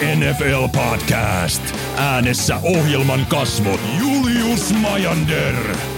[0.00, 1.62] NFL podcast.
[1.96, 5.54] Äänessä ohjelman kasvot Julius Majander,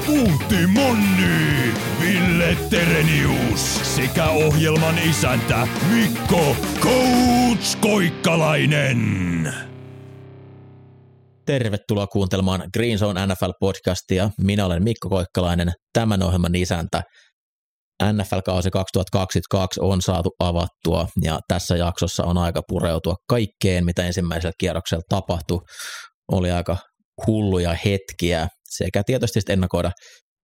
[0.07, 9.53] Puutti Monni, Ville Terenius sekä ohjelman isäntä Mikko Coach Koikkalainen.
[11.47, 14.31] Tervetuloa kuuntelemaan Green Zone NFL-podcastia.
[14.41, 17.03] Minä olen Mikko Koikkalainen, tämän ohjelman isäntä.
[18.03, 25.03] NFL-kausi 2022 on saatu avattua ja tässä jaksossa on aika pureutua kaikkeen, mitä ensimmäisellä kierroksella
[25.09, 25.61] tapahtui.
[26.33, 26.77] Oli aika
[27.27, 29.91] hulluja hetkiä sekä tietysti ennakoida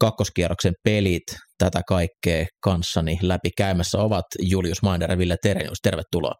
[0.01, 1.23] kakkoskierroksen pelit
[1.59, 5.79] tätä kaikkea kanssani läpi käymässä ovat Julius Mainder ja Ville Terenius.
[5.83, 6.35] Tervetuloa.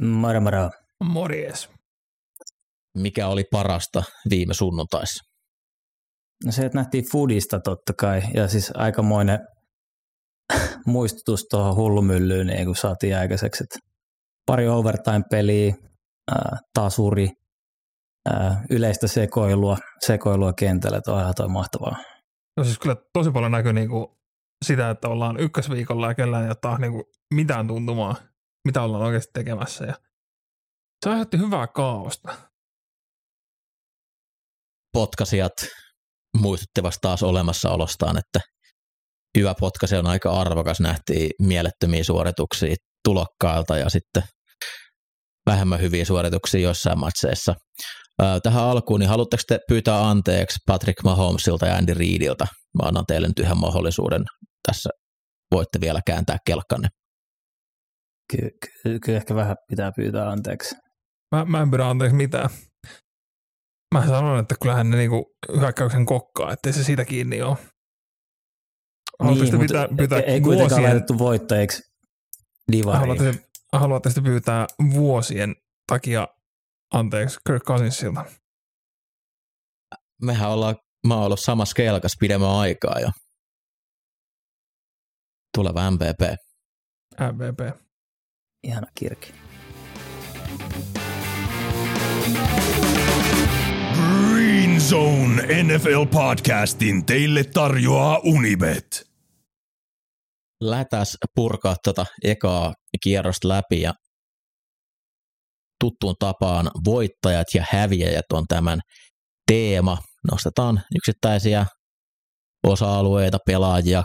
[0.00, 0.70] Moro moro.
[1.04, 1.68] Morjes.
[2.98, 5.24] Mikä oli parasta viime sunnuntaissa?
[6.44, 9.38] No se, että nähtiin foodista totta kai, ja siis aikamoinen
[10.86, 13.78] muistutus tuohon hullumyllyyn, niin kun saatiin aikaiseksi, että
[14.46, 15.74] pari overtime-peliä,
[16.74, 17.28] tasuri,
[18.70, 19.76] yleistä sekoilua,
[20.06, 21.96] sekoilua kentällä, että on ihan toi mahtavaa.
[22.56, 24.18] No siis kyllä tosi paljon näkyy niinku
[24.64, 27.04] sitä, että ollaan ykkösviikolla ja kellään ei ottaa niinku
[27.34, 28.14] mitään tuntumaa,
[28.64, 29.84] mitä ollaan oikeasti tekemässä.
[29.84, 29.94] Ja
[31.04, 32.34] se aiheutti hyvää kaaosta.
[34.92, 35.52] Potkasijat
[36.36, 38.40] muistuttivat taas olemassaolostaan, että
[39.38, 40.80] hyvä potkasi on aika arvokas.
[40.80, 44.22] Nähtiin mielettömiä suorituksia tulokkailta ja sitten
[45.46, 47.54] vähemmän hyviä suorituksia joissain matseissa.
[48.42, 52.46] Tähän alkuun, niin haluatteko te pyytää anteeksi Patrick Mahomesilta ja Andy Reidiltä?
[52.82, 54.24] Mä annan teille nyt yhden mahdollisuuden.
[54.66, 54.90] Tässä
[55.54, 56.88] voitte vielä kääntää kelkkanne.
[58.32, 58.50] Ky-
[58.82, 60.74] ky- kyllä ehkä vähän pitää pyytää anteeksi.
[61.36, 62.50] Mä, mä en pyydä anteeksi mitään.
[63.94, 67.56] Mä sanon, että kyllähän ne niinku hyökkäyksen kokkaa, ettei se siitä kiinni ole.
[69.18, 71.92] Haluatteko niin, pyytää, pyytää ei kuitenkaan vuosien, laitettu voittajiksi
[72.72, 73.00] divariin.
[73.00, 75.56] haluatte, haluatte sitten pyytää vuosien
[75.86, 76.28] takia
[76.92, 78.24] anteeksi Kirk Cousinsilta.
[80.22, 83.10] Mehän ollaan, mä oon ollut samassa kelkas pidemmän aikaa jo.
[85.54, 86.20] Tuleva MVP.
[87.32, 87.76] MVP.
[88.62, 89.32] Ihana kirki.
[93.94, 99.07] Green Zone NFL podcastin teille tarjoaa Unibet.
[100.60, 103.94] Lätäs purkaa tota ekaa kierrosta läpi ja
[105.80, 108.80] tuttuun tapaan voittajat ja häviäjät on tämän
[109.46, 109.98] teema.
[110.30, 111.66] Nostetaan yksittäisiä
[112.66, 114.02] osa-alueita, pelaajia,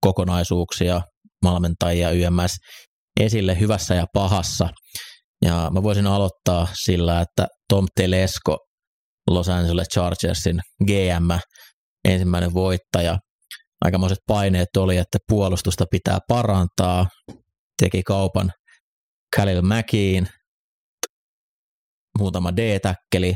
[0.00, 1.00] kokonaisuuksia,
[1.44, 2.56] valmentajia YMS
[3.20, 4.68] esille hyvässä ja pahassa.
[5.44, 8.56] Ja mä voisin aloittaa sillä, että Tom Telesco,
[9.30, 11.38] Los Angeles Chargersin GM,
[12.04, 13.18] ensimmäinen voittaja.
[13.80, 17.06] Aikamoiset paineet oli, että puolustusta pitää parantaa.
[17.82, 18.52] Teki kaupan
[19.36, 20.28] Khalil Mackiin,
[22.18, 23.34] muutama D-täkkeli,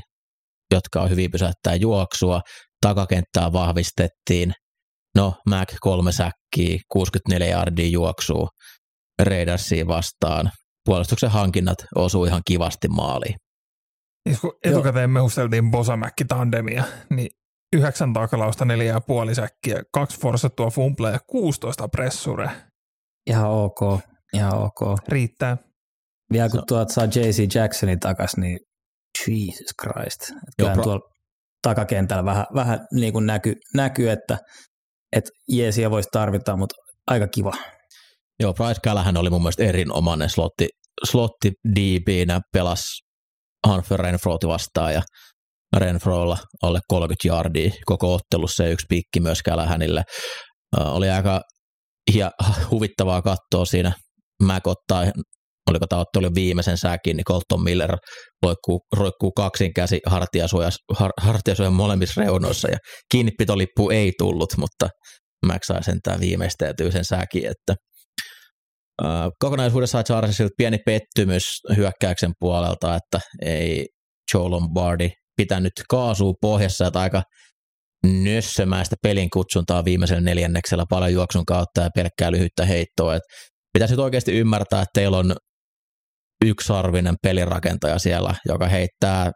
[0.75, 2.41] jotka on hyvin pysäyttää juoksua.
[2.81, 4.53] Takakenttää vahvistettiin.
[5.15, 8.49] No, Mac kolme säkkiä, 64 yardia juoksua
[9.23, 10.51] Raidersiin vastaan.
[10.85, 13.35] Puolustuksen hankinnat osuu ihan kivasti maaliin.
[14.29, 17.31] Siis kun etukäteen mehusteltiin Bosamäkki tandemia, niin
[17.75, 22.51] yhdeksän takalausta, neljä ja puoli säkkiä, kaksi forsattua fumblea ja 16 pressure.
[23.27, 23.81] Ihan ok,
[24.35, 24.99] ihan ok.
[25.09, 25.57] Riittää.
[26.33, 28.59] Vielä kun tuot saa JC Jacksonin takas, niin
[29.29, 30.23] Jesus Christ.
[30.23, 31.11] Että Joo, pro- tuolla
[31.63, 34.39] takakentällä vähän, vähän niin kuin näkyy, näky, että,
[35.17, 36.75] että jeesiä voisi tarvita, mutta
[37.07, 37.53] aika kiva.
[38.41, 40.69] Joo, Bryce Callahan oli mun mielestä erinomainen slotti,
[41.05, 43.05] slotti DBnä, pelasi
[43.67, 45.03] Hanfer Renfroti vastaan ja
[45.77, 50.03] Renfrolla alle 30 yardia koko ottelussa ja yksi pikki myös Callahanille.
[50.81, 51.41] Äh, oli aika
[52.13, 52.31] hia,
[52.71, 53.93] huvittavaa katsoa siinä.
[54.43, 55.05] Mac ottaa,
[55.71, 57.97] oliko tämä ottelu viimeisen säkin, niin Colton Miller
[58.43, 61.13] roikkuu, roikkuu kaksin käsi hartiasuojan, har,
[61.71, 62.79] molemmissa reunoissa ja
[63.13, 64.89] kiinnipitolippu ei tullut, mutta
[65.47, 67.75] Mac sai sentään viimeisteltyä sen säkin, että
[69.41, 73.87] kokonaisuudessaan Chargersilta pieni pettymys hyökkäyksen puolelta, että ei
[74.35, 77.23] Joe Lombardi pitänyt kaasua pohjassa, että aika
[78.07, 83.15] nössömäistä pelin kutsuntaa viimeisellä neljänneksellä paljon juoksun kautta ja pelkkää lyhyttä heittoa.
[83.15, 83.23] Et
[83.73, 85.37] pitäisi nyt oikeasti ymmärtää, että teillä on
[86.45, 89.31] yksarvinen pelirakentaja siellä, joka heittää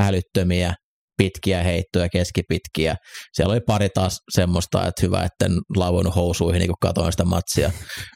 [0.00, 0.74] älyttömiä
[1.16, 2.96] pitkiä heittoja, keskipitkiä.
[3.32, 7.24] Siellä oli pari taas semmoista, että hyvä, että en lauennut housuihin, niin kun katsoin sitä
[7.24, 7.68] matsia.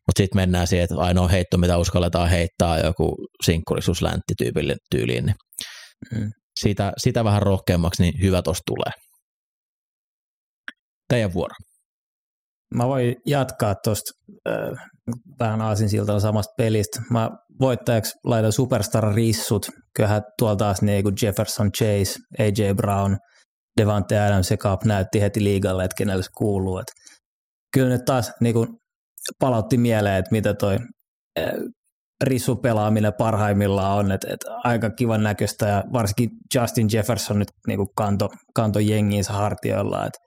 [0.06, 4.34] Mutta sitten mennään siihen, että ainoa heitto, mitä uskalletaan heittää, joku sinkkurisuusläntti
[4.90, 5.24] tyyliin.
[5.26, 5.34] Niin
[6.12, 6.30] mm.
[6.60, 8.92] Siitä, sitä vähän rohkeammaksi, niin hyvä tuossa tulee.
[11.08, 11.54] Teidän vuoro.
[12.74, 14.10] Mä voin jatkaa tuosta
[14.48, 14.88] äh,
[15.40, 17.02] vähän aasinsiltalla samasta pelistä.
[17.10, 19.66] Mä voittajaksi laitan Superstar Rissut.
[19.96, 23.16] Kyllähän tuolta taas niin kuin Jefferson Chase, AJ Brown,
[23.80, 26.78] Devante Adams ja Cup näytti heti liigalle, että kenelle se kuuluu.
[26.78, 26.86] Et
[27.74, 28.68] kyllä nyt taas niin kuin
[29.40, 30.78] palautti mieleen, että mitä toi
[32.22, 37.48] äh, rissu pelaaminen parhaimmillaan on, että, että aika kivan näköistä ja varsinkin Justin Jefferson nyt
[37.66, 40.18] niin kuin kanto, kanto jengiinsä hartioilla, että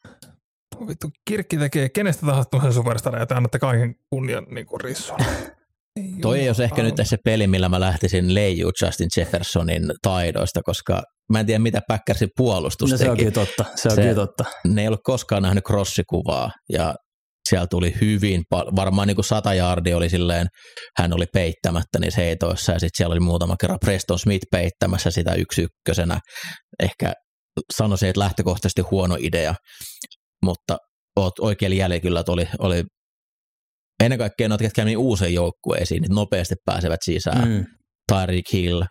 [0.87, 5.17] vittu, Kirkki tekee kenestä tahansa tuollaisen superstarin ja te annatte kaiken kunnian niin kuin rissun.
[6.21, 11.03] Toi ei olisi ehkä nyt se peli, millä mä lähtisin leijuu Justin Jeffersonin taidoista, koska
[11.31, 14.15] mä en tiedä, mitä Packersin puolustus no, se on kyllä totta, se on se, kyllä
[14.15, 14.45] totta.
[14.67, 16.95] Ne ei ollut koskaan nähnyt crossikuvaa ja
[17.49, 20.47] siellä tuli hyvin paljon, varmaan niin kuin sata jardia oli silleen,
[20.97, 25.33] hän oli peittämättä niissä heitoissa ja sitten siellä oli muutama kerran Preston Smith peittämässä sitä
[25.33, 26.19] yksi ykkösenä.
[26.83, 27.13] Ehkä
[27.77, 29.55] sanoisin, että lähtökohtaisesti huono idea,
[30.45, 30.77] mutta
[31.15, 32.83] oot oikein jäljellä kyllä, että oli, oli
[34.03, 37.49] ennen kaikkea noita, ketkä niin uuseen joukkueisiin, niin nopeasti pääsevät sisään.
[37.49, 37.65] Mm.
[38.11, 38.83] Tyreek Hill,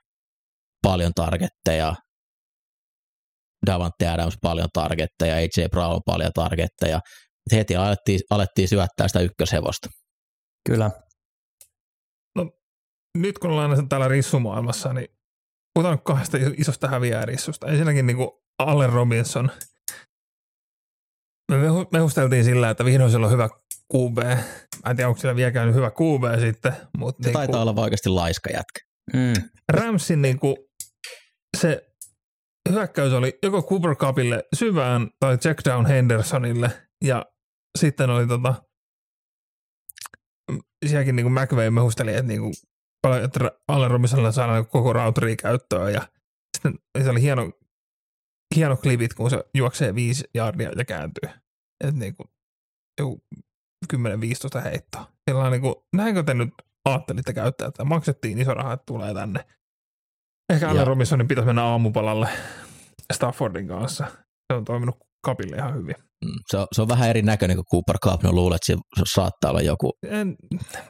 [0.82, 1.94] paljon targetteja,
[3.67, 7.00] Davante Adams paljon targetteja, AJ Brown paljon targetteja.
[7.53, 9.89] Heti alettiin, alettiin syöttää sitä ykköshevosta.
[10.69, 10.91] Kyllä.
[12.37, 12.51] No,
[13.19, 15.09] nyt kun ollaan täällä rissumaailmassa, niin
[15.75, 17.67] puhutaan kahdesta isosta häviäjärissusta.
[17.67, 19.51] Ensinnäkin niin kuin Allen Robinson–
[21.51, 21.57] me
[21.93, 23.49] mehusteltiin sillä, että vihdoin siellä on hyvä
[23.95, 24.19] QB.
[24.85, 26.73] Mä en tiedä, onko siellä vielä käynyt hyvä QB sitten.
[26.99, 28.81] Mutta se niin taitaa olla oikeasti laiska jätkä.
[29.13, 29.51] Mm.
[29.73, 30.57] Ramsin niin kuin,
[31.57, 31.87] se
[32.71, 36.71] hyökkäys oli joko Cooper Cupille syvään tai checkdown Hendersonille
[37.05, 37.26] ja
[37.79, 38.55] sitten oli tota,
[40.87, 42.55] sielläkin niin McVay mehusteli, että, niin kuin,
[43.25, 46.08] että Allen Robinsonilla saadaan koko routeri käyttöön ja
[46.56, 47.50] sitten se oli hieno
[48.56, 51.31] hieno klipit, kun se juoksee viisi jardia ja kääntyy.
[51.85, 52.29] Että niin kuin,
[53.00, 53.23] joku
[53.94, 55.12] 10-15 heittoa.
[55.31, 56.50] Sillä niin kuin, näinkö te nyt
[56.85, 59.46] ajattelitte käyttää, että maksettiin iso raha, että tulee tänne.
[60.53, 62.29] Ehkä Allen Robinsonin pitäisi mennä aamupalalle
[63.12, 64.06] Staffordin kanssa.
[64.53, 65.96] Se on toiminut kapille ihan hyvin.
[66.25, 68.22] Mm, se on, se on vähän eri näköinen kuin Cooper Cup.
[68.22, 68.76] No luulen, että se
[69.14, 70.37] saattaa olla joku, en,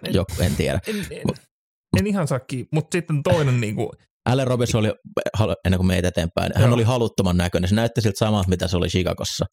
[0.06, 0.80] en, joku, en tiedä.
[0.86, 1.24] En, en,
[1.98, 3.90] en ihan sakki, mutta sitten toinen niin kuin,
[4.26, 4.92] Allen Robinson oli,
[5.64, 6.74] ennen kuin meitä eteenpäin, hän Joo.
[6.74, 7.68] oli haluttoman näköinen.
[7.68, 9.46] Se näytti siltä samalta, mitä se oli Chicagossa.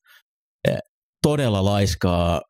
[0.67, 0.77] E,
[1.23, 2.41] todella laiskaa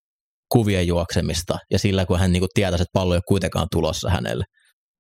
[0.52, 4.46] kuvien juoksemista ja sillä, kun hän niinku tietäisi, että pallo ei ole kuitenkaan tulossa hänelle.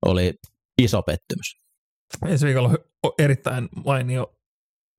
[0.05, 0.33] Oli
[0.81, 1.55] iso pettymys.
[2.25, 2.69] Ensi viikolla
[3.03, 4.33] on erittäin mainio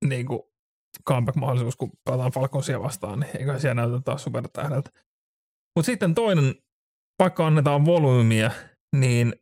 [0.04, 0.40] niin kuin
[1.08, 4.90] comeback-mahdollisuus, kun pelataan Falconsia vastaan, niin eikä siellä näytä taas supertähdeltä.
[5.76, 6.54] Mutta sitten toinen,
[7.18, 8.50] vaikka annetaan volyymia,
[8.96, 9.32] niin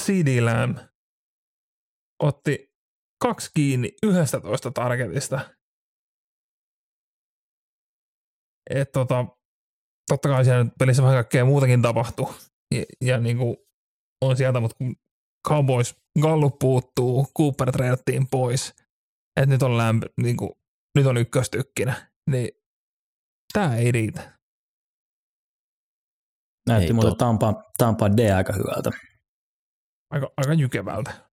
[0.00, 0.78] CD Lamb
[2.22, 2.72] otti
[3.24, 5.40] kaksi kiinni 11 targetista.
[8.70, 9.26] Et tota,
[10.08, 12.34] totta kai siellä pelissä vähän kaikkea muutakin tapahtuu.
[12.74, 13.56] Ja, ja niin kuin
[14.24, 14.96] on sieltä, mutta kun
[15.48, 18.74] Cowboys Gallup puuttuu, Cooper treidattiin pois,
[19.36, 20.50] että nyt on lämpö, niin kuin,
[20.94, 22.48] nyt on ykköstykkinä, niin
[23.52, 24.36] tämä ei riitä.
[26.68, 28.90] Näytti mulle Tampa, Tampa D aika hyvältä.
[30.10, 31.26] Aika, aika jykevältä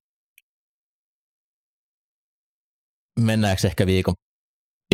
[3.19, 4.13] mennäänkö ehkä viikon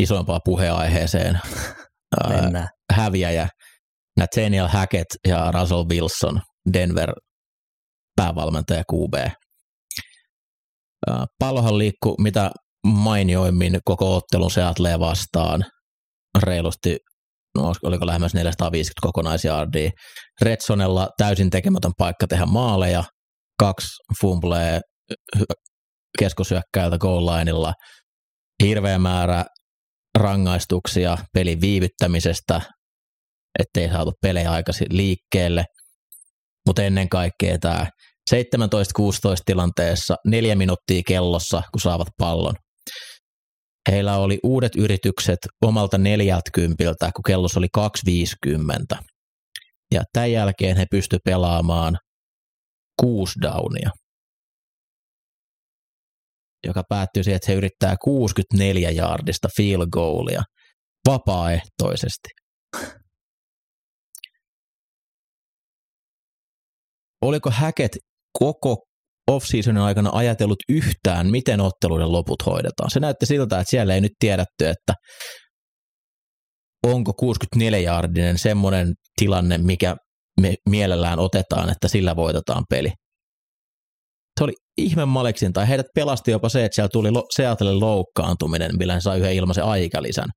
[0.01, 1.39] isompaa puheaiheeseen?
[2.29, 2.67] Mennään.
[2.93, 3.47] Häviäjä
[4.19, 6.41] Nathaniel Hackett ja Russell Wilson,
[6.73, 7.13] Denver
[8.15, 9.31] päävalmentaja QB.
[11.39, 12.51] Pallohan liikkuu mitä
[12.87, 15.65] mainioimmin koko ottelun Seattle vastaan
[16.43, 16.97] reilusti,
[17.55, 19.89] no oliko lähemmäs 450 kokonaisjardia.
[20.41, 23.03] Redsonella täysin tekemätön paikka tehdä maaleja,
[23.59, 23.87] kaksi
[24.21, 24.79] fumblee
[26.19, 27.73] keskusyökkäiltä goal lineilla–
[28.63, 29.45] hirveä määrä
[30.17, 32.61] rangaistuksia pelin viivyttämisestä,
[33.59, 35.65] ettei saatu pelejä aikaisin liikkeelle,
[36.67, 37.87] mutta ennen kaikkea tämä
[38.35, 38.35] 17-16
[39.45, 42.55] tilanteessa neljä minuuttia kellossa, kun saavat pallon.
[43.91, 49.03] Heillä oli uudet yritykset omalta neljältkympiltä, kun kellossa oli 2.50.
[49.93, 51.97] Ja tämän jälkeen he pystyivät pelaamaan
[53.01, 53.89] kuusi downia
[56.67, 60.43] joka päättyy siihen, että he yrittää 64 jaardista field goalia
[61.07, 62.29] vapaaehtoisesti.
[67.21, 67.91] Oliko häket
[68.39, 68.85] koko
[69.29, 72.91] off-seasonin aikana ajatellut yhtään, miten otteluiden loput hoidetaan.
[72.91, 74.93] Se näytti siltä, että siellä ei nyt tiedetty, että
[76.87, 79.95] onko 64-jardinen semmoinen tilanne, mikä
[80.41, 82.89] me mielellään otetaan, että sillä voitetaan peli.
[84.39, 88.93] Se oli ihme maleksin, tai heidät pelasti jopa se, että siellä tuli Seattle loukkaantuminen, millä
[88.93, 90.29] he sai yhden ilmaisen aikalisän.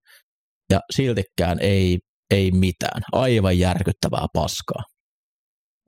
[0.73, 1.99] Ja siltikään ei,
[2.31, 3.03] ei mitään.
[3.13, 4.83] Aivan järkyttävää paskaa.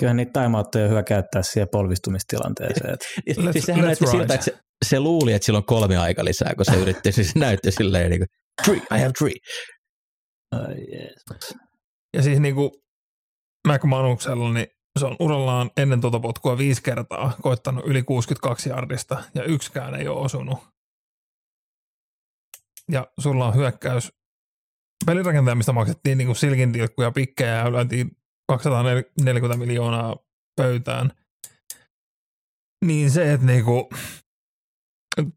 [0.00, 2.94] Kyllä niitä timeoutteja on hyvä käyttää siihen polvistumistilanteeseen.
[3.30, 6.54] let's, siis sehän näytti siltä, että se, se, luuli, että sillä on kolme aika lisää,
[6.54, 8.28] kun se yritti, siis näytti silleen niin kuin,
[8.64, 9.34] three, I have three.
[10.52, 11.58] Ai Jeesus.
[12.16, 12.70] Ja siis niin kuin
[13.68, 14.66] McManuksella, niin
[14.98, 20.08] se on urallaan ennen tuota potkua viisi kertaa koittanut yli 62 jardista ja yksikään ei
[20.08, 20.58] ole osunut.
[22.90, 24.12] Ja sulla on hyökkäys
[25.06, 28.10] pelirakentaja, mistä maksettiin niin silkin tilkkuja pikkejä ja lyötiin
[28.48, 30.16] 240 miljoonaa
[30.56, 31.10] pöytään.
[32.84, 33.88] Niin se, että niinku,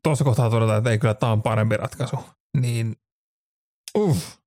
[0.04, 2.18] tuossa kohtaa todetaan, että ei kyllä tämä on parempi ratkaisu.
[2.58, 2.96] Niin
[3.98, 4.38] uff,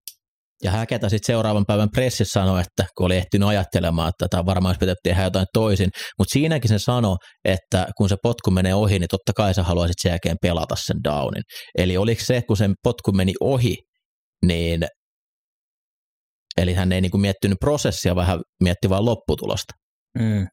[0.62, 4.70] ja Häketä sitten seuraavan päivän pressissä sanoi, että kun oli ehtinyt ajattelemaan, että tämä varmaan
[4.70, 8.98] olisi pitänyt tehdä jotain toisin, mutta siinäkin se sanoi, että kun se potku menee ohi,
[8.98, 11.42] niin totta kai sä haluaisit sen jälkeen pelata sen downin.
[11.78, 13.76] Eli oliko se, kun sen potku meni ohi,
[14.46, 14.86] niin
[16.62, 19.74] eli hän ei niinku miettinyt prosessia, vaan hän mietti vain lopputulosta.
[20.18, 20.46] Mm.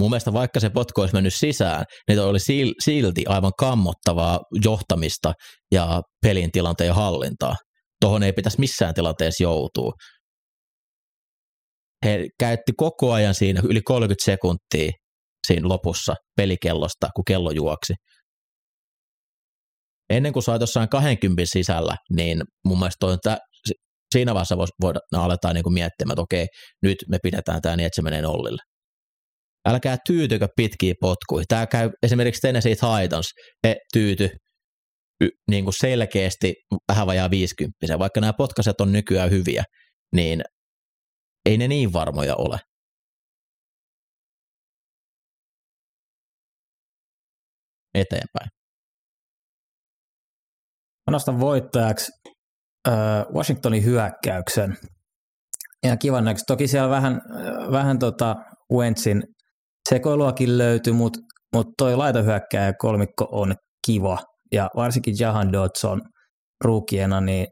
[0.00, 2.38] Mun mielestä vaikka se potku olisi mennyt sisään, niin oli
[2.84, 5.32] silti aivan kammottavaa johtamista
[5.72, 7.56] ja pelin tilanteen hallintaa
[8.00, 9.92] tuohon ei pitäisi missään tilanteessa joutua.
[12.04, 14.92] He käytti koko ajan siinä yli 30 sekuntia
[15.46, 17.94] siinä lopussa pelikellosta, kun kello juoksi.
[20.10, 23.38] Ennen kuin sai jossain 20 sisällä, niin mun mielestä toi, että
[24.12, 26.46] siinä vaiheessa voida, no, aletaan niin miettimään, että okei,
[26.82, 28.62] nyt me pidetään tämä niin, että se menee nollille.
[29.68, 31.44] Älkää tyytykö pitkiä potkuja.
[31.48, 33.30] Tämä käy esimerkiksi Tennessee Titans,
[33.66, 34.28] he tyyty
[35.50, 36.54] niin kuin selkeästi
[36.88, 39.64] vähän vajaa 50, vaikka nämä potkaset on nykyään hyviä,
[40.14, 40.42] niin
[41.46, 42.58] ei ne niin varmoja ole.
[47.94, 48.48] Eteenpäin.
[51.06, 52.12] Mä nostan voittajaksi
[53.34, 54.76] Washingtonin hyökkäyksen.
[55.82, 56.52] Ihan kivan näköistä.
[56.52, 57.20] Toki siellä vähän,
[57.72, 58.36] vähän tota
[58.72, 59.22] Wentzin
[59.88, 61.20] sekoiluakin löytyi, mutta
[61.54, 63.54] mut toi laitohyökkäjä kolmikko on
[63.86, 64.18] kiva
[64.52, 66.00] ja varsinkin Jahan Dodson
[66.64, 67.46] ruukiena, niin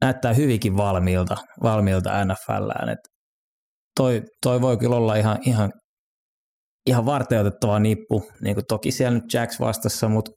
[0.00, 2.88] näyttää hyvinkin valmiilta, valmiilta NFLään.
[2.88, 2.98] Et
[3.96, 5.72] toi, toi voi kyllä olla ihan, ihan,
[6.86, 10.30] ihan varteutettava nippu, niin kuin toki siellä nyt Jacks vastassa, mutta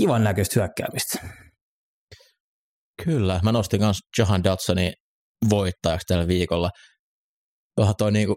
[0.00, 1.18] kivan näköistä hyökkäämistä.
[3.04, 4.92] Kyllä, mä nostin myös Johan Dodsonin
[5.50, 6.70] voittajaksi tällä viikolla.
[7.76, 8.34] Tuohan toi niinku,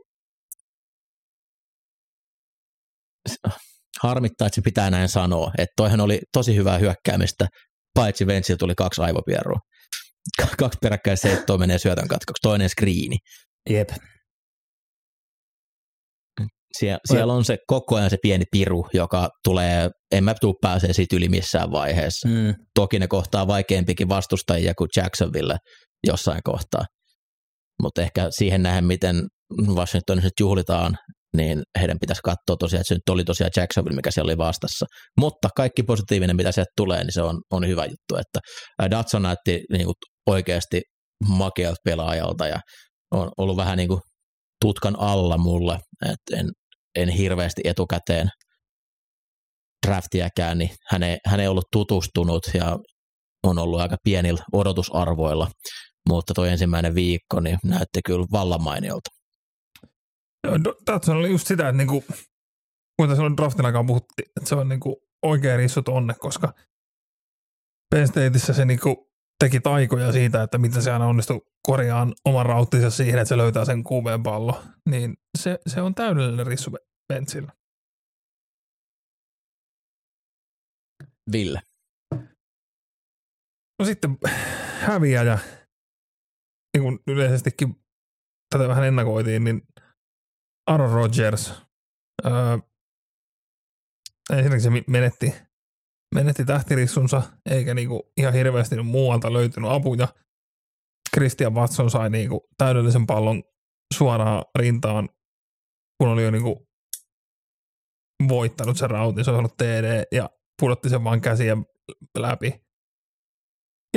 [4.02, 5.52] harmittaa, että se pitää näin sanoa.
[5.58, 7.48] Että toihan oli tosi hyvää hyökkäämistä,
[7.94, 9.60] paitsi Ventsil tuli kaksi aivopierroa.
[10.58, 13.18] Kaksi peräkkäin seittoa menee syötön katkoksi, toinen skriini.
[13.70, 13.90] Jep.
[16.80, 20.94] Sie- siellä on se koko ajan se pieni piru, joka tulee, en mä tuu pääsee
[20.94, 22.28] siitä yli missään vaiheessa.
[22.28, 22.54] Mm.
[22.76, 25.58] Toki ne kohtaa vaikeampikin vastustajia kuin Jacksonville
[26.08, 26.86] jossain kohtaa.
[27.82, 29.16] Mutta ehkä siihen nähden, miten
[29.76, 30.98] Washingtonissa juhlitaan
[31.38, 34.86] niin heidän pitäisi katsoa tosiaan, että se nyt oli tosiaan Jacksonville, mikä siellä oli vastassa.
[35.20, 38.40] Mutta kaikki positiivinen, mitä sieltä tulee, niin se on, on hyvä juttu, että
[38.92, 39.96] Datson näytti niin kuin
[40.28, 40.82] oikeasti
[41.28, 42.60] makealta pelaajalta ja
[43.12, 44.02] on ollut vähän niin kuin
[44.62, 46.50] tutkan alla mulle, että en,
[46.96, 48.30] en hirveästi etukäteen
[49.88, 52.78] draftiäkään, niin hän ei, hän ei ollut tutustunut ja
[53.44, 55.52] on ollut aika pienillä odotusarvoilla,
[56.10, 59.10] mutta tuo ensimmäinen viikko niin näytti kyllä vallan mainiolta.
[60.86, 62.04] Tatson oli just sitä, että niinku,
[63.00, 66.54] kun silloin draftin aikaan puhuttiin, että se on niinku oikea rissut onne, koska
[67.90, 69.11] Penn Stateissa se niinku
[69.42, 73.66] teki taikoja siitä, että miten se aina onnistui korjaan oman rauttinsa siihen, että se löytää
[73.66, 76.72] sen kuumeen pallo, niin se, se on täydellinen rissu.
[81.32, 81.62] Ville.
[83.80, 84.18] No sitten
[84.80, 85.40] häviäjä,
[86.74, 87.76] niin kuin yleisestikin
[88.50, 89.62] tätä vähän ennakoitiin, niin
[90.68, 91.54] Aaron Rodgers.
[92.26, 92.58] Öö,
[94.30, 95.34] ensinnäkin se menetti,
[96.16, 100.08] menetti tähtirissunsa, eikä niinku ihan hirveästi muualta löytynyt apuja.
[101.16, 103.44] Christian Watson sai niinku täydellisen pallon
[103.94, 105.10] suoraan rintaan,
[105.98, 106.68] kun oli jo niinku
[108.28, 110.30] voittanut sen rautin, se on ollut TD ja
[110.62, 111.58] pudotti sen vaan käsiä
[112.18, 112.62] läpi.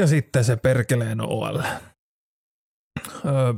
[0.00, 1.62] Ja sitten se perkeleen OL.
[3.24, 3.54] Öö,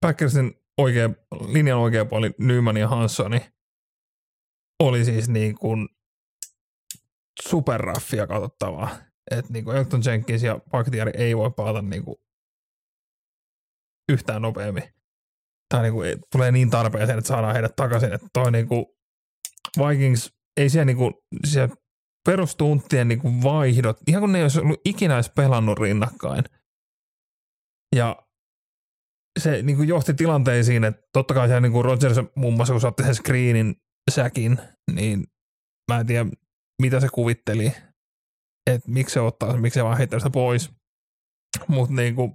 [0.00, 1.10] Packersin oikea,
[1.52, 3.40] linjan oikea puoli Nyman ja Hanssoni
[4.82, 5.88] oli siis niin kuin
[7.42, 8.96] superraffia katsottavaa.
[9.30, 12.16] Että niin kuin Elton Jenkins ja Bakhtiari ei voi palata niin kuin
[14.12, 14.94] yhtään nopeammin.
[15.74, 18.12] Tai niin kuin, tulee niin tarpeeseen, että saadaan heidät takaisin.
[18.12, 18.86] Että toi niin kuin
[19.78, 21.14] Vikings, ei siellä, niin kuin,
[21.44, 21.74] siellä
[22.26, 26.44] perustuntien niin kuin vaihdot, ihan kun ne ei olisi ollut ikinä edes pelannut rinnakkain.
[27.96, 28.16] Ja
[29.40, 32.80] se niin kuin johti tilanteisiin, että totta kai siellä niin kuin Rodgers muun muassa, kun
[32.80, 33.76] saatte sen screenin
[34.10, 34.58] säkin,
[34.92, 35.24] niin
[35.92, 36.30] mä en tiedä,
[36.82, 37.72] mitä se kuvitteli,
[38.66, 40.70] että miksi se ottaa, miksi se vaan heittää sitä pois.
[41.68, 42.32] Mutta niin kuin,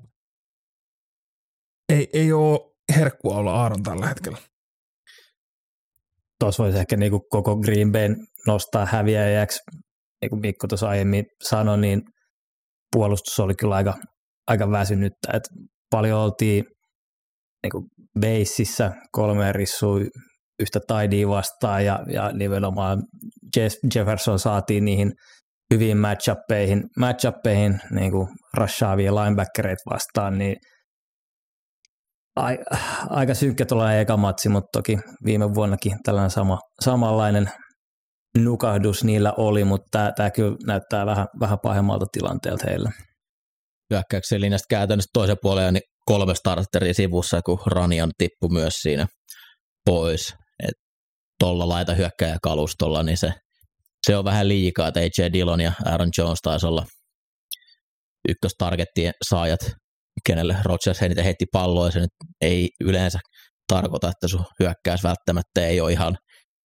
[1.90, 2.60] ei, ei ole
[2.96, 4.38] herkkua olla Aaron tällä hetkellä.
[6.40, 8.10] Tuossa voisi ehkä niin kuin koko Green Bay
[8.48, 9.60] nostaa häviäjäksi,
[10.22, 12.02] niin kuin Mikko tuossa aiemmin sanoi, niin
[12.92, 13.98] puolustus oli kyllä aika,
[14.48, 15.32] aika väsynyttä.
[15.34, 15.44] Et
[15.90, 16.66] paljon oltiin
[17.64, 17.86] niin kuin
[18.20, 20.00] beississä kolme rissua
[20.60, 23.04] yhtä taidia vastaan ja, ja nimenomaan
[23.56, 25.12] Jeff Jefferson saatiin niihin
[25.74, 30.56] hyviin matchuppeihin, matchuppeihin niin kuin rushaavia linebackereita vastaan, niin
[33.10, 37.50] aika synkkä tulee eka matsi, mutta toki viime vuonnakin tällainen sama, samanlainen
[38.38, 42.92] nukahdus niillä oli, mutta tämä kyllä näyttää vähän, vähän pahemmalta tilanteelta heillä.
[43.94, 49.08] Hyökkäyksen linjasta käytännössä toisen puolen niin kolme starteria sivussa, kun Ranian tippui myös siinä
[49.86, 50.34] pois.
[51.40, 53.34] Tuolla laita hyökkäjä kalustolla, niin se,
[54.08, 56.86] se on vähän liikaa, että AJ Dillon ja Aaron Jones taisi olla
[58.30, 59.60] ykköstargettien saajat,
[60.26, 63.20] kenelle Rodgers eniten heitti palloa, ja se nyt ei yleensä
[63.68, 66.18] tarkoita, että sun hyökkäys välttämättä ei ole ihan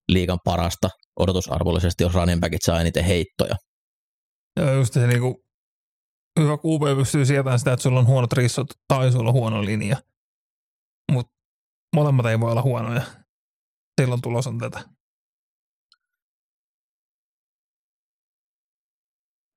[0.09, 0.89] liikan parasta
[1.21, 3.57] odotusarvollisesti, jos running backit saa eniten heittoja.
[4.61, 5.45] Joo, just se niinku,
[6.41, 9.97] hyvä QB pystyy sietämään sitä, että sulla on huonot rissot tai sulla on huono linja.
[11.13, 11.33] Mutta
[11.97, 13.03] molemmat ei voi olla huonoja.
[14.01, 14.85] Silloin tulos on tätä.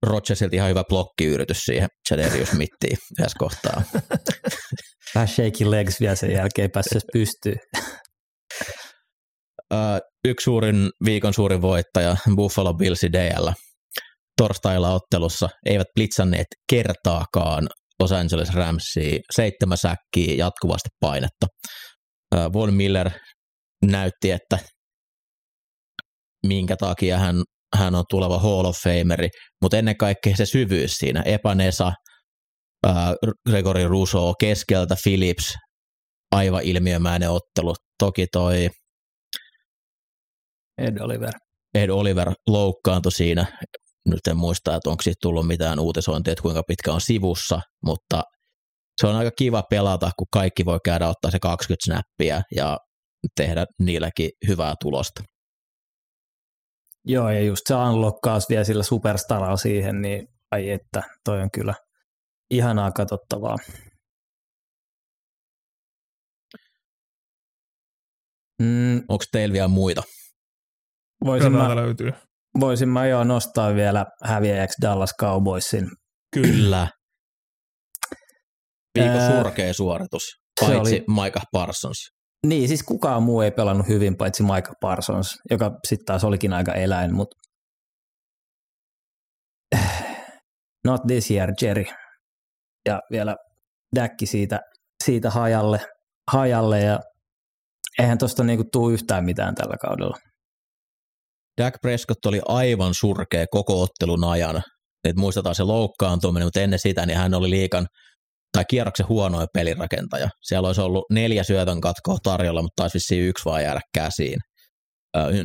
[0.03, 3.81] Rodgersilta ihan hyvä blokkiyritys siihen Chaderius Mittiin yhdessä kohtaa.
[5.15, 7.57] Vähän shaky legs vielä sen jälkeen päässyt pystyyn.
[10.25, 13.49] yksi suurin, viikon suurin voittaja, Buffalo Bills DL,
[14.37, 21.47] torstailla ottelussa eivät blitzanneet kertaakaan Los Angeles Ramsia, seitsemän säkkiä jatkuvasti painetta.
[22.53, 23.11] Von Miller
[23.85, 24.59] näytti, että
[26.45, 27.35] minkä takia hän,
[27.75, 29.29] hän on tuleva Hall of Fameri,
[29.61, 31.21] mutta ennen kaikkea se syvyys siinä.
[31.21, 31.91] Epanesa,
[32.87, 32.95] äh,
[33.49, 35.53] Gregory Russo keskeltä, Phillips,
[36.31, 37.75] aivan ilmiömäinen ottelu.
[37.99, 38.69] Toki toi
[40.77, 41.33] Ed Oliver.
[41.73, 43.45] Ed Oliver loukkaantui siinä.
[44.09, 48.23] Nyt en muista, että onko siitä tullut mitään uutisointia, että kuinka pitkä on sivussa, mutta
[49.01, 52.77] se on aika kiva pelata, kun kaikki voi käydä ottaa se 20 snappia ja
[53.35, 55.23] tehdä niilläkin hyvää tulosta.
[57.05, 61.73] Joo, ja just se unlockkaus vielä sillä superstaralla siihen, niin ai että, toi on kyllä
[62.49, 63.57] ihanaa katsottavaa.
[68.61, 68.97] Mm.
[68.97, 70.03] Onko teillä vielä muita?
[71.25, 72.11] Voisin mä, löytyy.
[72.59, 75.87] voisin mä jo nostaa vielä häviäjäksi Dallas Cowboysin.
[76.33, 76.87] Kyllä.
[78.99, 80.23] Viikon surkea suoritus,
[80.59, 82.16] paitsi oli, Micah Parsons.
[82.45, 86.73] Niin, siis kukaan muu ei pelannut hyvin, paitsi Micah Parsons, joka sitten taas olikin aika
[86.73, 87.37] eläin, mutta
[90.87, 91.85] not this year, Jerry.
[92.87, 93.35] Ja vielä
[93.95, 94.59] Däkki siitä,
[95.03, 95.79] siitä hajalle,
[96.31, 96.99] hajalle ja
[97.99, 100.17] eihän tuosta niinku tule yhtään mitään tällä kaudella.
[101.61, 104.63] Dak Prescott oli aivan surkea koko ottelun ajan.
[105.03, 107.87] Et muistetaan se loukkaantuminen, mutta ennen sitä niin hän oli liikan
[108.53, 110.29] tai kierroksen huonoin pelirakentaja.
[110.41, 114.37] Siellä olisi ollut neljä syötön katkoa tarjolla, mutta taisi vissiin yksi vaan jäädä käsiin.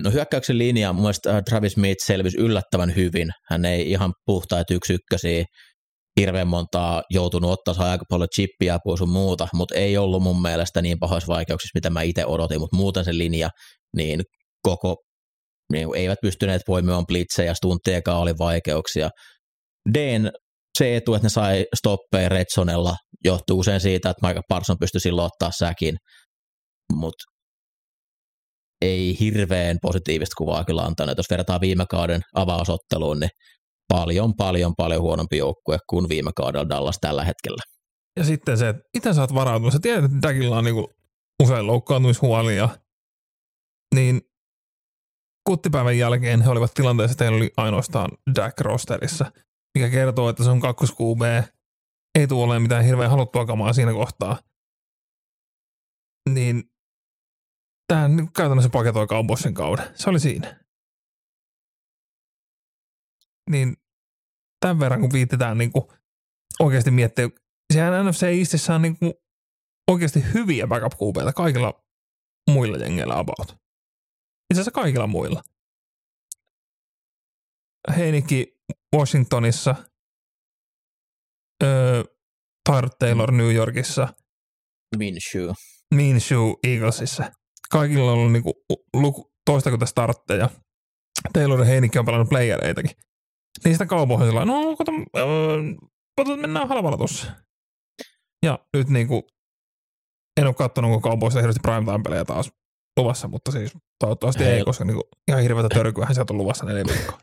[0.02, 3.30] No hyökkäyksen linja, mun mielestä Travis Smith selvisi yllättävän hyvin.
[3.50, 5.44] Hän ei ihan puhtaita yksi ykkösiä
[6.20, 10.82] hirveän montaa joutunut ottaa aika paljon chippiä apua sun muuta, mutta ei ollut mun mielestä
[10.82, 13.48] niin pahoissa vaikeuksissa, mitä mä itse odotin, mutta muuten se linja,
[13.96, 14.22] niin
[14.62, 14.96] koko
[15.72, 19.10] niin eivät pystyneet poimimaan blitzejä, stunttejakaan oli vaikeuksia.
[19.94, 20.30] Deen
[20.78, 25.26] se etu, että ne sai stoppeja Redsonella, johtuu usein siitä, että Michael Parson pystyi silloin
[25.26, 25.96] ottaa säkin,
[26.92, 27.24] mutta
[28.82, 31.16] ei hirveän positiivista kuvaa kyllä antanut.
[31.16, 33.30] Jos verrataan viime kauden avausotteluun, niin
[33.88, 37.62] paljon, paljon, paljon huonompi joukkue kuin viime kaudella Dallas tällä hetkellä.
[38.16, 39.72] Ja sitten se, että miten sä oot varautunut.
[39.72, 40.90] Sä tiedät, että Dagilla on niinku
[41.42, 42.68] usein loukkaantumishuolia,
[43.94, 44.20] niin
[45.46, 49.32] kuttipäivän jälkeen he olivat tilanteessa, että heillä oli ainoastaan Jack rosterissa,
[49.74, 51.50] mikä kertoo, että se on kakkos QB.
[52.18, 54.38] Ei tule olemaan mitään hirveän haluttua kamaa siinä kohtaa.
[56.28, 56.72] Niin
[57.88, 59.86] tämä käytännössä paketoi Cowboysin kauden.
[59.94, 60.62] Se oli siinä.
[63.50, 63.76] niin
[64.60, 65.84] tämän verran kun viitetään niin kuin
[66.60, 67.28] oikeasti miettiä,
[67.72, 69.14] sehän NFC Eastissä on niin kuin
[69.90, 71.84] oikeasti hyviä backup QB:ta kaikilla
[72.50, 73.48] muilla jengeillä about.
[73.48, 75.42] Itse asiassa kaikilla muilla.
[77.96, 78.51] Heinikki
[78.96, 79.74] Washingtonissa,
[81.62, 82.02] öö,
[82.98, 84.08] Taylor New Yorkissa,
[84.96, 85.50] Minshew.
[85.94, 87.32] Minshew Eaglesissa.
[87.70, 90.50] Kaikilla on ollut niinku luku, toistakymmentä startteja.
[91.32, 92.96] Taylor ja Heinikki on pelannut playereitakin.
[93.64, 97.32] Niistä kaupoisilla, no kato, öö, mennään halvalla tossa.
[98.42, 99.26] Ja nyt niinku,
[100.40, 102.52] en ole katsonut, onko kaupoissa hirveästi primetime-pelejä taas
[102.96, 107.18] luvassa, mutta siis toivottavasti ei koska niinku, ihan hirveätä törkyähän sieltä on luvassa neljä viikkoa.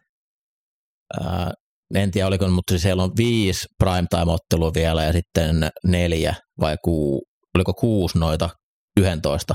[1.22, 1.52] Ää,
[1.96, 7.26] en tiedä oliko, mutta siis siellä on viisi primetime-ottelua vielä ja sitten neljä vai kuu,
[7.56, 8.50] oliko kuusi noita
[9.00, 9.54] 11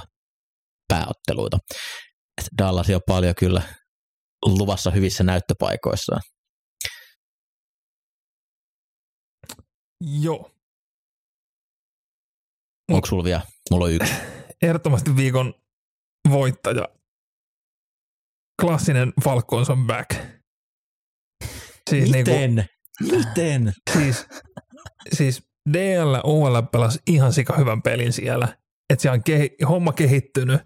[0.89, 1.59] pääotteluita.
[2.39, 3.63] Et Dallas on paljon kyllä
[4.45, 6.21] luvassa hyvissä näyttöpaikoissaan.
[10.21, 10.51] Joo.
[12.93, 13.43] Onko sulla vielä?
[13.71, 14.15] Mulla on yksi.
[14.63, 15.55] Ehdottomasti viikon
[16.31, 16.89] voittaja.
[18.61, 20.34] Klassinen Falcons on back.
[21.91, 23.73] Siis niinku, Miten?
[23.93, 24.27] siis,
[25.13, 25.43] siis
[25.73, 28.49] DL OL pelasi ihan sika hyvän pelin siellä.
[28.91, 30.61] Että siellä on kehi, homma kehittynyt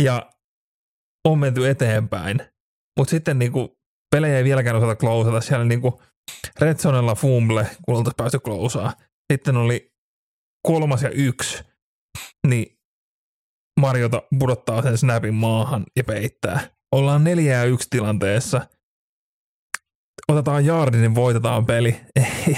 [0.00, 0.30] ja
[1.28, 2.40] on menty eteenpäin.
[2.98, 3.78] Mutta sitten niinku,
[4.10, 5.40] pelejä ei vieläkään osata klousata.
[5.40, 6.02] Siellä niinku
[6.60, 8.92] Red Zonella fumble, kun oltaisiin päästy klousaa.
[9.32, 9.92] Sitten oli
[10.66, 11.64] kolmas ja yksi,
[12.46, 12.78] niin
[13.80, 16.60] Marjota pudottaa sen snapin maahan ja peittää.
[16.92, 18.66] Ollaan neljä ja yksi tilanteessa.
[20.30, 22.00] Otetaan jardi, niin voitetaan peli.
[22.16, 22.56] Ei,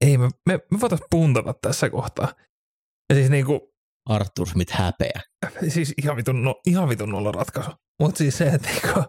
[0.00, 2.28] ei me, me, me voitaisiin puntata tässä kohtaa.
[3.10, 3.74] Ja siis niinku,
[4.08, 5.20] Arthur Smith häpeä.
[5.68, 7.70] siis ihan vitun, no, ihan vitun nolla ratkaisu.
[8.00, 9.04] Mutta siis se, että niinku,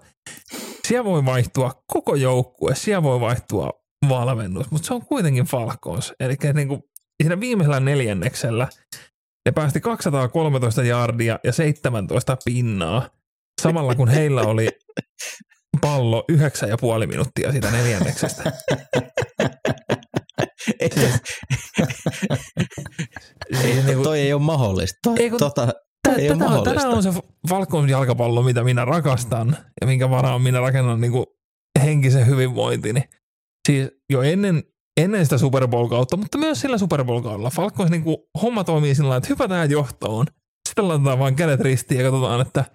[0.87, 3.71] siellä voi vaihtua koko joukkue, siellä voi vaihtua
[4.09, 6.13] valmennus, mutta se on kuitenkin Falcons.
[6.19, 6.89] Eli niinku,
[7.23, 8.67] siinä viimeisellä neljänneksellä
[9.45, 13.09] ne päästi 213 jardia ja 17 pinnaa,
[13.61, 14.67] samalla kun heillä oli
[15.81, 18.51] pallo yhdeksän ja puoli minuuttia siitä neljänneksestä.
[20.79, 20.89] ei,
[23.85, 24.97] niinku- toi ei ole mahdollista.
[25.03, 25.67] Toi, Ei kun- tota,
[26.03, 26.73] Tä- ei ole tätä, mahdollista.
[26.75, 27.09] tätä on se
[27.49, 31.25] Falcons jalkapallo, mitä minä rakastan ja minkä varaan minä rakennan niin kuin
[31.83, 33.03] henkisen hyvinvointini.
[33.67, 34.63] Siis jo ennen,
[34.97, 37.49] ennen sitä Super Bowl-kautta, mutta myös sillä Super Bowl-kaudella.
[37.49, 40.25] Falcons niin kuin, homma toimii sillä että hypätään johtoon,
[40.69, 42.65] sitten laitetaan vaan kädet ristiin ja katsotaan, että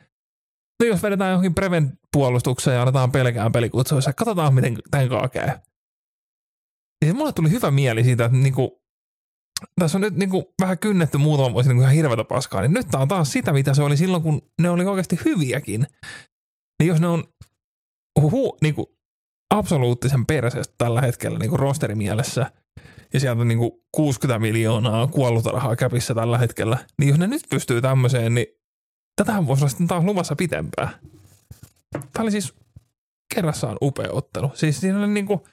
[0.81, 5.49] no jos vedetään johonkin prevent puolustukseen ja annetaan pelkään pelikutsuissa, katsotaan miten tämän kanssa käy.
[7.05, 8.83] Siis mulle tuli hyvä mieli siitä, että niinku,
[9.81, 13.01] tässä on nyt niinku vähän kynnetty muutama vuosi niinku ihan hirveätä paskaa, niin nyt tää
[13.01, 15.87] on taas sitä, mitä se oli silloin, kun ne oli oikeasti hyviäkin.
[16.79, 17.25] Niin jos ne on
[18.21, 18.97] hu, niinku,
[19.55, 22.51] absoluuttisen perseestä tällä hetkellä niinku rosterimielessä,
[23.13, 27.43] ja sieltä on niinku 60 miljoonaa kuollutta rahaa käpissä tällä hetkellä, niin jos ne nyt
[27.51, 28.47] pystyy tämmöiseen, niin
[29.17, 30.89] tätähän voisi olla taas luvassa pitempään.
[31.93, 32.55] Tämä oli siis
[33.35, 34.51] kerrassaan upea ottelu.
[34.55, 35.47] Siis siinä oli niinku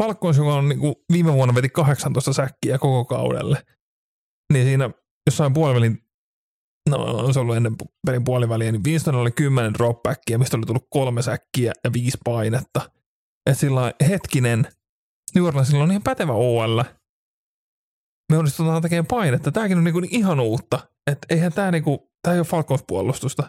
[0.00, 3.62] Falcons, joka on niinku viime vuonna veti 18 säkkiä koko kaudelle,
[4.52, 4.90] niin siinä
[5.26, 5.98] jossain puolivälin,
[6.88, 10.86] no on se ollut ennen pelin puoliväliä, niin Winston oli 10 dropbackia, mistä oli tullut
[10.90, 12.90] kolme säkkiä ja viisi painetta.
[13.50, 14.66] Et sillä hetkinen,
[15.34, 16.82] New Orleansilla on ihan pätevä OL.
[18.32, 19.52] Me onnistutaan tekemään painetta.
[19.52, 20.88] Tämäkin on niinku ihan uutta.
[21.10, 23.42] Että eihän tämä niinku, tää ei ole Falcons-puolustusta.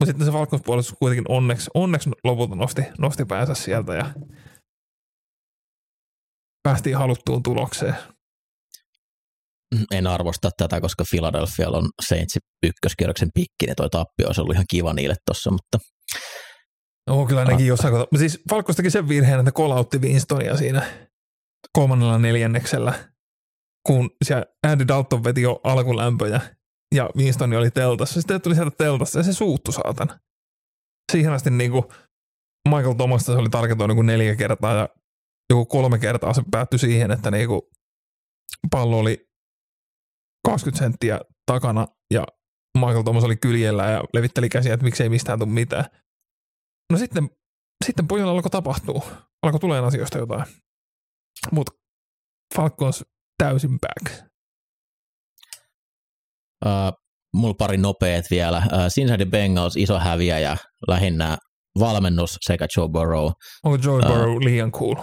[0.00, 4.14] Mutta sitten se Falcons-puolustus kuitenkin onneksi, onneksi lopulta nosti, nosti päänsä sieltä ja
[6.62, 7.94] päästiin haluttuun tulokseen.
[9.92, 14.64] En arvosta tätä, koska Philadelphia on Saintsin ykköskierroksen pikki, niin toi tappio olisi ollut ihan
[14.70, 15.78] kiva niille tossa, mutta
[17.10, 18.18] No kyllä nekin jossain kohtaa.
[18.18, 21.08] Siis Falcons teki sen virheen, että kolautti Winstonia siinä
[21.72, 22.94] kolmannella neljänneksellä,
[23.86, 26.40] kun siellä Andy Dalton veti jo alkulämpöjä
[26.94, 28.20] ja Winston oli teltassa.
[28.20, 30.18] Sitten tuli sieltä teltasta ja se suuttu saatana.
[31.12, 31.84] Siihen asti niin kuin
[32.68, 34.88] Michael Thomasta se oli tarkentunut niin kuin neljä kertaa ja
[35.50, 37.62] joku kolme kertaa se päättyi siihen, että niin kuin
[38.70, 39.28] pallo oli
[40.46, 42.24] 20 senttiä takana ja
[42.78, 45.84] Michael Thomas oli kyljellä ja levitteli käsiä, että miksei mistään tule mitään.
[46.92, 47.30] No sitten,
[47.84, 49.06] sitten pojalla alkoi tapahtua.
[49.42, 50.44] Alkoi tulee asioista jotain.
[51.52, 51.72] Mutta
[52.54, 53.04] Falcons
[53.38, 54.26] täysin back.
[56.66, 56.92] Uh,
[57.34, 58.58] mulla pari nopeet vielä.
[58.58, 60.56] Uh, Cincinnati Bengals iso häviäjä,
[60.88, 61.36] lähinnä
[61.78, 63.30] valmennus sekä Joe Burrow.
[63.64, 64.02] Onko Joe.
[64.02, 64.96] Burrow liian cool?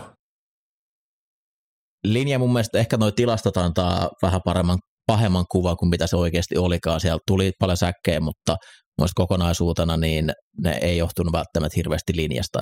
[2.03, 6.57] Linja mun mielestä ehkä noi tilastot antaa vähän paremman, pahemman kuvan kuin mitä se oikeasti
[6.57, 6.99] olikaan.
[6.99, 8.55] Siellä tuli paljon säkkejä, mutta
[8.99, 10.31] muista kokonaisuutena niin
[10.63, 12.59] ne ei johtunut välttämättä hirveästi linjasta.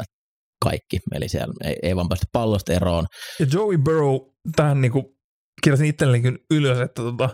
[0.64, 1.00] Kaikki.
[1.16, 3.06] Eli siellä ei, ei vaan päästä pallosta eroon.
[3.40, 4.16] Ja Joey Burrow,
[4.56, 5.06] tähän niin kuin
[5.64, 7.30] kirjasin itsellenikin ylös, että tota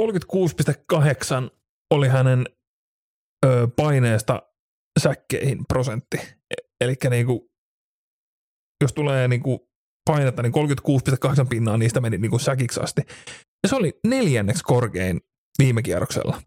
[0.00, 1.50] 36,8
[1.90, 2.46] oli hänen
[3.46, 4.42] ö, paineesta
[5.00, 6.16] säkkeihin prosentti.
[6.80, 7.40] Eli niin kuin,
[8.82, 9.58] jos tulee niin kuin
[10.10, 10.52] painetta, niin
[11.40, 13.02] 36,8 pinnaa niistä meni niin kuin säkiksi asti.
[13.62, 15.20] Ja se oli neljänneksi korkein
[15.58, 16.42] viime kierroksella.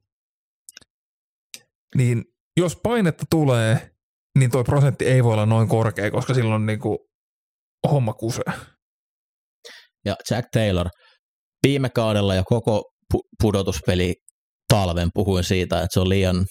[1.96, 2.26] Niin
[2.58, 3.92] jos painetta tulee,
[4.40, 6.98] niin toi prosentti ei voi olla noin korkea, koska silloin niin kuin
[7.92, 8.54] homma kusee.
[10.06, 10.90] Ja Jack Taylor,
[11.68, 14.14] viime kaudella ja koko pu- pudotuspeli
[14.74, 16.46] talven puhuin siitä, että se on liian,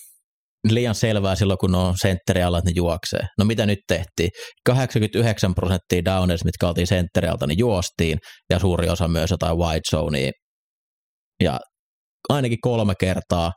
[0.70, 3.26] liian selvää silloin, kun on sentteri alla, että ne juoksee.
[3.38, 4.30] No mitä nyt tehtiin?
[4.66, 8.18] 89 prosenttia downers, mitkä oltiin sentteri alta, niin juostiin,
[8.50, 10.30] ja suuri osa myös jotain wide zonea.
[11.42, 11.60] Ja
[12.28, 13.52] ainakin kolme kertaa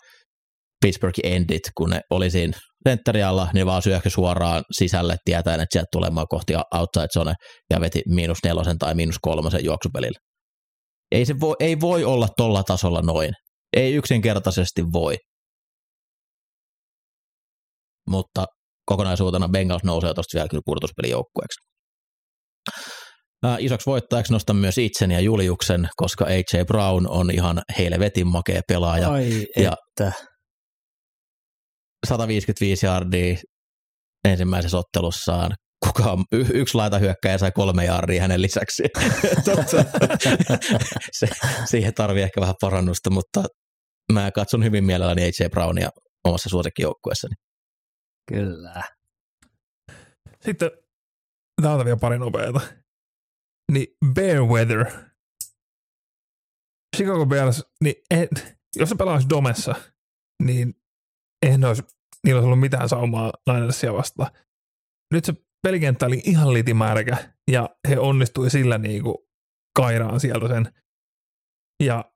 [0.81, 2.57] Pittsburgh endit, kun ne oli siinä
[2.87, 7.33] sentteri alla, niin vaan syöksy suoraan sisälle tietäen, että sieltä tulemaan kohti outside zone
[7.69, 10.19] ja veti miinus nelosen tai miinus kolmosen juoksupelillä.
[11.11, 13.31] Ei, se voi, ei voi olla tolla tasolla noin.
[13.73, 15.15] Ei yksinkertaisesti voi.
[18.09, 18.45] Mutta
[18.85, 21.59] kokonaisuutena Bengals nousee tuosta vielä kyllä pudotuspelijoukkueeksi.
[23.43, 28.61] Ää, isoksi voittajaksi nostan myös itseni ja Juliuksen, koska AJ Brown on ihan helvetin makea
[28.67, 29.09] pelaaja.
[29.09, 30.11] Ai ja että.
[32.07, 33.35] 155 yardia
[34.25, 35.51] ensimmäisessä ottelussaan.
[35.85, 38.83] Kuka on, y- yksi laita hyökkäjä sai kolme yardia hänen lisäksi.
[39.45, 39.85] Totta.
[41.19, 41.27] Se,
[41.65, 43.43] siihen tarvii ehkä vähän parannusta, mutta
[44.13, 45.89] mä katson hyvin mielelläni AJ Brownia
[46.23, 47.33] omassa suosikkijoukkueessani.
[48.29, 48.83] Kyllä.
[50.41, 50.71] Sitten
[51.61, 52.61] täältä vielä pari nopeata.
[53.71, 54.85] Niin Bear Weather.
[56.95, 58.27] Chicago Bears, niin en,
[58.75, 59.75] jos se pelaisi Domessa,
[60.43, 60.73] niin
[61.45, 61.83] eihän ne olisi,
[62.25, 64.31] niillä olisi ollut mitään saumaa Linersia vastaan.
[65.13, 65.33] Nyt se
[65.67, 67.17] pelikenttä oli ihan litimärkä
[67.51, 69.15] ja he onnistui sillä niin kuin
[69.75, 70.73] kairaan sieltä sen.
[71.83, 72.11] Ja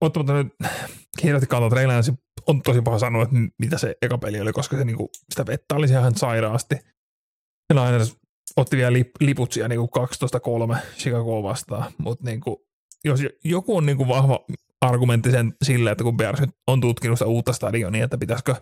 [0.00, 0.54] ottamatta nyt
[1.22, 2.12] hirveästi kannalta Trailansi
[2.46, 5.74] on tosi paha sanoa, että mitä se eka peli oli, koska se niinku, sitä vettä
[5.74, 6.74] oli ihan sairaasti.
[7.74, 8.16] Ja Niners
[8.56, 9.90] otti vielä lip, liput siellä niinku
[10.74, 12.66] 12-3 Chicago vastaan, mutta niinku,
[13.04, 14.44] jos joku on niinku vahva
[14.80, 18.54] argumentti sen sille, että kun Bears on tutkinut sitä uutta stadionia, että pitäisikö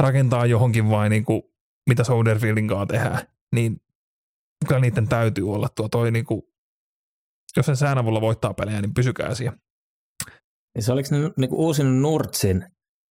[0.00, 1.50] rakentaa johonkin vai niinku,
[1.90, 3.18] mitä Soderfieldin kanssa tehdään,
[3.54, 3.76] niin
[4.68, 6.48] kyllä niiden täytyy olla tuo toi niinku,
[7.56, 9.58] jos sen sään avulla voittaa pelejä, niin pysykää siellä.
[10.74, 12.66] Niin se oliko ne niinku uusin Nurtsin?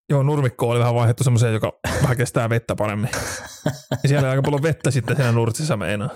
[0.09, 3.09] Joo, nurmikko oli vähän vaihdettu semmoiseen, joka vähän kestää vettä paremmin.
[4.03, 6.09] Ja siellä oli aika paljon vettä sitten siinä nurtsissa meinaa.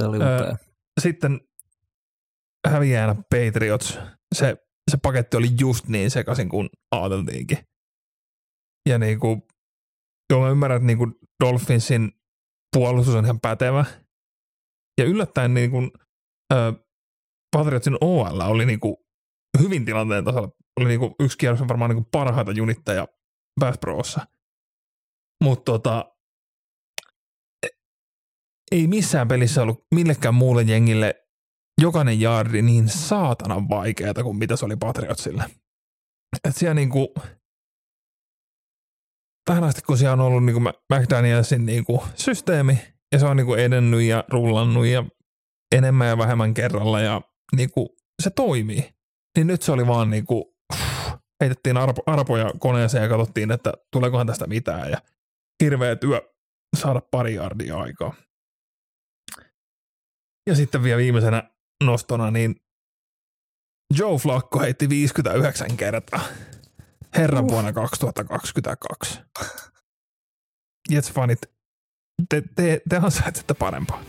[0.00, 0.56] Se oli Öö, upea.
[1.00, 1.40] Sitten
[2.68, 3.98] häviäjänä Patriots.
[4.34, 4.56] Se,
[4.90, 7.58] se paketti oli just niin sekaisin kuin ajateltiinkin.
[8.88, 9.46] Ja niinku,
[10.30, 11.06] joo mä ymmärrän, että niinku
[11.44, 12.12] Dolphinsin
[12.76, 13.84] puolustus on ihan pätevä.
[15.00, 15.90] Ja yllättäen niinku,
[16.52, 16.72] ö,
[17.56, 19.06] Patriotsin OL oli niinku
[19.58, 20.50] hyvin tilanteen tasalla.
[20.80, 23.08] Oli niinku yksi kierros varmaan niinku parhaita junitteja
[23.60, 24.26] Bass Prossa.
[25.44, 26.16] Mutta tota,
[28.72, 31.26] ei missään pelissä ollut millekään muulle jengille
[31.80, 35.44] jokainen jaardi niin saatanan vaikeata kuin mitä se oli Patriotsille.
[36.44, 37.14] Et siellä niinku,
[39.50, 40.60] tähän asti kun siellä on ollut niinku
[40.94, 42.78] McDanielsin niinku systeemi
[43.12, 45.04] ja se on niinku edennyt ja rullannut ja
[45.76, 47.22] enemmän ja vähemmän kerralla ja
[47.56, 48.94] niinku se toimii.
[49.36, 50.56] Niin nyt se oli vaan niinku,
[51.40, 55.02] heitettiin arpo, arpoja koneeseen ja katsottiin, että tuleekohan tästä mitään ja
[55.62, 56.20] hirveä työ
[56.76, 58.14] saada pari jardia aikaa.
[60.46, 61.50] Ja sitten vielä viimeisenä
[61.84, 62.56] nostona, niin
[63.98, 66.20] Joe Flacco heitti 59 kertaa.
[67.16, 67.50] Herran Uh.
[67.50, 69.20] vuonna 2022.
[70.92, 71.38] Jets-fanit,
[72.28, 74.02] te, te, te ansaitsette parempaa.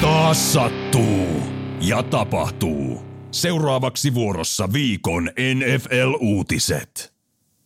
[0.00, 1.42] Taas sattuu
[1.80, 3.02] ja tapahtuu.
[3.30, 7.12] Seuraavaksi vuorossa viikon NFL-uutiset.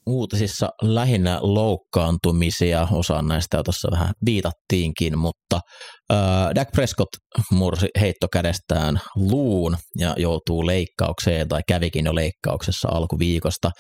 [0.07, 5.61] uutisissa lähinnä loukkaantumisia, osaan näistä jo tuossa vähän viitattiinkin, mutta
[6.13, 7.09] äh, Dak Prescott
[7.51, 13.71] mursi heittokädestään luun ja joutuu leikkaukseen tai kävikin jo leikkauksessa alkuviikosta.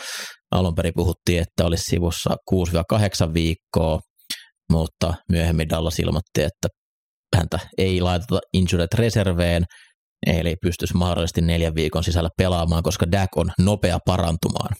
[0.50, 2.36] Alun perin puhuttiin, että olisi sivussa
[3.30, 4.00] 6-8 viikkoa,
[4.72, 6.68] mutta myöhemmin Dallas ilmoitti, että
[7.36, 9.64] häntä ei laiteta injured reserveen,
[10.26, 14.76] eli pystyisi mahdollisesti neljän viikon sisällä pelaamaan, koska Dak on nopea parantumaan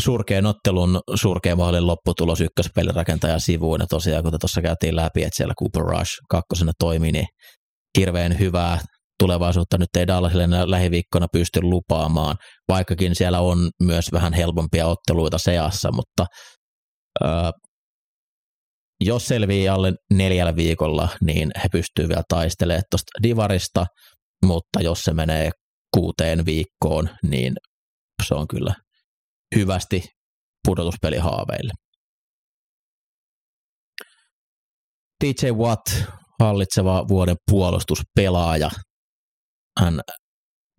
[0.00, 3.80] surkean ottelun surkea maalin lopputulos ykköspelirakentajan sivuun.
[3.80, 7.26] Ja tosiaan, kun tuossa käytiin läpi, että siellä Cooper Rush kakkosena toimi, niin
[7.98, 8.78] hirveän hyvää
[9.18, 12.36] tulevaisuutta nyt ei Dallasille lähiviikkona pysty lupaamaan,
[12.68, 16.26] vaikkakin siellä on myös vähän helpompia otteluita seassa, mutta
[17.24, 17.52] ää,
[19.04, 23.86] jos selvii alle neljällä viikolla, niin he pystyvät vielä taistelemaan tuosta divarista,
[24.44, 25.50] mutta jos se menee
[25.94, 27.54] kuuteen viikkoon, niin
[28.28, 28.74] se on kyllä
[29.56, 30.02] hyvästi
[30.66, 31.72] pudotuspelihaaveille.
[35.24, 35.86] TJ Watt,
[36.40, 38.70] hallitseva vuoden puolustuspelaaja.
[39.80, 40.00] Hän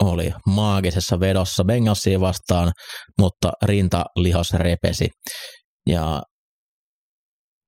[0.03, 2.71] oli maagisessa vedossa Bengalsia vastaan,
[3.19, 5.09] mutta rintalihas repesi.
[5.89, 6.21] Ja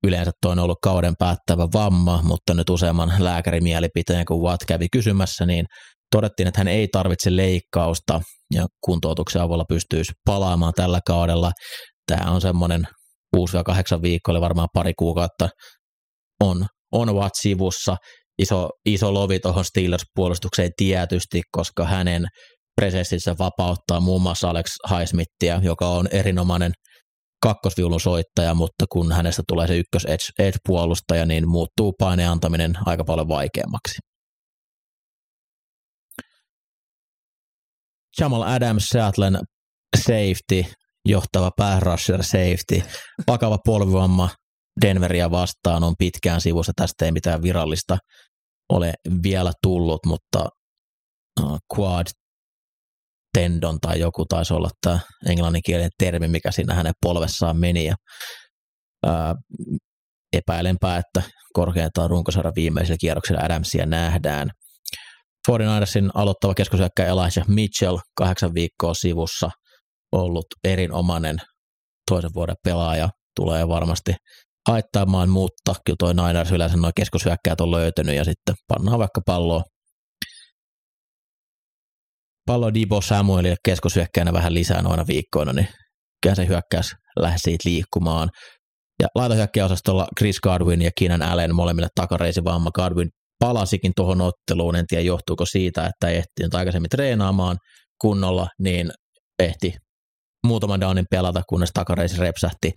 [0.08, 5.46] yleensä toi on ollut kauden päättävä vamma, mutta nyt useamman lääkärimielipiteen, kun Watt kävi kysymässä,
[5.46, 5.66] niin
[6.12, 8.22] todettiin, että hän ei tarvitse leikkausta
[8.54, 11.52] ja kuntoutuksen avulla pystyisi palaamaan tällä kaudella.
[12.08, 12.88] Tämä on semmoinen
[13.38, 13.40] 6-8
[14.02, 15.50] viikkoa, oli varmaan pari kuukautta
[16.44, 17.96] on, on sivussa.
[18.40, 22.28] Iso, iso lovi tuohon Steelers-puolustukseen tietysti, koska hänen
[22.82, 26.72] presenssissä vapauttaa muun muassa Alex Highsmithia, joka on erinomainen
[27.44, 30.06] kakkosviulun soittaja, mutta kun hänestä tulee se ykkös
[30.40, 34.11] edge-puolustaja, niin muuttuu paineen antaminen aika paljon vaikeammaksi.
[38.20, 39.40] Jamal Adams, Seattlen
[39.98, 40.66] safety,
[41.06, 42.84] johtava päärusher safety,
[43.28, 44.30] vakava polvivamma
[44.82, 47.98] Denveria vastaan on pitkään sivussa, tästä ei mitään virallista
[48.70, 48.94] ole
[49.24, 50.50] vielä tullut, mutta
[51.42, 52.08] uh, quad
[53.34, 57.96] tendon tai joku taisi olla tämä englanninkielinen termi, mikä siinä hänen polvessaan meni ja
[59.06, 59.36] ää,
[60.34, 61.22] epäilenpä, että
[61.54, 64.50] korkeintaan runkosarjan viimeisellä kierroksella Adamsia nähdään.
[65.50, 69.50] 49ersin aloittava keskushyökkäjä Elijah Mitchell, kahdeksan viikkoa sivussa,
[70.12, 71.38] ollut erinomainen
[72.10, 74.16] toisen vuoden pelaaja, tulee varmasti
[74.68, 79.64] haittaamaan, mutta kyllä toi Niners yleensä noin keskushyökkäät on löytynyt ja sitten pannaan vaikka palloa
[82.46, 85.68] pallo Dibo Samuelille keskushyökkäänä vähän lisää noina viikkoina, niin
[86.24, 88.30] kyllä se hyökkäys lähes siitä liikkumaan.
[89.02, 92.72] Ja laitohyökkäysosastolla Chris Godwin ja Keenan Allen molemmille takareisivamma.
[92.72, 93.10] Godwin
[93.42, 97.58] palasikin tuohon otteluun, en tiedä johtuuko siitä, että ehti nyt aikaisemmin treenaamaan
[98.02, 98.92] kunnolla, niin
[99.40, 99.74] ehti
[100.48, 102.72] muutaman downin pelata, kunnes takareisi repsähti,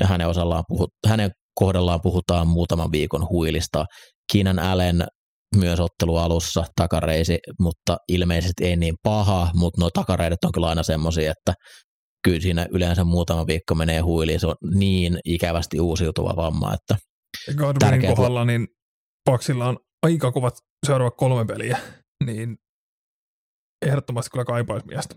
[0.00, 3.84] ja hänen, osallaan puhut, hänen kohdallaan puhutaan muutaman viikon huilista.
[4.32, 5.04] Keenan Allen
[5.56, 10.82] myös ottelu alussa takareisi, mutta ilmeisesti ei niin paha, mutta nuo takareidet on kyllä aina
[10.82, 11.54] semmoisia, että
[12.24, 16.96] kyllä siinä yleensä muutama viikko menee huiliin, se on niin ikävästi uusiutuva vamma, että
[17.56, 18.66] Godwinin kohdalla niin
[19.24, 20.54] Paksilla on aika kovat
[20.86, 21.78] seuraavat kolme peliä,
[22.24, 22.56] niin
[23.86, 25.14] ehdottomasti kyllä kaipaisi miestä.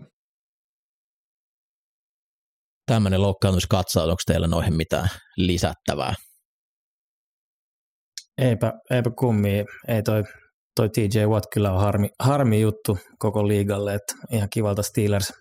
[2.86, 6.14] Tämmöinen loukkaantumiskatsaus, onko teillä noihin mitään lisättävää?
[8.38, 9.64] Eipä, eipä kummi.
[9.88, 10.22] Ei toi,
[10.76, 15.32] toi TJ Watt kyllä on harmi, harmi juttu koko liigalle, että ihan kivalta Steelers,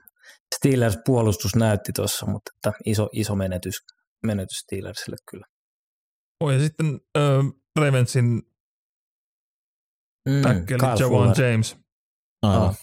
[0.56, 3.76] Steelers puolustus näytti tuossa, mutta että iso, iso menetys,
[4.24, 5.46] menetys Steelersille kyllä.
[6.44, 7.24] Oh, ja sitten äh,
[7.80, 8.42] Ravensin
[10.30, 11.78] mm, tackeli Jawan James.
[12.44, 12.76] Oh.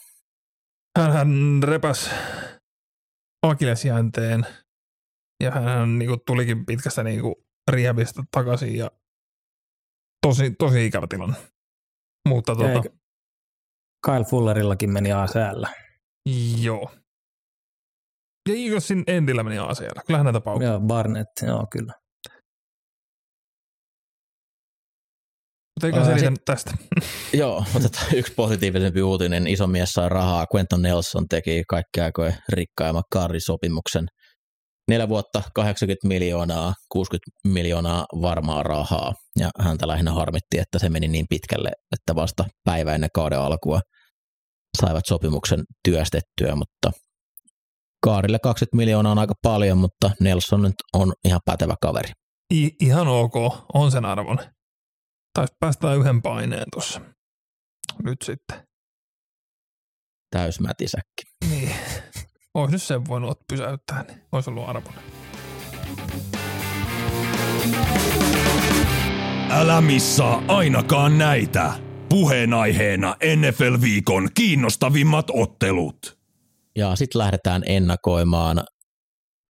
[0.99, 1.29] Hän, hän
[1.63, 2.11] repäs
[3.43, 4.47] akilesjänteen
[5.43, 7.35] ja hän niin kuin, tulikin pitkästä niin kuin,
[8.31, 8.91] takaisin ja
[10.27, 11.37] tosi, tosi ikävä tilanne.
[12.29, 12.83] Mutta tuota,
[14.07, 15.65] Kyle Fullerillakin meni ACL.
[16.61, 16.91] Joo.
[18.49, 20.01] Ja Eaglesin Endillä meni ACL.
[20.07, 20.71] Kyllähän näitä paukkuja.
[20.71, 21.93] Joo, Barnett, joo kyllä.
[25.77, 26.71] Mutta eikä selitä sit, tästä.
[27.41, 29.47] Joo, otetaan yksi positiivisempi uutinen.
[29.47, 30.47] Iso mies sai rahaa.
[30.55, 33.03] Quentin Nelson teki kaikki aikojen rikkaimman
[33.39, 34.07] sopimuksen
[34.89, 39.13] neljä vuotta, 80 miljoonaa, 60 miljoonaa varmaa rahaa.
[39.39, 43.81] Ja häntä lähinnä harmitti, että se meni niin pitkälle, että vasta päivä ennen kauden alkua
[44.81, 46.91] saivat sopimuksen työstettyä, mutta
[48.05, 52.11] Kaarille 20 miljoonaa on aika paljon, mutta Nelson nyt on ihan pätevä kaveri.
[52.55, 53.35] I, ihan ok,
[53.75, 54.39] on sen arvon.
[55.37, 57.01] Taisi päästä yhden paineen tuossa.
[58.03, 58.63] Nyt sitten.
[60.31, 61.23] Täysmätisäkki.
[61.51, 61.73] Niin.
[62.55, 65.03] Olisi nyt sen voinut pysäyttää, niin olisi ollut arvoinen.
[69.51, 71.73] Älä missaa ainakaan näitä.
[72.09, 76.19] Puheenaiheena NFL-viikon kiinnostavimmat ottelut.
[76.77, 78.65] Ja sitten lähdetään ennakoimaan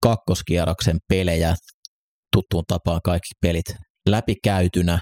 [0.03, 1.55] kakkoskierroksen pelejä.
[2.37, 3.77] Tuttuun tapaan kaikki pelit
[4.09, 5.01] läpikäytynä,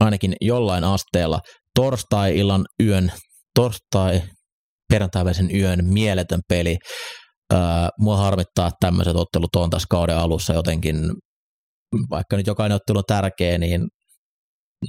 [0.00, 1.40] ainakin jollain asteella.
[1.74, 3.12] Torstai-illan yön,
[3.54, 4.22] torstai
[4.92, 5.24] perjantai
[5.54, 6.76] yön mieletön peli
[7.98, 10.96] mua harmittaa, että tämmöiset ottelut on tässä kauden alussa jotenkin,
[12.10, 13.88] vaikka nyt jokainen ottelu on tärkeä, niin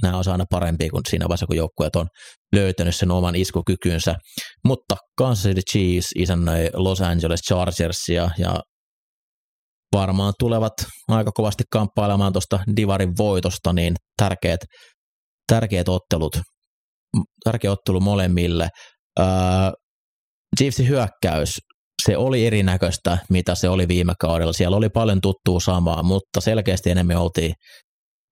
[0.02, 2.06] nämä on aina parempia kuin siinä vaiheessa, kun joukkueet on
[2.54, 4.14] löytänyt sen oman iskukykynsä,
[4.64, 8.60] mutta Kansas City Chiefs isännöi Los Angeles Chargersia ja
[9.92, 10.72] varmaan tulevat
[11.08, 14.60] aika kovasti kamppailemaan tuosta Divarin voitosta, niin tärkeät,
[15.52, 16.40] tärkeät ottelut,
[17.44, 18.68] tärkeä ottelu molemmille.
[19.20, 19.72] Äh,
[20.58, 21.58] Chiefsin hyökkäys,
[22.06, 24.52] se oli erinäköistä, mitä se oli viime kaudella.
[24.52, 27.54] Siellä oli paljon tuttua samaa, mutta selkeästi enemmän oltiin,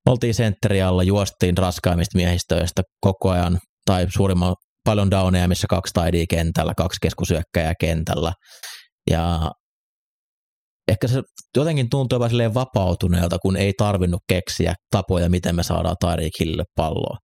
[0.09, 4.55] oltiin sentteri alla, juostiin raskaimmista miehistöistä koko ajan, tai suurimman
[4.85, 8.33] paljon downeja, missä kaksi taidia kentällä, kaksi keskusyökkäjää kentällä.
[9.11, 9.51] Ja
[10.91, 11.23] ehkä se
[11.57, 16.65] jotenkin tuntuu jopa silleen vapautuneelta, kun ei tarvinnut keksiä tapoja, miten me saadaan Tyreek Hillille
[16.77, 17.17] palloa.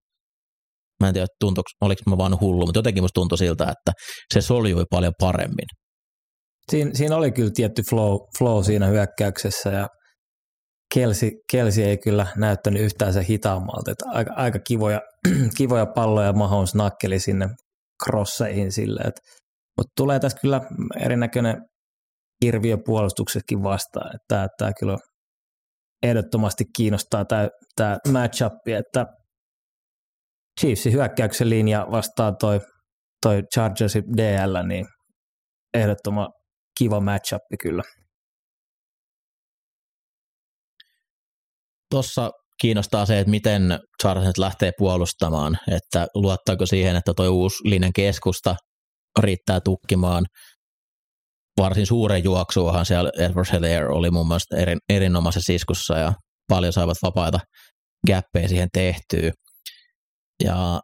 [1.01, 3.93] Mä en tiedä, tuntuuko, oliko mä vaan hullu, mutta jotenkin musta tuntui siltä, että
[4.35, 5.67] se soljui paljon paremmin.
[6.71, 9.89] Siin, siinä oli kyllä tietty flow, flow siinä hyökkäyksessä ja
[10.95, 13.91] Kelsi, Kelsi ei kyllä näyttänyt yhtään se hitaammalta.
[13.91, 15.01] Että aika, aika kivoja,
[15.59, 17.49] kivoja palloja Mahomes nakkeli sinne
[18.05, 19.01] crosseihin sille.
[19.77, 20.61] Mutta tulee tässä kyllä
[21.01, 21.57] erinäköinen
[22.85, 24.17] puolustuksetkin vastaan.
[24.17, 24.97] Että tämä, kyllä
[26.03, 29.07] ehdottomasti kiinnostaa tämä, tämä matchup, että
[30.61, 32.61] Chiefsin hyökkäyksen linja vastaa toi,
[33.23, 34.87] toi Chargersin DL, niin
[35.75, 36.29] ehdottoman
[36.79, 37.83] kiva matchup kyllä.
[41.91, 42.31] Tuossa
[42.61, 43.63] kiinnostaa se, että miten
[44.03, 48.57] Charles lähtee puolustamaan, että luottaako siihen, että tuo uusi linjan keskusta
[49.21, 50.27] riittää tukkimaan
[51.59, 56.13] varsin suuren juoksuahan siellä Edward Heller oli mun mielestä erin, erinomaisessa iskussa ja
[56.49, 57.41] paljon saivat vapaita
[58.07, 59.31] gappeja siihen tehtyä.
[60.45, 60.81] Ja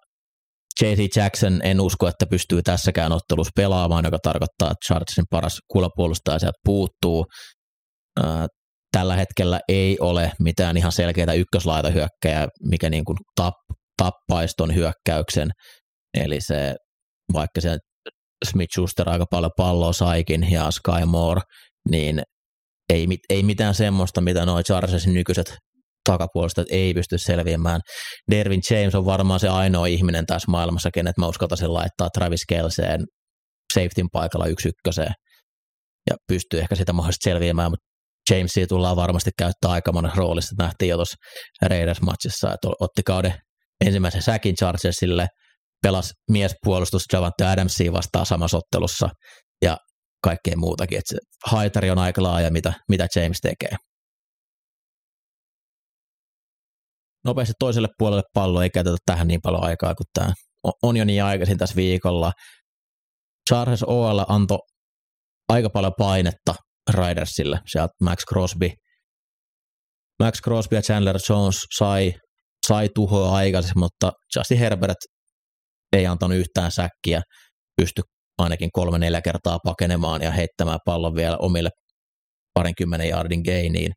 [0.81, 1.17] J.C.
[1.17, 6.59] Jackson en usko, että pystyy tässäkään ottelussa pelaamaan, joka tarkoittaa, että Chargersin paras kulapuolustaja sieltä
[6.65, 7.25] puuttuu.
[8.93, 13.55] Tällä hetkellä ei ole mitään ihan selkeää ykköslaitahyökkäjää, mikä niin kuin tap,
[13.97, 15.51] tappaisi ton hyökkäyksen.
[16.15, 16.75] Eli se,
[17.33, 17.79] vaikka se
[18.45, 21.41] Smith Schuster aika paljon palloa saikin ja Sky Moore,
[21.91, 22.23] niin
[22.89, 25.57] ei, ei mitään semmoista, mitä noin Chargersin nykyiset
[26.05, 27.81] takapuolesta ei pysty selviämään.
[28.31, 33.01] Dervin James on varmaan se ainoa ihminen tässä maailmassa, kenet mä uskaltaisin laittaa Travis Kelseen
[33.75, 35.13] safetyn paikalla yksi ykköseen
[36.11, 37.87] ja pystyy ehkä sitä mahdollisesti selviämään, mutta
[38.31, 40.55] Jamesia tullaan varmasti käyttää aika monessa roolissa.
[40.59, 41.17] Nähtiin jo tuossa
[41.63, 43.35] Raiders-matsissa, että otti kauden
[43.87, 45.29] ensimmäisen säkin Chargersille,
[45.83, 49.09] pelasi miespuolustus Javante Adamsia vastaan samassa ottelussa
[49.63, 49.77] ja
[50.25, 50.99] kaikkea muutakin.
[50.99, 53.77] Että se haitari on aika laaja, mitä, mitä James tekee.
[57.25, 60.33] nopeasti toiselle puolelle pallo, ei käytetä tähän niin paljon aikaa kuin tämä
[60.83, 62.33] on jo niin aikaisin tässä viikolla.
[63.51, 64.59] Charles OL antoi
[65.49, 66.55] aika paljon painetta
[66.91, 68.71] Ridersille, sieltä Max Crosby.
[70.23, 72.13] Max Crosby ja Chandler Jones sai,
[72.67, 74.99] sai tuhoa aikaisin, mutta Justin Herbert
[75.93, 77.23] ei antanut yhtään säkkiä,
[77.81, 78.03] pysty
[78.39, 81.71] ainakin kolme neljä kertaa pakenemaan ja heittämään pallon vielä omille
[82.55, 83.93] parinkymmenen yardin gainiin.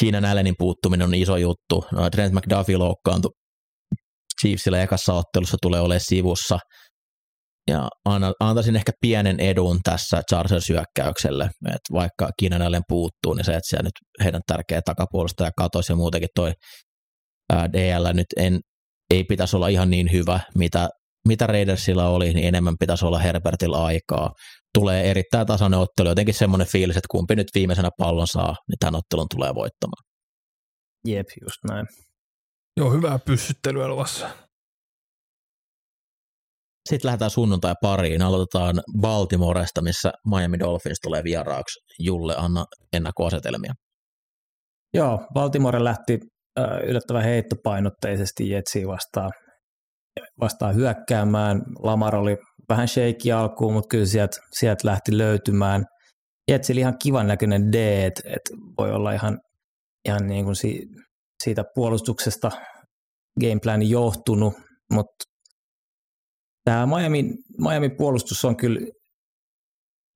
[0.00, 1.84] Keenan Allenin puuttuminen on iso juttu.
[1.92, 3.30] No, Trent McDuffie loukkaantui
[4.40, 6.58] Chiefsillä ekassa ottelussa tulee olemaan sivussa.
[7.70, 7.88] Ja
[8.40, 13.68] antaisin ehkä pienen edun tässä Chargers hyökkäykselle, että vaikka Keenan Allen puuttuu, niin se, että
[13.68, 16.52] siellä nyt heidän tärkeä takapuolustaja katosi ja muutenkin toi
[17.52, 18.60] DL nyt en,
[19.10, 20.88] ei pitäisi olla ihan niin hyvä, mitä,
[21.28, 24.30] mitä Raidersilla oli, niin enemmän pitäisi olla Herbertilla aikaa
[24.74, 28.94] tulee erittäin tasainen ottelu, jotenkin semmoinen fiilis, että kumpi nyt viimeisenä pallon saa, niin tämän
[28.94, 30.04] ottelun tulee voittamaan.
[31.06, 31.86] Jep, just näin.
[32.76, 34.30] Joo, hyvää pyssyttelyä luvassa.
[36.88, 38.22] Sitten lähdetään sunnuntai pariin.
[38.22, 41.80] Aloitetaan Baltimoresta, missä Miami Dolphins tulee vieraaksi.
[41.98, 43.72] Julle, anna ennakkoasetelmia.
[44.94, 46.18] Joo, Baltimore lähti
[46.86, 49.32] yllättävän heittopainotteisesti Jetsiä vastaan,
[50.40, 51.62] vastaan hyökkäämään.
[51.78, 52.36] Lamar oli
[52.68, 55.84] vähän shaky alkuun, mutta kyllä sieltä, sieltä lähti löytymään.
[56.50, 59.38] Jetsillä ihan kivan näköinen D, että et voi olla ihan,
[60.08, 60.82] ihan niin kuin si,
[61.44, 62.50] siitä puolustuksesta
[63.40, 64.54] gameplanin johtunut,
[64.92, 65.24] mutta
[66.64, 67.24] tämä Miami,
[67.58, 68.80] Miami puolustus on kyllä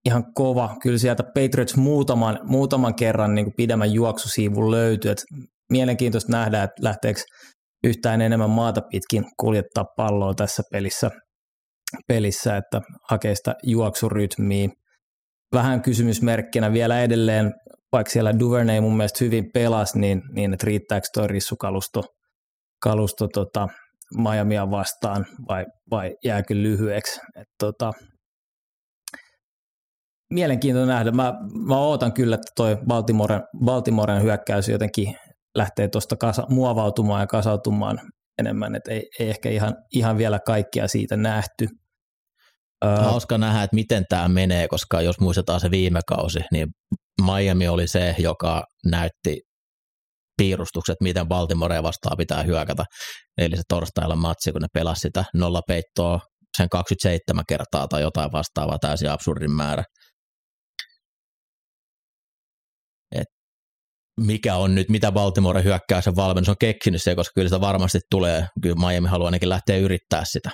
[0.04, 0.76] ihan kova.
[0.82, 5.10] Kyllä sieltä Patriots muutaman, muutaman kerran niin pidemmän juoksusiivun löytyy.
[5.10, 5.22] Et
[5.70, 7.20] mielenkiintoista nähdä, että lähteekö
[7.84, 11.10] yhtään enemmän maata pitkin kuljettaa palloa tässä pelissä
[12.08, 14.68] pelissä, että hakee sitä juoksurytmiä.
[15.52, 17.52] Vähän kysymysmerkkinä vielä edelleen,
[17.92, 22.02] vaikka siellä Duvernay mun mielestä hyvin pelasi, niin, niin että riittääkö tuo rissukalusto
[22.82, 23.68] kalusto, tota,
[24.16, 27.20] Miamia vastaan vai, vai jääkö lyhyeksi.
[27.40, 27.92] Et, tota,
[30.30, 31.10] mielenkiintoinen nähdä.
[31.10, 31.34] Mä,
[31.66, 35.16] mä ootan kyllä, että toi Baltimoren, Baltimoren hyökkäys jotenkin
[35.54, 36.16] lähtee tuosta
[36.48, 38.00] muovautumaan ja kasautumaan
[38.38, 41.68] enemmän, että ei, ei ehkä ihan, ihan vielä kaikkea siitä nähty.
[42.84, 46.68] Hauska nähdä, että miten tämä menee, koska jos muistetaan se viime kausi, niin
[47.22, 49.40] Miami oli se, joka näytti
[50.36, 52.84] piirustukset, miten Baltimorea vastaan pitää hyökätä.
[53.38, 56.20] Eli se torstailla matsi, kun ne pelasi sitä nollapeittoa
[56.56, 59.84] sen 27 kertaa tai jotain vastaavaa, täysin absurdin määrä.
[63.12, 63.26] Et
[64.26, 67.98] mikä on nyt, mitä Baltimore hyökkää sen valmennus on keksinyt se, koska kyllä sitä varmasti
[68.10, 68.46] tulee.
[68.62, 70.50] Kyllä Miami haluaa ainakin lähteä yrittää sitä.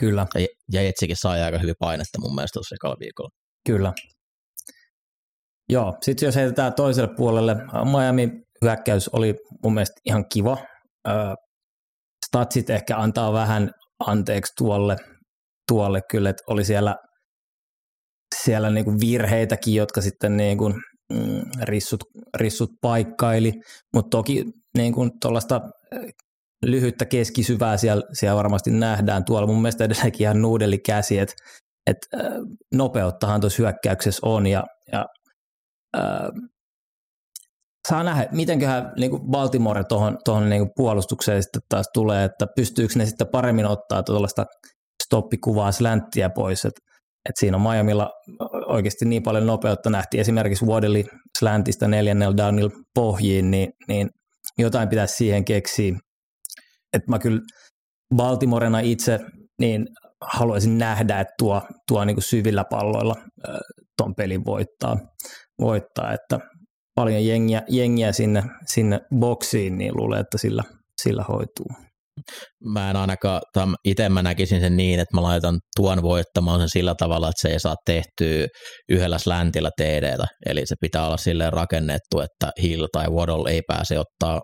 [0.00, 0.26] Kyllä.
[0.34, 3.30] Ja, ja Jetsikin sai aika hyvin painetta mun mielestä tuossa ekalla viikolla.
[3.66, 3.92] Kyllä.
[5.68, 8.28] Joo, sitten jos heitetään toiselle puolelle, Miami
[8.62, 10.56] hyökkäys oli mun mielestä ihan kiva.
[12.26, 13.70] Statsit ehkä antaa vähän
[14.06, 14.96] anteeksi tuolle,
[15.68, 16.96] tuolle kyllä, että oli siellä,
[18.42, 20.72] siellä niinku virheitäkin, jotka sitten niinku,
[21.10, 22.04] mm, rissut,
[22.36, 23.52] rissut paikkaili,
[23.94, 24.44] mutta toki
[24.76, 25.60] niinku tuollaista
[26.66, 29.46] lyhyttä keskisyvää siellä, siellä varmasti nähdään tuolla.
[29.46, 31.34] Mun mielestä edelleenkin ihan nuudeli käsi, että
[31.86, 31.98] et,
[32.74, 34.46] nopeuttahan tuossa hyökkäyksessä on.
[34.46, 35.06] Ja, ja
[37.88, 42.46] saa nähdä, mitenköhän niin kuin Baltimore tuohon, tuohon niin kuin puolustukseen sitten taas tulee, että
[42.56, 44.46] pystyykö ne sitten paremmin ottaa tuollaista
[45.04, 46.80] stoppikuvaa slänttiä pois, että
[47.28, 48.10] et siinä on Miamilla
[48.66, 51.04] oikeasti niin paljon nopeutta nähtiin esimerkiksi Waddeli
[51.38, 54.10] slantista neljännellä downilla pohjiin, niin, niin
[54.58, 55.98] jotain pitäisi siihen keksiä.
[56.92, 57.40] Että mä kyllä
[58.16, 59.20] Baltimorena itse
[59.60, 59.86] niin
[60.22, 63.14] haluaisin nähdä, että tuo, tuo niin kuin syvillä palloilla
[63.96, 64.96] ton pelin voittaa,
[65.60, 66.38] voittaa, että
[66.94, 70.62] paljon jengiä, jengiä sinne, sinne boksiin, niin luulen, että sillä,
[71.02, 71.66] sillä hoituu.
[72.74, 73.40] Mä en ainakaan,
[73.84, 77.48] itse mä näkisin sen niin, että mä laitan tuon voittamaan sen sillä tavalla, että se
[77.48, 78.46] ei saa tehtyä
[78.88, 83.98] yhdellä släntillä TDtä, eli se pitää olla silleen rakennettu, että Hill tai Waddle ei pääse
[83.98, 84.40] ottaa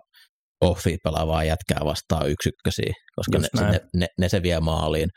[0.61, 5.09] offi pelaavaa jätkää vastaan yksikkösiä, koska ne, ne, ne, ne, se vie maaliin.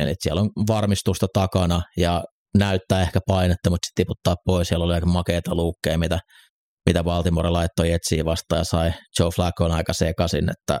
[0.00, 2.22] Eli siellä on varmistusta takana ja
[2.58, 4.68] näyttää ehkä painetta, mutta sitten tiputtaa pois.
[4.68, 6.18] Siellä oli aika makeita luukkeja, mitä
[6.86, 10.78] mitä Baltimore laittoi etsiä vastaan ja sai Joe Flacon aika sekaisin, että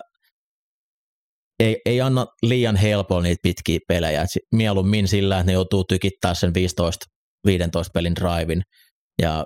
[1.60, 4.22] ei, ei anna liian helpolla niitä pitkiä pelejä.
[4.22, 6.52] Et mieluummin sillä, että ne joutuu tykittää sen
[7.48, 7.50] 15-15
[7.94, 8.62] pelin drivein
[9.22, 9.44] ja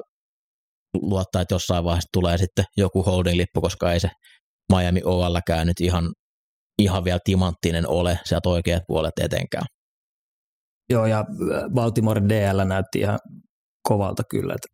[1.03, 4.11] luottaa, että jossain vaiheessa tulee sitten joku holding-lippu, koska ei se
[4.73, 6.13] Miami OLläkään nyt ihan,
[6.79, 9.67] ihan vielä timanttinen ole sieltä oikeat puolet etenkään.
[10.91, 11.25] Joo, ja
[11.75, 13.19] Baltimore DL näytti ihan
[13.89, 14.69] kovalta kyllä, että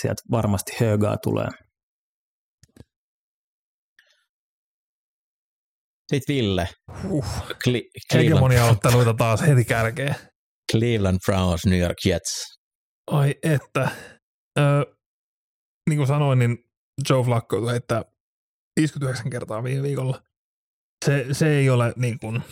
[0.00, 1.48] sieltä varmasti högaa tulee.
[6.12, 6.68] Sitten Ville.
[7.04, 7.26] Uh,
[7.68, 10.14] Cle- Hegemonia-otteluita taas heti kärkeen.
[10.72, 12.58] Cleveland Browns, New York Jets.
[13.10, 13.90] Ai että.
[14.58, 14.62] Ö,
[15.90, 16.58] niin kuin sanoin, niin
[17.10, 18.04] Joe Flacco heittää
[18.80, 20.22] 59 kertaa viime viikolla.
[21.04, 22.42] Se, se ei ole niin kuin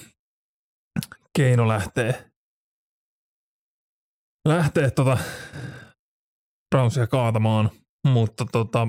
[1.37, 2.31] keino lähteä,
[4.49, 5.19] lähteä tota
[6.75, 7.71] Brownsia kaatamaan,
[8.09, 8.89] mutta tota,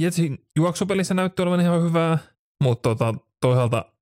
[0.00, 2.18] Jetsin juoksupelissä näytti olevan ihan hyvää,
[2.62, 3.92] mutta tota, toisaalta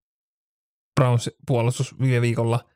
[1.00, 2.68] Browns puolustus viime viikolla.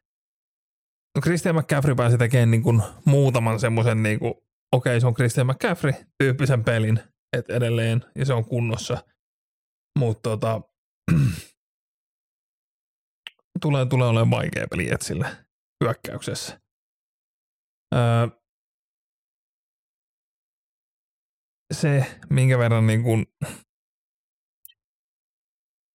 [1.16, 4.40] No Christian McCaffrey pääsi tekemään niin kuin muutaman semmoisen, niin okei
[4.72, 7.00] okay, se on Christian McCaffrey tyyppisen pelin,
[7.36, 8.98] että edelleen, ja se on kunnossa.
[9.98, 10.60] Mutta tota,
[13.62, 15.26] tulee, tulee olemaan vaikea peli Jetsille
[15.84, 16.60] hyökkäyksessä.
[17.94, 18.28] Öö,
[21.74, 23.26] se, minkä verran niin kun,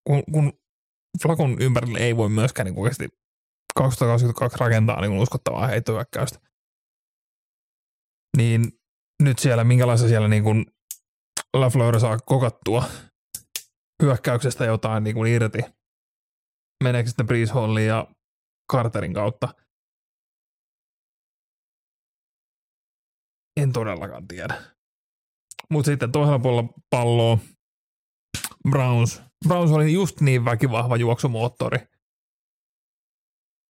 [0.08, 0.54] kun, kun
[1.22, 3.10] Flakon ympärille ei voi myöskään niin oikeasti
[3.76, 6.40] 2022 rakentaa niin uskottavaa heittohyökkäystä,
[8.38, 8.72] niin
[9.24, 10.66] nyt siellä, minkälaista siellä niin kuin
[11.54, 12.84] LaFleur saa kokattua
[14.04, 15.60] hyökkäyksestä jotain niin kuin irti.
[16.84, 18.08] Meneekö sitten Breeze Hallin ja
[18.72, 19.54] Carterin kautta?
[23.62, 24.62] En todellakaan tiedä.
[25.70, 27.38] Mutta sitten toisella puolella palloa
[28.70, 29.22] Browns.
[29.48, 31.78] Browns oli just niin väkivahva juoksumoottori,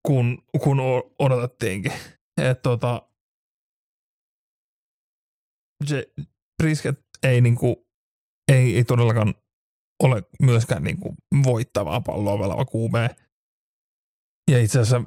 [0.06, 0.78] kun, kun
[1.18, 1.92] odotettiinkin.
[2.40, 3.08] Että tota,
[5.86, 6.12] se
[6.62, 7.86] Brisket ei, niinku,
[8.52, 9.34] ei, ei todellakaan
[10.02, 11.14] ole myöskään niinku
[11.44, 13.18] voittavaa palloa pelaava QB.
[14.50, 14.98] Ja itse asiassa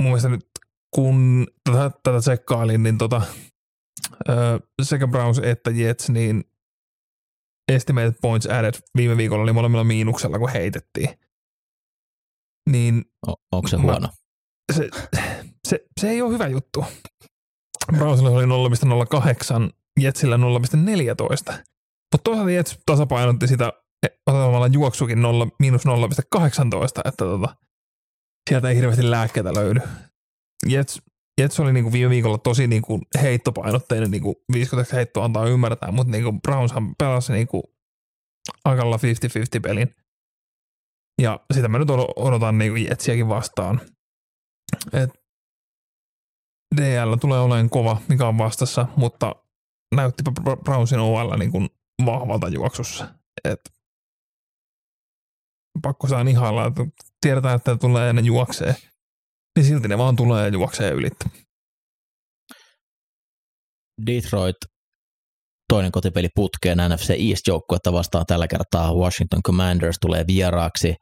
[0.00, 0.46] mun mielestä nyt
[0.94, 3.22] kun tätä, tätä tsekkailin, niin tota,
[4.82, 6.44] sekä Browns että Jets, niin
[7.72, 11.08] estimated points added viime viikolla oli molemmilla miinuksella, kun heitettiin.
[12.70, 14.08] Niin o, onko se mä, huono?
[14.72, 14.88] Se,
[15.68, 16.84] se, se, ei ole hyvä juttu.
[17.96, 19.70] Brownsilla oli 0,08,
[20.00, 20.40] Jetsillä 0,14.
[22.12, 23.72] Mutta toisaalta Jets tasapainotti sitä
[24.26, 25.90] ottamalla juoksukin 0, miinus 0,18,
[27.04, 27.56] että tota,
[28.50, 29.80] sieltä ei hirveästi lääkkeitä löydy.
[30.68, 31.02] Jets,
[31.40, 36.32] Jets oli niinku viime viikolla tosi niinku heittopainotteinen, niinku 50 heitto antaa ymmärtää, mutta niinku
[36.32, 37.74] Brownshan pelasi niinku
[38.64, 39.00] aikalla 50-50
[39.62, 39.94] pelin.
[41.22, 43.80] Ja sitä mä nyt odotan niinku Jetsiäkin vastaan.
[44.92, 45.10] Et
[46.76, 49.36] DL tulee olemaan kova, mikä on vastassa, mutta
[49.94, 50.32] näyttipä
[50.64, 51.68] Brownsin OL niin kuin
[52.06, 53.14] vahvalta juoksussa.
[53.44, 53.60] Et
[55.82, 56.82] pakko saa ihailla, että
[57.20, 58.74] tiedetään, että tulee ennen juoksee,
[59.56, 60.92] niin silti ne vaan tulee ja juoksee.
[64.06, 64.56] Detroit
[65.68, 70.94] toinen kotipeli putkeen NFC East joukkuetta vastaan tällä kertaa Washington Commanders tulee vieraaksi.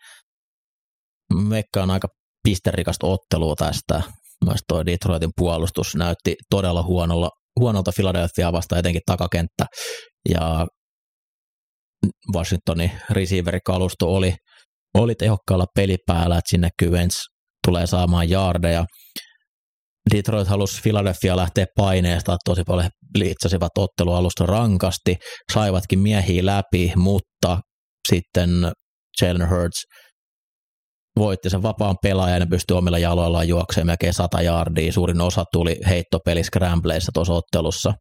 [1.34, 2.08] Mekka on aika
[2.44, 4.02] pisterikasta ottelua tästä.
[4.44, 7.30] Myös tuo Detroitin puolustus näytti todella huonolla,
[7.60, 9.66] huonolta Philadelphia vastaan, etenkin takakenttä.
[10.28, 10.66] Ja
[12.34, 14.34] Washingtonin receiverikalusto oli,
[14.94, 17.31] oli tehokkaalla pelipäällä, että sinne Kyvens
[17.66, 18.84] tulee saamaan jaardeja.
[20.14, 25.16] Detroit halusi Philadelphia lähteä paineesta, tosi paljon liitsasivat ottelualusta rankasti,
[25.52, 27.58] saivatkin miehiä läpi, mutta
[28.08, 28.50] sitten
[29.22, 29.82] Jalen Hurts
[31.16, 34.92] voitti sen vapaan pelaajan ja pystyi omilla jaloillaan juoksemaan melkein 100 jardia.
[34.92, 37.94] Suurin osa tuli heittopeli scrambleissa tuossa ottelussa.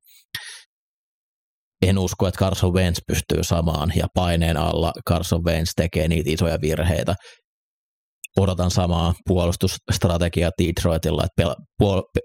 [1.81, 6.57] En usko, että Carson Wentz pystyy samaan ja paineen alla Carson Wentz tekee niitä isoja
[6.61, 7.15] virheitä.
[8.37, 12.21] Odotan samaa puolustusstrategiaa Detroitilla, että pel- puol-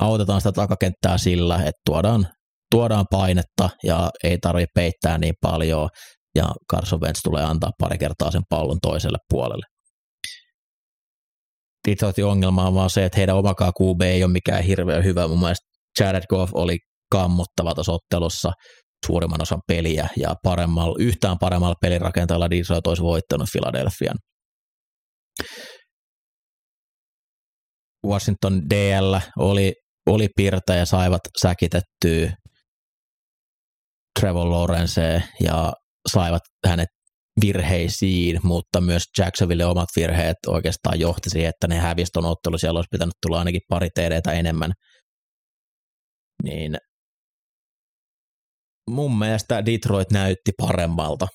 [0.00, 2.26] autetaan sitä takakenttää sillä, että tuodaan,
[2.70, 5.88] tuodaan painetta ja ei tarvitse peittää niin paljon
[6.34, 9.66] ja Carson Wentz tulee antaa pari kertaa sen pallon toiselle puolelle.
[11.88, 15.28] Detroitin ongelma on vaan se, että heidän omakaan QB ei ole mikään hirveän hyvä.
[15.28, 15.66] Mun mielestä
[16.00, 16.78] Jared Goff oli
[17.12, 18.52] kammottava tuossa ottelussa
[19.06, 24.16] suurimman osan peliä ja paremmalla, yhtään paremmalla pelirakenteella Detroit olisi voittanut Philadelphian.
[28.06, 29.74] Washington DL oli,
[30.06, 32.32] oli pirta ja saivat säkitettyä
[34.20, 35.72] Trevor Lawrence ja
[36.12, 36.88] saivat hänet
[37.40, 42.78] virheisiin, mutta myös Jacksonville omat virheet oikeastaan johti siihen, että ne hävisi ton ottelu, siellä
[42.78, 44.72] olisi pitänyt tulla ainakin pari td enemmän.
[46.42, 46.76] Niin
[48.90, 51.26] mun mielestä Detroit näytti paremmalta.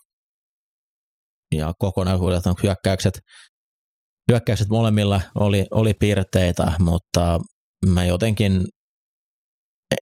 [1.56, 3.20] Ja kokonaisuudeltaan hyökkäykset,
[4.32, 7.40] hyökkäykset molemmilla oli, oli piirteitä, mutta
[7.86, 8.66] mä jotenkin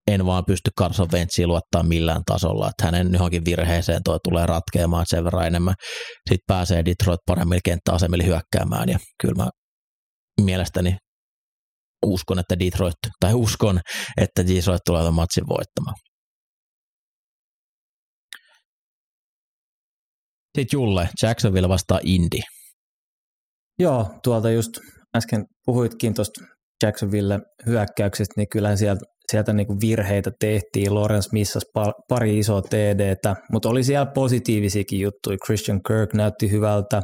[0.08, 5.06] en vaan pysty Carson Wentzia luottaa millään tasolla, että hänen johonkin virheeseen toi tulee ratkeamaan
[5.08, 5.74] sen verran enemmän.
[6.30, 9.50] Sitten pääsee Detroit paremmilla kenttäasemilla hyökkäämään ja kyllä mä
[10.42, 10.98] mielestäni
[12.06, 13.80] uskon, että Detroit, tai uskon,
[14.18, 15.96] että Detroit tulee tämän matsin voittamaan.
[20.58, 22.40] Sitten Julle, Jacksonville vastaa Indy.
[23.84, 24.72] Joo, tuolta just
[25.18, 26.46] äsken puhuitkin tuosta
[26.84, 30.96] Jacksonville hyökkäyksestä, niin kyllä sieltä, sieltä niin kuin virheitä tehtiin.
[30.96, 31.66] Lawrence missasi
[32.10, 35.38] pari isoa TDtä, mutta oli siellä positiivisiakin juttuja.
[35.46, 37.02] Christian Kirk näytti hyvältä.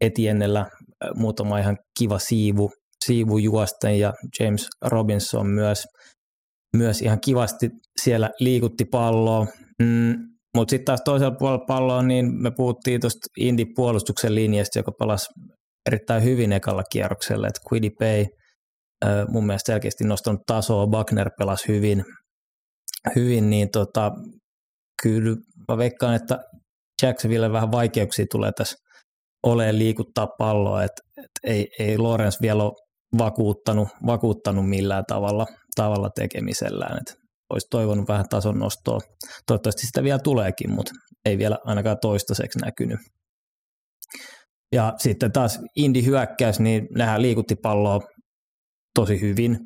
[0.00, 0.66] Etiennellä
[1.14, 2.70] muutama ihan kiva siivu,
[3.04, 5.84] siivu juosten ja James Robinson myös,
[6.76, 7.70] myös ihan kivasti
[8.02, 9.46] siellä liikutti palloa.
[9.82, 10.14] Mm,
[10.56, 15.26] mutta sitten taas toisella puolella palloa, niin me puhuttiin tuosta Indy-puolustuksen linjasta, joka palasi
[15.86, 18.26] erittäin hyvin ekalla kierroksella, että Quiddy Pay
[19.28, 22.04] mun mielestä selkeästi nostanut tasoa, Buckner pelasi hyvin,
[23.16, 24.12] hyvin niin tota,
[25.02, 25.36] kyllä
[25.68, 26.38] mä veikkaan, että
[27.02, 28.76] Jacksonville vähän vaikeuksia tulee tässä
[29.42, 32.72] olemaan liikuttaa palloa, että et ei, ei Lorenz vielä ole
[33.18, 37.14] vakuuttanut, vakuuttanut millään tavalla, tavalla tekemisellään, että
[37.50, 39.00] olisi toivonut vähän tason nostoa.
[39.46, 40.92] Toivottavasti sitä vielä tuleekin, mutta
[41.24, 43.00] ei vielä ainakaan toistaiseksi näkynyt.
[44.72, 48.00] Ja sitten taas Indi hyökkäys, niin nehän liikutti palloa
[48.94, 49.58] tosi hyvin.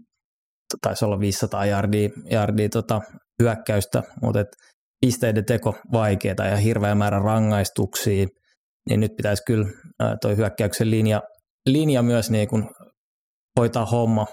[0.82, 3.00] Taisi olla 500 jardia, jardia tota,
[3.42, 4.48] hyökkäystä, mutta et
[5.00, 8.26] pisteiden teko vaikeaa ja hirveä määrä rangaistuksia,
[8.88, 9.68] niin nyt pitäisi kyllä
[10.20, 11.22] tuo hyökkäyksen linja,
[11.66, 12.70] linja myös niin kun
[13.60, 14.26] hoitaa homma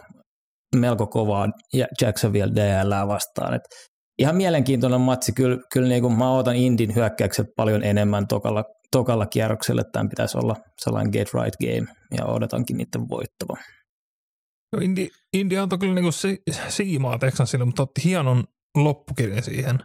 [0.75, 1.47] melko kovaa
[2.01, 3.53] Jacksonville DL vastaan.
[3.53, 3.61] Et
[4.19, 5.31] ihan mielenkiintoinen matsi.
[5.31, 9.83] Kyllä, kyllä niin kuin mä odotan Indin hyökkäykset paljon enemmän tokalla, tokalla kierroksella.
[9.83, 13.57] Tämän pitäisi olla sellainen get right game ja odotankin niiden voittava.
[14.75, 18.43] No Indi, Indi antoi kyllä niin si, siimaa Texansille, mutta otti hienon
[18.77, 19.79] loppukirjan siihen.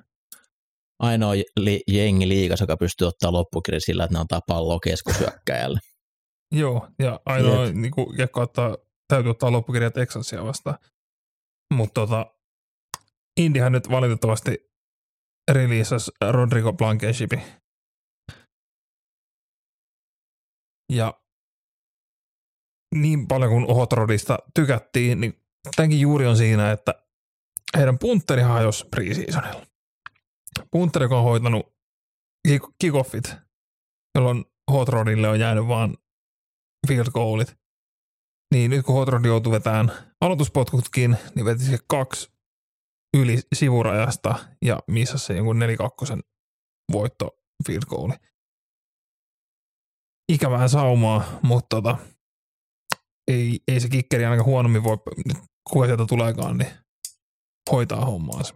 [0.98, 5.78] Ainoa li, jengi liikas, joka pystyy ottaa loppukirjan sillä, että ne antaa palloa keskushyökkäjälle.
[6.60, 8.76] Joo, ja ainoa niin kuin, joka ottaa
[9.08, 10.78] täytyy ottaa loppukirja Texansia vastaan.
[11.74, 12.26] Mutta tota,
[13.36, 14.58] Indihän nyt valitettavasti
[15.52, 17.42] releasas Rodrigo Blankenshipin.
[20.92, 21.20] Ja
[22.94, 25.44] niin paljon kuin Hot Rodista tykättiin, niin
[25.76, 26.94] tämänkin juuri on siinä, että
[27.76, 29.66] heidän punteri hajosi preseasonilla.
[30.70, 31.76] Punteri, joka on hoitanut
[32.78, 33.34] kickoffit,
[34.14, 35.96] jolloin Hot Rodille on jäänyt vaan
[36.88, 37.56] field goalit.
[38.54, 42.32] Niin nyt kun Hot Rod joutui vetämään aloituspotkutkin, niin veti se kaksi
[43.16, 45.60] yli sivurajasta ja missä se jonkun
[46.16, 46.20] 4-2
[46.92, 48.12] voitto field goali.
[50.28, 51.98] Ikävää saumaa, mutta tota,
[53.28, 54.96] ei, ei se kikkeri ainakaan huonommin voi,
[55.70, 56.70] kuka sieltä tuleekaan, niin
[57.72, 58.54] hoitaa hommaansa.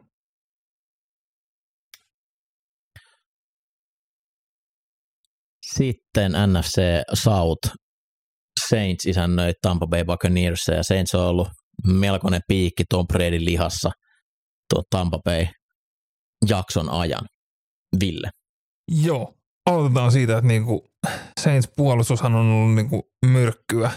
[5.77, 6.81] Sitten NFC
[7.15, 7.77] South
[8.69, 11.49] Saints isännöi Tampa Bay Buccaneers ja Saints on ollut
[11.87, 13.91] melkoinen piikki Tom Bradyn lihassa
[14.69, 15.47] tuo Tampa Bay
[16.49, 17.27] jakson ajan.
[18.01, 18.31] Ville.
[19.03, 19.35] Joo,
[19.67, 20.90] aloitetaan siitä, että niinku
[21.41, 23.91] Saints puolustushan on ollut niinku myrkkyä.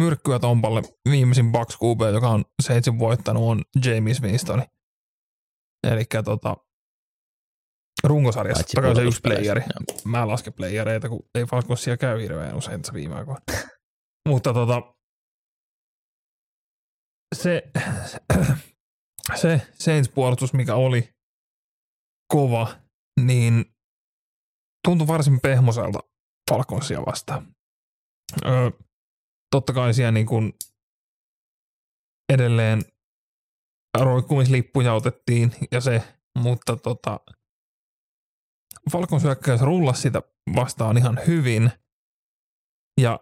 [0.00, 4.62] Myrkkyä Tompalle viimeisin Bucks QB, joka on Saintsin voittanut, on James Winston.
[5.86, 6.56] Eli tota,
[8.04, 8.64] runkosarjassa.
[8.74, 9.62] Takaisin se yksi playeri.
[10.04, 13.40] Mä lasken playereita, kun ei Falconsia käy hirveän usein tässä viime aikoina.
[14.28, 14.82] Mutta tota,
[17.34, 17.62] se,
[19.34, 21.08] se Saints-puolustus, mikä oli
[22.32, 22.68] kova,
[23.20, 23.64] niin
[24.84, 25.98] tuntui varsin pehmoselta
[26.50, 27.54] Falconsia vastaan.
[28.46, 28.70] Öö,
[29.50, 30.52] totta kai siellä niin kuin
[32.32, 32.82] edelleen
[33.98, 36.02] roikkumislippuja otettiin ja se,
[36.38, 37.20] mutta tota,
[38.92, 40.22] Falcons hyökkäys rullasi sitä
[40.56, 41.70] vastaan ihan hyvin.
[43.00, 43.20] Ja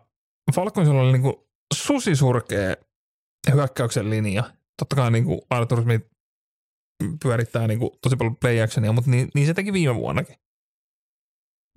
[0.54, 2.76] Falconsilla oli niinku susisurkea
[3.52, 4.44] hyökkäyksen linja.
[4.78, 6.10] Totta kai niinku Arthur Smith
[7.22, 10.36] pyörittää niinku tosi paljon play actionia, mutta niin, niin se teki viime vuonnakin.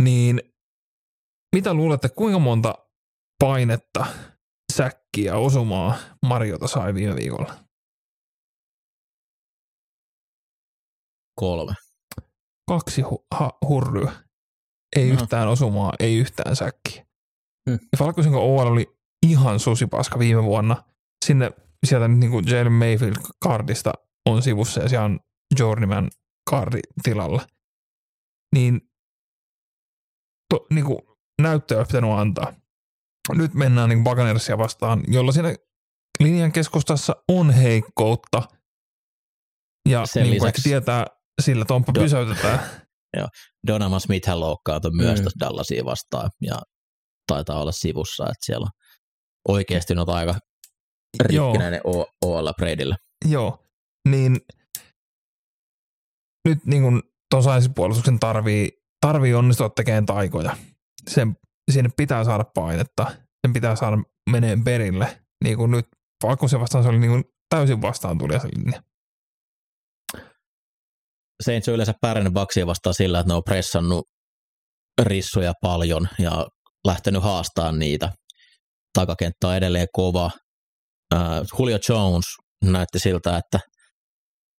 [0.04, 0.41] Niin
[1.56, 2.76] mitä luulette, kuinka monta
[3.44, 4.06] painetta,
[4.74, 7.56] säkkiä, osumaa Mariota sai viime viikolla?
[11.39, 11.74] Kolme
[12.70, 14.12] kaksi hu- ha- hurryä.
[14.96, 15.14] Ei no.
[15.14, 17.06] yhtään osumaa, ei yhtään säkkiä.
[17.70, 17.80] Hmm.
[17.98, 20.84] Falcosin OL oli ihan susipaska viime vuonna.
[21.26, 21.52] Sinne
[21.86, 23.94] sieltä nyt niin Jalen Mayfield kardista
[24.30, 25.20] on sivussa ja siellä on
[25.60, 26.12] Journeyman
[26.50, 27.48] kardi tilalla.
[28.56, 28.82] Niin,
[30.54, 30.99] to, niin kuin
[31.41, 32.54] näyttöä olisi pitänyt antaa.
[33.34, 35.56] Nyt mennään niin Buccaneersia vastaan, jolla siinä
[36.20, 38.41] linjan keskustassa on heikkoutta.
[39.89, 41.06] Ja Sen niin kuin tietää,
[41.41, 42.60] sillä Tomppa Do- pysäytetään.
[43.18, 43.28] Joo.
[43.68, 44.97] Donama Smith loukkaantui mm.
[44.97, 46.62] myös tuossa Dallasia vastaan ja
[47.28, 48.72] taitaa olla sivussa, että siellä on
[49.56, 50.36] oikeasti noita aika
[51.24, 51.82] rikkinäinen
[52.22, 52.95] OL Bradylle.
[53.30, 53.66] Joo,
[54.10, 54.41] niin
[56.47, 57.43] nyt niin kuin tuon
[57.76, 60.58] puolustuksen tarvii, tarvii onnistua tekemään taikoja.
[61.10, 61.36] Sen,
[61.72, 63.06] sinne pitää saada painetta,
[63.47, 63.97] sen pitää saada
[64.30, 65.22] meneen perille.
[65.43, 65.86] Niin kuin nyt
[66.24, 68.84] Falkosen vastaan se oli niin kuin täysin vastaan tuli se linja.
[71.45, 74.08] Saints on yleensä pärjännyt Baksia vastaan sillä, että ne on pressannut
[75.01, 76.47] rissuja paljon ja
[76.88, 78.12] lähtenyt haastamaan niitä.
[78.93, 80.32] Takakenttä on edelleen kova.
[81.14, 82.26] Uh, Julio Jones
[82.64, 83.60] näytti siltä, että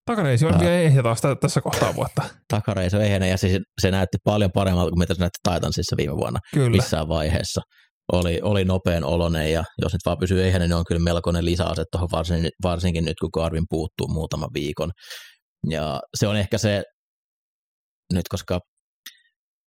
[0.07, 2.22] Takareisi on vielä ehjä taas tässä kohtaa vuotta.
[2.48, 6.16] Takareisi on ehjänä ja siis se näytti paljon paremmalta kuin mitä se näytti Titansissa viime
[6.16, 6.70] vuonna kyllä.
[6.70, 7.61] missään vaiheessa.
[8.12, 11.84] Oli, oli nopean olonen ja jos nyt vaan pysyy ehjänä, niin on kyllä melkoinen lisäase
[11.92, 14.90] tuohon varsinkin, varsinkin nyt, kun Garvin puuttuu muutaman viikon.
[15.70, 16.82] Ja se on ehkä se,
[18.12, 18.61] nyt koska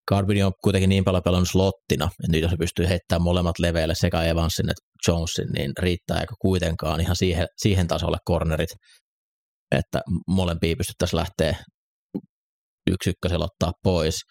[0.08, 3.96] Garbini on kuitenkin niin paljon pelannut slottina, että nyt jos se pystyy heittämään molemmat leveille
[3.96, 8.70] sekä Evansin että Jonesin, niin riittääkö kuitenkaan ihan siihen, siihen tasolle cornerit,
[9.72, 11.56] että molempia pystyttäisiin lähteä
[12.92, 14.22] yksi ykkösellä ottaa pois.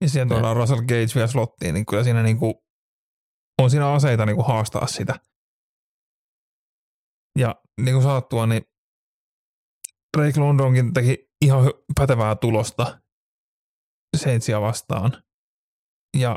[0.00, 2.54] Ja siihen tuodaan Russell Gage vielä slottiin, niin kyllä siinä niin kuin,
[3.62, 5.14] on siinä aseita niin kuin haastaa sitä.
[7.38, 8.62] Ja niin kuin sanottua, niin
[10.16, 11.64] Drake Londonkin teki ihan
[11.98, 13.00] pätevää tulosta
[14.16, 15.22] Saintsia vastaan.
[16.16, 16.36] Ja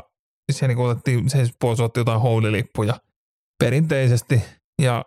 [0.52, 2.94] siellä niin otettiin, Saints puolesta otti jotain houlilippuja
[3.58, 4.42] perinteisesti.
[4.82, 5.04] Ja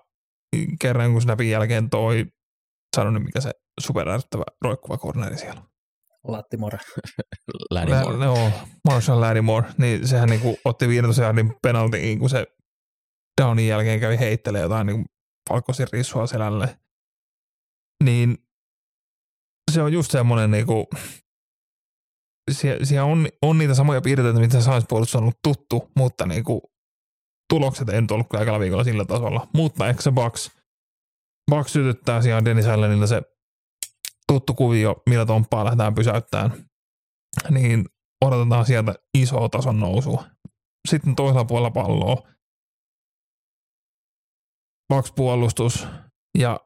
[0.79, 2.25] kerran kun snapin jälkeen toi,
[2.95, 5.73] sanon mikä se superärsyttävä roikkuva corneri siellä on.
[6.27, 6.77] Lattimore.
[7.71, 8.17] Laddimore.
[8.19, 8.51] Lä, joo,
[8.89, 9.67] Marshall Laddimore.
[9.77, 12.47] Niin sehän niin kuin otti 15 jardin penaltiin, kun se
[13.41, 15.05] downin jälkeen kävi heittelee jotain niin
[15.49, 16.79] valkoisin rissua selälle.
[18.03, 18.37] Niin
[19.71, 20.89] se on just semmoinen niinku,
[22.51, 26.72] siellä, siellä on, on, niitä samoja piirteitä, mitä Sainz-puolustus on ollut tuttu, mutta niinku,
[27.53, 29.47] tulokset ei nyt ollut kaikilla viikolla sillä tasolla.
[29.53, 30.51] Mutta ehkä se Bucks,
[31.51, 33.21] Bucks sytyttää siellä Dennis Allenilla se
[34.27, 36.65] tuttu kuvio, millä Tomppaa lähdetään pysäyttämään,
[37.49, 37.85] niin
[38.25, 40.23] odotetaan sieltä isoa tason nousua.
[40.89, 42.27] Sitten toisella puolella palloa
[44.93, 45.87] Bucks puolustus
[46.37, 46.59] ja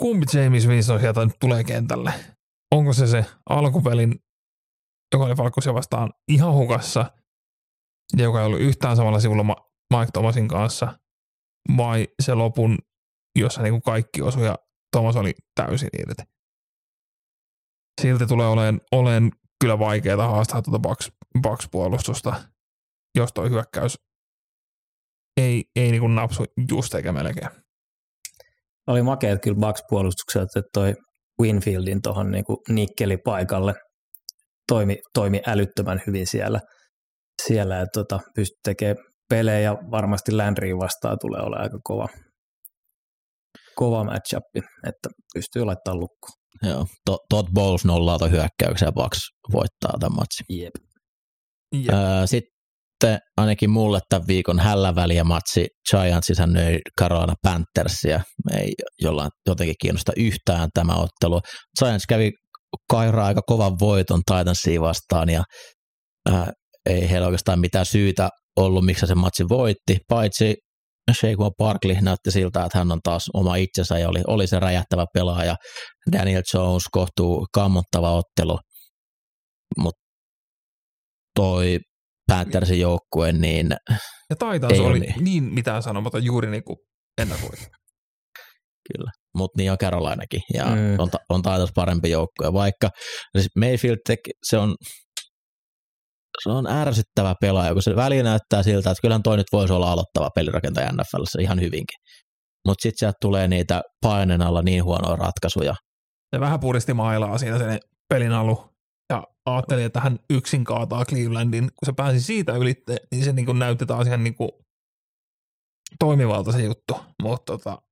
[0.00, 2.12] kumpi James Winston sieltä nyt tulee kentälle?
[2.74, 4.14] Onko se se alkupelin,
[5.14, 7.19] joka oli Falkosia vastaan ihan hukassa
[8.16, 9.44] joka ei ollut yhtään samalla sivulla
[9.96, 10.98] Mike Thomasin kanssa,
[11.76, 12.78] vai se lopun,
[13.38, 14.58] jossa niin kuin kaikki osui ja
[14.96, 16.22] Thomas oli täysin irti?
[18.00, 22.34] Silti tulee olemaan, olemaan kyllä vaikeaa haastaa tuota Bucks, Bucks-puolustusta,
[23.16, 23.96] jos toi hyökkäys
[25.40, 27.50] ei, ei niin kuin napsu just eikä melkein.
[28.86, 30.94] Oli makeet kyllä Bucks-puolustukselta, että toi
[31.42, 33.74] Winfieldin tuohon niin nikkelipaikalle
[34.68, 36.60] toimi, toimi älyttömän hyvin siellä,
[37.46, 42.08] siellä että tota, pystyi tekemään pelejä varmasti Landryin vastaan tulee olemaan aika kova,
[43.74, 44.44] kova matchup,
[44.86, 46.40] että pystyy laittamaan lukkoon.
[46.62, 46.86] Joo,
[47.30, 49.18] Todd Bowles nollaa tuon hyökkäyksen ja Bucks
[49.52, 50.46] voittaa tämän matsin.
[50.48, 50.74] Jep.
[51.74, 51.94] Jep.
[51.94, 58.20] Öö, sitten ainakin mulle tämän viikon hälläväliä matsi Giants isännöi Carolina Panthersia.
[58.56, 58.72] Ei
[59.02, 61.40] jollain jotenkin kiinnosta yhtään tämä ottelu.
[61.78, 62.32] Giants kävi
[62.90, 65.42] kairaa aika kovan voiton Titansia vastaan ja
[66.30, 66.52] ää,
[66.90, 70.54] ei heillä oikeastaan mitään syytä ollut, miksi se matsi voitti, paitsi
[71.14, 75.04] Shaquan Barkley näytti siltä, että hän on taas oma itsensä ja oli, oli se räjähtävä
[75.14, 75.56] pelaaja.
[76.12, 78.58] Daniel Jones kohtuu kammottava ottelu,
[79.78, 80.00] mutta
[81.36, 81.78] toi
[82.26, 83.70] Panthersin joukkue, niin
[84.30, 85.24] Ja Titans oli niin.
[85.24, 86.76] niin mitään sanomatta juuri niin kuin
[87.18, 87.62] ennakoitu.
[88.92, 90.98] Kyllä, mutta niin on Carolinakin, ja mm.
[90.98, 92.90] on, on Titans parempi joukkue, vaikka
[93.38, 94.74] siis Mayfield teki, se on
[96.42, 99.92] se on ärsyttävä pelaaja, kun se väli näyttää siltä, että kyllähän toi nyt voisi olla
[99.92, 101.98] aloittava pelirakentaja NFLssä ihan hyvinkin.
[102.68, 105.74] Mutta sitten sieltä tulee niitä painen alla niin huonoja ratkaisuja.
[106.36, 107.78] Se vähän puristi mailaa siinä sen
[108.08, 108.70] pelin alu
[109.12, 111.64] ja ajattelin, että hän yksin kaataa Clevelandin.
[111.64, 114.34] Kun se pääsi siitä ylitte, niin se niin näytti taas ihan niin
[115.98, 117.00] toimivalta se juttu.
[117.22, 117.82] Mutta tota,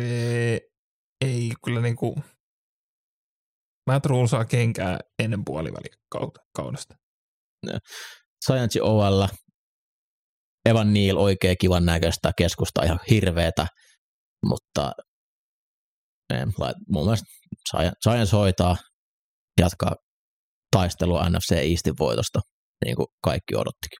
[0.00, 0.60] ei,
[1.24, 1.96] ei kyllä niin
[3.86, 6.94] Matt Rule saa kenkää ennen puolivälikaudesta.
[8.44, 9.26] Science OL,
[10.68, 13.66] Evan Neal oikein kivan näköistä, keskusta ihan hirveetä,
[14.46, 14.92] mutta
[16.88, 17.26] mun mielestä
[18.02, 18.76] Science hoitaa,
[19.60, 19.94] jatkaa
[20.70, 22.40] taistelua NFC Eastin voitosta,
[22.84, 23.98] niin kuin kaikki odottikin.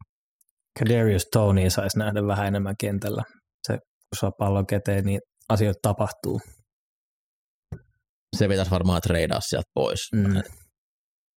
[0.78, 3.22] Kadarius Tony saisi nähdä vähän enemmän kentällä.
[3.66, 6.41] Se, kun saa pallon käteen, niin asioita tapahtuu
[8.37, 10.01] se pitäisi varmaan treidaa sieltä pois.
[10.12, 10.43] Mm.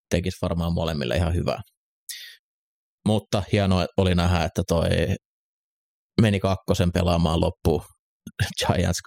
[0.10, 1.62] Tekisi varmaan molemmille ihan hyvää.
[3.08, 4.90] Mutta hienoa oli nähdä, että toi
[6.22, 7.82] meni kakkosen pelaamaan loppuun
[8.60, 9.00] Giants.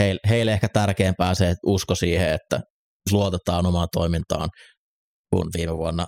[0.00, 2.60] Heille, heille ehkä tärkeämpää se, että usko siihen, että
[3.12, 4.48] luotetaan omaan toimintaan,
[5.30, 6.06] kun viime vuonna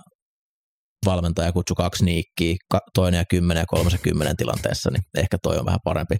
[1.05, 2.55] valmentaja kutsui kaksi niikkiä,
[2.95, 6.15] toinen ja kymmenen ja kolmas ja kymmenen tilanteessa, niin ehkä toi on vähän parempi,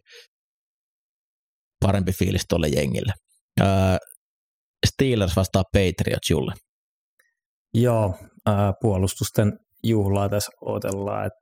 [1.86, 3.14] parempi fiilis tuolle jengille.
[4.88, 6.54] Steelers vastaa Patriots Julle.
[7.74, 8.16] Joo,
[8.46, 9.52] ää, puolustusten
[9.84, 11.40] juhlaa tässä odotellaan, että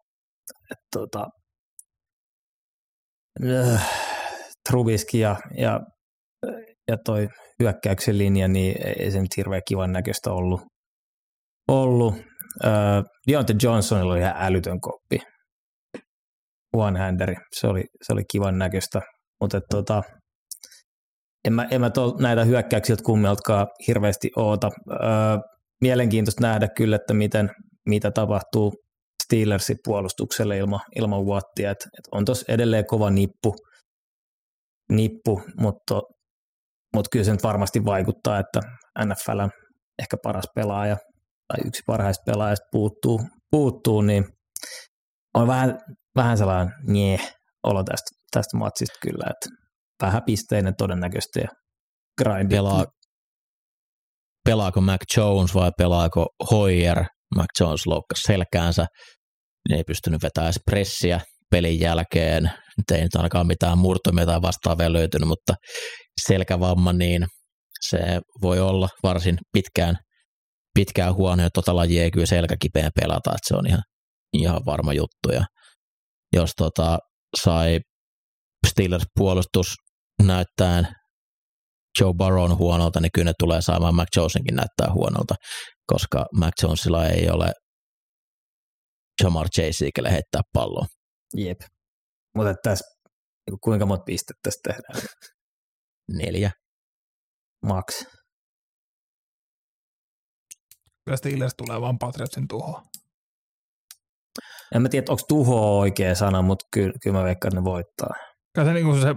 [0.71, 1.27] et, tota,
[3.45, 3.89] äh,
[4.69, 5.79] Trubiski ja, ja,
[6.87, 7.27] ja toi
[7.59, 10.61] hyökkäyksen linja, niin ei se nyt hirveän kivan näköistä ollut.
[11.67, 12.15] ollut.
[12.65, 15.19] Äh, Deontay Johnsonilla oli ihan älytön koppi.
[16.77, 19.01] One-handeri, se oli, se oli kivan näköistä,
[19.41, 20.03] mutta tota,
[21.49, 24.69] en mä, en mä tol, näitä hyökkäyksiltä kummeltakaan hirveästi oota.
[24.91, 24.99] Öö,
[25.81, 27.49] mielenkiintoista nähdä kyllä, että miten,
[27.85, 28.73] mitä tapahtuu
[29.23, 31.71] Steelersin puolustukselle ilman, ilman Wattia.
[31.71, 33.55] Et, et on tuossa edelleen kova nippu,
[34.91, 36.01] nippu mutta,
[36.95, 38.59] mutta kyllä se nyt varmasti vaikuttaa, että
[39.05, 39.39] NFL
[39.99, 40.97] ehkä paras pelaaja
[41.47, 43.21] tai yksi parhaista pelaajista puuttuu,
[43.51, 44.25] puuttuu niin
[45.33, 45.79] on vähän,
[46.15, 47.19] vähän sellainen nie
[47.63, 49.58] olo tästä, tästä matsista kyllä, että
[50.01, 51.47] vähäpisteinen todennäköisesti ja
[52.21, 52.55] grindi.
[52.55, 52.85] Pelaa,
[54.45, 57.05] pelaako Mac Jones vai pelaako Hoyer?
[57.35, 58.85] Mac Jones loukkasi selkäänsä,
[59.69, 61.19] ne ei pystynyt vetämään pressiä
[61.51, 62.43] pelin jälkeen.
[62.77, 65.53] Nyt ei nyt ainakaan mitään murtumia tai vastaavia löytynyt, mutta
[66.21, 67.27] selkävamma, niin
[67.81, 67.99] se
[68.41, 69.95] voi olla varsin pitkään,
[70.73, 73.81] pitkään huono, ja tota lajia ei kyllä selkäkipeä pelata, että se on ihan,
[74.33, 75.31] ihan varma juttu.
[75.33, 75.45] Ja
[76.33, 76.99] jos tota,
[77.41, 77.79] sai
[78.67, 79.75] Steelers puolustus
[80.23, 80.93] näyttää
[81.99, 85.35] Joe Barron huonolta, niin kyllä ne tulee saamaan Mac Jonesinkin näyttää huonolta,
[85.87, 87.51] koska Mac Jonesilla ei ole
[89.23, 90.85] Jamar Chase, kelle heittää palloa.
[91.35, 91.57] Jep.
[92.35, 92.85] Mutta tässä,
[93.47, 95.07] niinku kuinka monta pistettä tässä tehdään?
[96.11, 96.51] Neljä.
[97.65, 98.03] Max.
[101.05, 102.83] Kyllä Steelers tulee vaan Patriotsin tuhoon.
[104.75, 108.13] En mä tiedä, onko tuho oikea sana, mutta kyllä, kyllä mä veikkaan, että ne voittaa.
[108.55, 109.15] Kyllä se, niinku se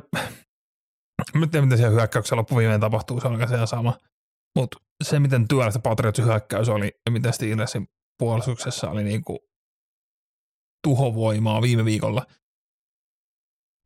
[1.50, 3.98] tiedä, miten siellä hyökkäyksessä loppuviimeen tapahtuu, se on ihan sama.
[4.58, 9.38] Mutta se, miten työlästä Patriotsin hyökkäys oli ja miten Steelersin puolustuksessa oli niinku
[10.86, 12.26] tuhovoimaa viime viikolla,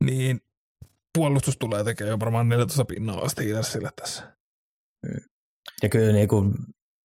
[0.03, 0.41] niin
[1.17, 4.37] puolustus tulee tekemään jo varmaan 14 pinnaa Steelersille tässä.
[5.83, 6.53] Ja kyllä niin kuin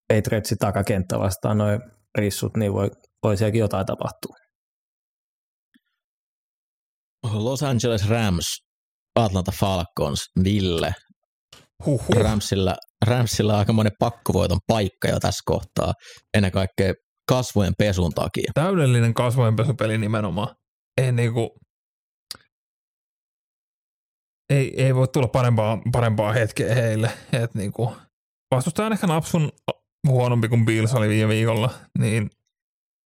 [0.08, 1.80] Patriotsin takakenttä vastaan noin
[2.18, 2.90] rissut, niin voi,
[3.22, 4.36] voi sielläkin jotain tapahtua.
[7.32, 8.64] Los Angeles Rams,
[9.16, 10.94] Atlanta Falcons, Ville.
[11.86, 12.16] Huhhuh.
[12.22, 15.92] Ramsilla, Ramsilla on aikamoinen pakkovoiton paikka jo tässä kohtaa,
[16.34, 16.94] ennen kaikkea
[17.28, 18.50] kasvojen pesun takia.
[18.54, 20.54] Täydellinen kasvojenpesupeli nimenomaan.
[21.00, 21.58] Ei niinku,
[24.50, 27.10] ei, ei voi tulla parempaa, parempaa hetkeä heille.
[27.32, 27.96] Et niinku,
[28.54, 29.52] vastustaja on ehkä napsun
[30.08, 32.30] huonompi kuin Bills oli viime viikolla, niin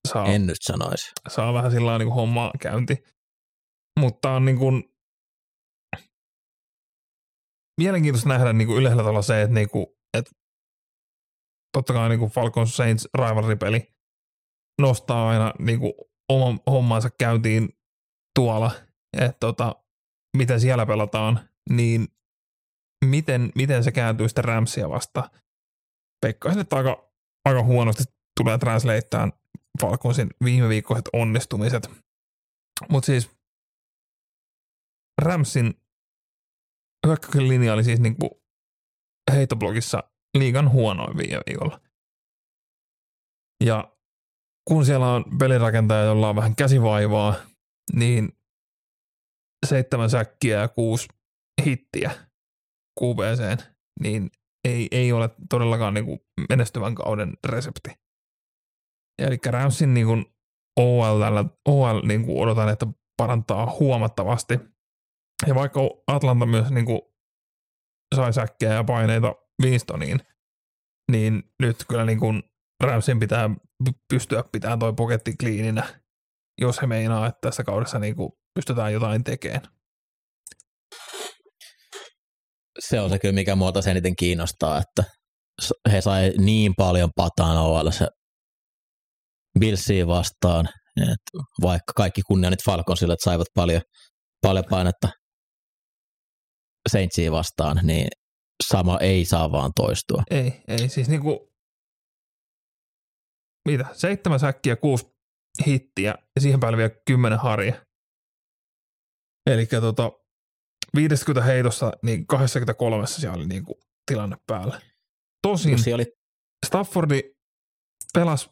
[0.08, 1.10] saa, En nyt sanoisi.
[1.28, 2.96] saa vähän sillä niin hommaa käynti.
[4.00, 4.82] Mutta on niin kuin,
[7.80, 9.86] mielenkiintoista nähdä niin kuin yleisellä tavalla se, että, niin kuin,
[10.18, 10.30] että
[11.72, 13.94] totta kai niin kuin Falcons Saints rivalry-peli
[14.80, 15.92] nostaa aina niin kuin
[16.28, 17.68] oman hommansa käyntiin
[18.34, 18.70] tuolla,
[19.18, 19.76] että tota,
[20.36, 22.08] miten siellä pelataan, niin
[23.04, 25.30] miten, miten se kääntyy sitten Ramsia vastaan.
[26.20, 27.10] Peikkaisin, että aika,
[27.44, 28.04] aika huonosti
[28.40, 29.32] tulee translateaan
[29.80, 31.90] Falconsin viime viikkoiset onnistumiset.
[32.90, 33.30] Mutta siis
[35.22, 35.74] Ramsin
[37.06, 38.42] hyökkäyksen linja oli siis niinku
[39.32, 40.02] heittoblogissa
[40.38, 41.80] liigan huonoin viime viikolla.
[43.64, 43.96] Ja
[44.68, 47.34] kun siellä on pelirakentaja, jolla on vähän käsivaivaa,
[47.92, 48.32] niin
[49.66, 51.08] seitsemän säkkiä ja kuusi
[51.66, 52.10] hittiä
[53.00, 53.58] QBCen,
[54.00, 54.30] niin
[54.68, 57.90] ei, ei ole todellakaan niinku menestyvän kauden resepti.
[59.22, 60.12] Eli Ramsin niinku
[60.80, 62.86] OL, tällä, OL niinku odotan, että
[63.16, 64.54] parantaa huomattavasti.
[65.46, 67.14] Ja vaikka Atlanta myös niinku
[68.14, 70.20] sai säkkejä ja paineita Winstoniin,
[71.12, 72.26] niin nyt kyllä niinku
[72.82, 73.50] Ramsin pitää
[74.08, 76.00] pystyä pitämään toi poketti kliininä,
[76.60, 79.62] jos he meinaa, että tässä kaudessa niinku pystytään jotain tekemään.
[82.78, 85.04] Se on se kyllä, mikä muuta sen eniten kiinnostaa, että
[85.92, 88.06] he sai niin paljon pataan OL se
[89.60, 93.82] Billsiin vastaan, että vaikka kaikki kunnia nyt Falconsille, että saivat paljon,
[94.42, 95.08] paljon painetta
[96.88, 98.08] Saintsiin vastaan, niin
[98.68, 100.22] sama ei saa vaan toistua.
[100.30, 101.52] Ei, ei siis niinku,
[103.68, 105.06] mitä, seitsemän säkkiä, kuusi
[105.66, 107.86] hittiä ja siihen päälle vielä kymmenen harja.
[109.50, 110.12] Eli tota,
[110.96, 113.80] 50 heitossa, niin 23 siellä oli niinku
[114.10, 114.80] tilanne päällä.
[115.42, 116.12] Tosin Siellä oli
[116.66, 117.22] Staffordi
[118.14, 118.50] pelasi,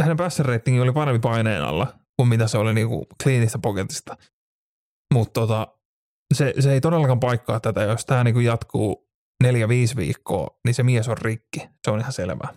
[0.00, 0.50] hänen passer
[0.82, 4.16] oli parempi paineen alla kuin mitä se oli niinku kliinistä poketista.
[5.14, 5.75] Mutta tota,
[6.34, 9.06] se, se, ei todellakaan paikkaa tätä, jos tämä niinku jatkuu
[9.42, 11.60] neljä, viisi viikkoa, niin se mies on rikki.
[11.84, 12.48] Se on ihan selvää.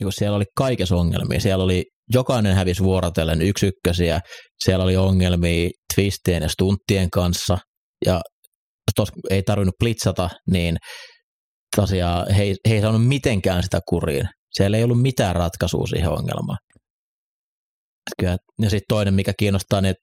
[0.00, 1.40] niin siellä oli kaikessa ongelmia.
[1.40, 4.20] Siellä oli, jokainen hävisi vuorotellen yksi ykkösiä,
[4.64, 7.58] siellä oli ongelmia twistien ja stunttien kanssa,
[8.06, 8.20] ja
[8.96, 10.76] tos, ei tarvinnut blitzata, niin
[11.76, 14.28] tosiaan he, he ei saanut mitenkään sitä kuriin.
[14.52, 16.58] Siellä ei ollut mitään ratkaisua siihen ongelmaan.
[18.20, 19.94] Kyllä, ja sitten toinen, mikä kiinnostaa, niin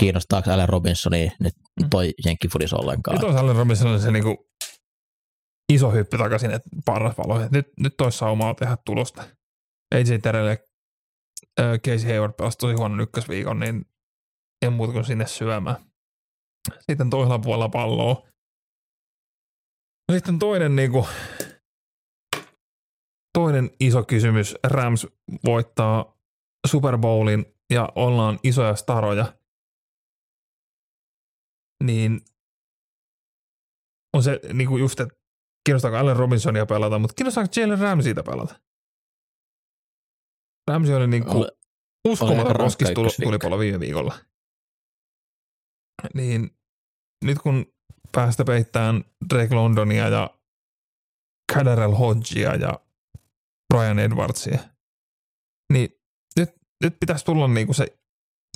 [0.00, 1.54] kiinnostaako Allen Robinsonia nyt
[1.90, 3.14] toi jenkkifudis ollenkaan.
[3.14, 4.50] Nyt on Allen Robinson se niinku
[5.72, 7.48] iso hyppy takaisin, että paras valo.
[7.50, 9.22] Nyt, nyt olisi saumaa tehdä tulosta.
[9.94, 10.58] AJ Terelle
[11.60, 13.86] äh, Casey Hayward pelasi tosi huonon ykkösviikon, niin
[14.62, 15.76] en muuta kuin sinne syömään.
[16.90, 18.28] Sitten toisella puolella palloa.
[20.12, 21.06] Sitten toinen, niinku,
[23.38, 24.54] toinen iso kysymys.
[24.64, 25.06] Rams
[25.44, 26.18] voittaa
[26.66, 29.39] Super Bowlin ja ollaan isoja staroja.
[31.84, 32.20] Niin
[34.16, 35.14] on se niinku just, että
[35.64, 38.60] kiinnostaako Allen Robinsonia pelata, mutta kiinnostaako Jalen Ramseyta pelata?
[40.70, 41.56] Ramsey oli oli aika
[42.08, 42.88] uskomaton roskis
[43.24, 44.14] tulipalo viime viikolla.
[46.14, 46.50] Niin
[47.24, 47.72] nyt kun
[48.12, 49.04] päästä peittämään
[49.34, 50.30] Drake Londonia ja
[51.52, 52.80] Cadarel Hodgea ja
[53.74, 54.58] Brian Edwardsia,
[55.72, 56.00] niin
[56.36, 56.50] nyt,
[56.82, 57.99] nyt pitäisi tulla niinku se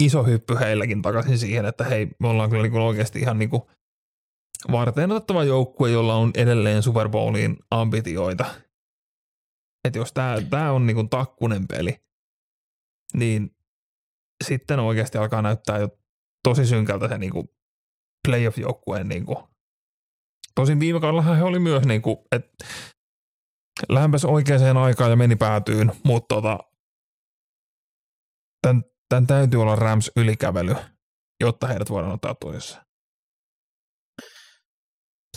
[0.01, 3.71] iso hyppy heilläkin takaisin siihen, että hei, me ollaan kyllä niinku oikeasti ihan niinku
[4.73, 8.45] varten otettava joukkue, jolla on edelleen Super Bowliin ambitioita.
[9.85, 12.01] Että jos tämä tää on niinku takkunen peli,
[13.15, 13.57] niin
[14.45, 15.89] sitten oikeasti alkaa näyttää jo
[16.49, 17.55] tosi synkältä se niinku
[18.29, 19.55] playoff-joukkueen niinku
[20.55, 22.65] Tosin viime kaudellahan he oli myös niin kuin, että
[23.89, 26.59] lähempäs oikeaan aikaan ja meni päätyyn, mutta tota,
[28.63, 30.77] tämän, tämän täytyy olla Rams ylikävely,
[31.41, 32.83] jotta heidät voidaan ottaa toisessa.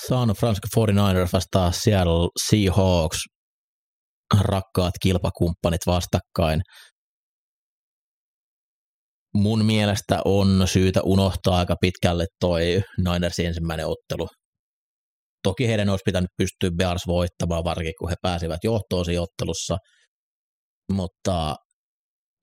[0.08, 3.18] San Francisco 49ers vastaa Seattle Seahawks,
[4.42, 6.62] rakkaat kilpakumppanit vastakkain.
[9.34, 14.28] Mun mielestä on syytä unohtaa aika pitkälle toi Ninersin ensimmäinen ottelu.
[15.44, 19.78] Toki heidän olisi pitänyt pystyä Bears voittamaan, varsinkin kun he pääsivät johtoon siinä ottelussa,
[20.92, 21.56] mutta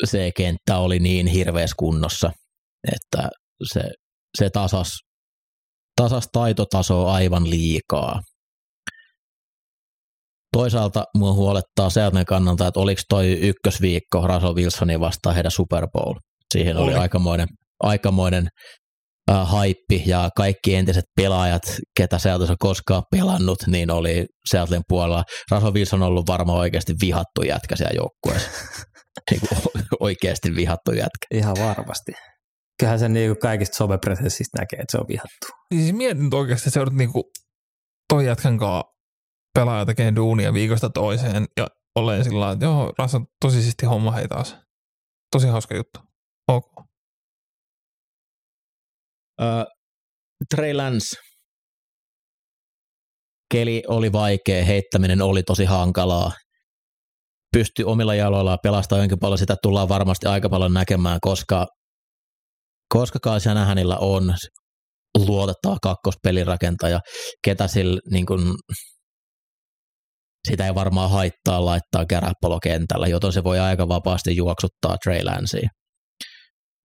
[0.05, 2.33] se kenttä oli niin hirveässä kunnossa,
[2.93, 3.29] että
[3.73, 3.83] se,
[4.39, 4.89] se tasas,
[5.97, 8.21] tasas taitotaso aivan liikaa.
[10.53, 16.15] Toisaalta mua huolettaa Seattlen kannalta, että oliko toi ykkösviikko Russell Wilsonin vastaan heidän Super Bowl.
[16.53, 17.49] Siihen oli, oli aikamoinen,
[17.81, 18.49] aikamoinen
[19.31, 21.63] äh, haippi ja kaikki entiset pelaajat,
[21.97, 25.25] ketä Seattle on koskaan pelannut, niin oli Seattlen puolella.
[25.51, 28.51] Russell Wilson on ollut varmaan oikeasti vihattu jätkä siellä joukkueessa.
[29.31, 29.41] niin
[30.01, 31.27] oikeasti vihattu jätkä.
[31.31, 32.13] Ihan varmasti.
[32.79, 35.47] Kyllähän sen niin kaikista somepresensistä näkee, että se on vihattu.
[35.75, 37.25] Siis mietin oikeasti, että seurat niin kuin
[38.09, 38.95] toi jätkän kanssa
[39.55, 44.11] pelaaja tekee duunia viikosta toiseen ja olen sillä että joo, Ras on tosi siisti homma
[44.11, 44.57] hei taas.
[45.33, 46.01] Tosi hauska juttu.
[46.49, 46.79] Ok.
[49.41, 49.67] Uh,
[50.55, 51.17] Trey Lance.
[53.55, 56.33] Keli oli vaikea, heittäminen oli tosi hankalaa.
[57.55, 61.67] Pysty omilla jaloillaan pelastamaan jonkin paljon, sitä tullaan varmasti aika paljon näkemään, koska,
[62.95, 64.35] koska Kyle Shanahanilla on
[65.27, 67.01] luotettava kakkospelirakentaja,
[67.45, 68.55] ketä sillä niin kuin,
[70.49, 75.69] sitä ei varmaan haittaa laittaa käräppalokentällä, joten se voi aika vapaasti juoksuttaa Trey Lancea.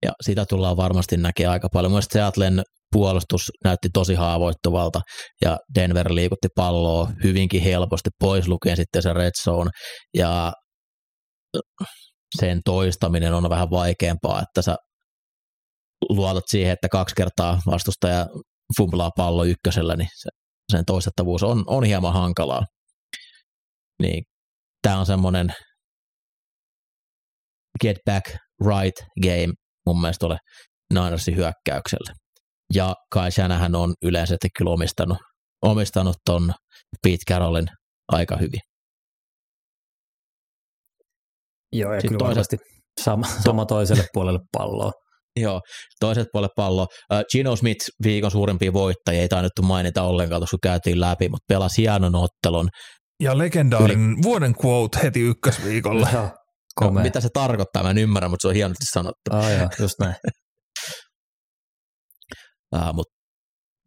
[0.06, 1.92] Ja sitä tullaan varmasti näkemään aika paljon.
[1.92, 5.02] Mielestäni Seattlen puolustus näytti tosi haavoittuvalta
[5.42, 9.72] ja Denver liikutti palloa hyvinkin helposti pois lukien sitten se red zone
[10.18, 10.54] ja
[12.40, 14.76] sen toistaminen on vähän vaikeampaa, että sä
[16.10, 18.28] luotat siihen, että kaksi kertaa vastustaja
[18.78, 20.30] fumblaa pallo ykkösellä, niin se,
[20.72, 22.66] sen toistettavuus on, on hieman hankalaa.
[24.02, 24.24] Niin
[24.82, 25.54] tämä on semmoinen
[27.82, 28.26] get back
[28.68, 29.54] right game
[29.86, 30.38] mun mielestä ole
[30.94, 32.14] Ninersin hyökkäykselle.
[32.74, 35.18] Ja Kai Shanahan on yleensä kyllä omistanut,
[35.66, 36.54] omistanut ton
[37.04, 37.68] Pete Carrollin
[38.08, 38.60] aika hyvin.
[41.74, 42.60] Joo, ja Sitten kyllä toiset,
[43.02, 44.92] sama, sama toiselle puolelle palloa.
[45.40, 45.62] Joo,
[46.00, 46.82] toiset puolelle pallo.
[46.84, 51.82] Uh, Gino Smith, viikon suurimpia voittajia, ei taidettu mainita ollenkaan, koska käytiin läpi, mutta pelasi
[51.82, 52.70] hienon ottelun.
[53.24, 54.24] Ja legendaarinen Yli...
[54.24, 56.08] vuoden quote heti ykkösviikolla.
[56.82, 59.32] No, mitä se tarkoittaa, mä en ymmärrä, mutta se on hienosti sanottu.
[59.32, 60.16] Oh, joo, just näin.
[62.76, 63.14] uh, mutta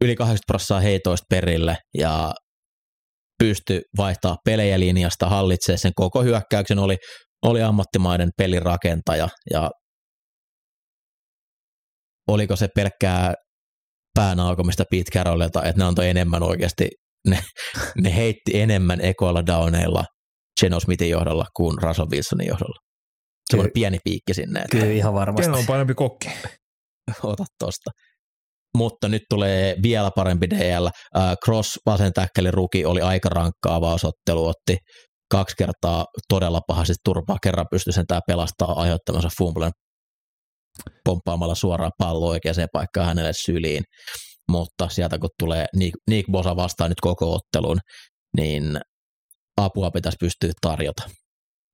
[0.03, 2.33] yli 80 prosenttia heitoista perille ja
[3.39, 6.97] pysty vaihtaa pelejä linjasta, hallitsee sen koko hyökkäyksen, oli,
[7.45, 9.71] oli ammattimainen pelirakentaja ja
[12.27, 13.33] oliko se pelkkää
[14.15, 16.89] päänaukomista Pete Carrollilta, että ne antoi enemmän oikeasti,
[17.27, 17.39] ne,
[18.01, 20.05] ne heitti enemmän ekoilla downeilla
[20.61, 22.79] Geno Smithin johdolla kuin Russell Wilsonin johdolla.
[23.49, 24.59] Se on pieni piikki sinne.
[24.59, 25.47] Että Kyllä ihan varmasti.
[25.47, 26.29] Geno on parempi kokki.
[27.23, 27.91] Ota tosta.
[28.77, 30.85] Mutta nyt tulee vielä parempi DL.
[30.85, 34.77] Uh, Cross vasen täkkäli ruki oli aika rankkaa avausottelu, otti
[35.31, 39.71] kaksi kertaa todella pahasti turpaa, kerran pystyi sen tämä pelastaa aiheuttamansa fumblen
[41.05, 43.83] pomppaamalla suoraan pallo oikeaan paikkaan hänelle syliin.
[44.51, 47.77] Mutta sieltä kun tulee Nick, Nick Bosa vastaan nyt koko ottelun,
[48.37, 48.79] niin
[49.57, 51.03] apua pitäisi pystyä tarjota.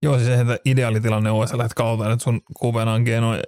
[0.03, 3.05] Joo, siis että ideaalitilanne on, että kautta, että sun kuvena on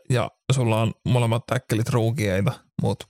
[0.10, 2.52] ja sulla on molemmat täkkelit ruukieita,
[2.82, 3.06] mutta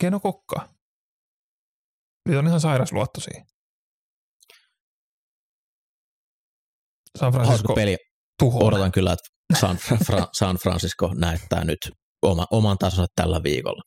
[0.00, 0.68] Geno kokkaa.
[2.28, 3.46] Nyt on ihan sairas luotto siihen.
[7.18, 7.96] San Francisco peli.
[8.42, 11.78] Odotan kyllä, että San, Fra, San Francisco näyttää nyt
[12.22, 13.82] oma, oman tasonsa tällä viikolla.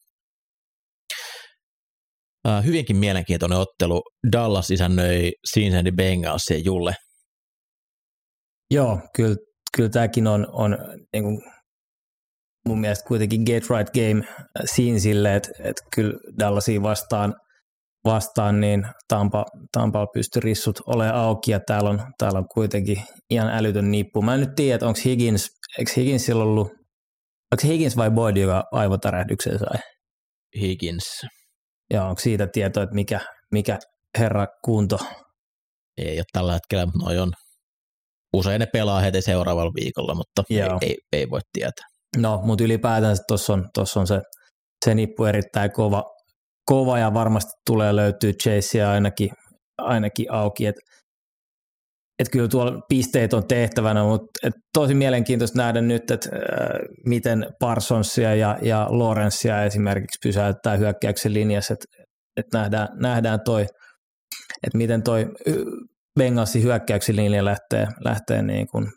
[2.48, 4.02] Uh, hyvinkin mielenkiintoinen ottelu.
[4.32, 6.96] Dallas isännöi Cincinnati Bengalsia Julle.
[8.72, 9.36] Joo, kyllä,
[9.78, 10.78] kyllä tämäkin on, on
[11.14, 11.42] niin kuin
[12.70, 14.28] mun mielestä kuitenkin get right game
[14.66, 17.36] siinä sille, että, että kyllä Dallasia vastaan,
[18.06, 23.50] vastaan niin Tampa, Tampa pystyy rissut olemaan auki ja täällä on, täällä on kuitenkin ihan
[23.50, 24.22] älytön nippu.
[24.22, 25.48] Mä en nyt tiedä, että onko Higgins,
[25.78, 26.68] eikö Higginsilla ollut,
[27.52, 29.80] onko Higgins vai Boyd, joka aivotärähdyksen sai?
[30.62, 31.26] Higgins.
[31.94, 33.20] Joo, onko siitä tietoa, että mikä,
[33.52, 33.80] mikä
[34.20, 34.98] herra kunto?
[35.98, 37.32] Ei ole tällä hetkellä, mutta noi on
[38.34, 41.86] usein ne pelaa heti seuraavalla viikolla, mutta ei, ei, ei, voi tietää.
[42.18, 44.22] No, mutta ylipäätään tuossa on, tossa on se,
[44.86, 46.04] se nippu erittäin kova,
[46.66, 49.30] kova ja varmasti tulee löytyy Chasea ainakin,
[49.78, 50.66] ainakin auki.
[50.66, 50.76] Et,
[52.20, 57.48] et kyllä tuolla pisteet on tehtävänä, mutta et tosi mielenkiintoista nähdä nyt, että äh, miten
[57.60, 61.86] Parsonsia ja, ja Lorenzia esimerkiksi pysäyttää hyökkäyksen linjassa, että
[62.38, 63.62] et nähdään, nähdään toi,
[64.64, 65.26] että miten toi
[66.20, 68.88] Bengalsin hyökkäyksen linja lähtee, lähtee niin kuin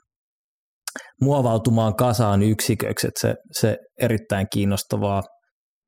[1.22, 5.22] muovautumaan kasaan yksiköksi, että se, se erittäin kiinnostavaa.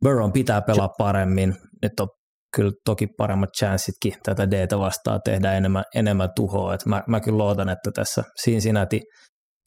[0.05, 2.09] Burrow pitää pelaa paremmin, nyt on
[2.57, 6.75] kyllä toki paremmat chanssitkin tätä d vastaan tehdä enemmän, enemmän tuhoa.
[6.75, 9.01] Et mä, mä kyllä luotan, että tässä Cincinnati,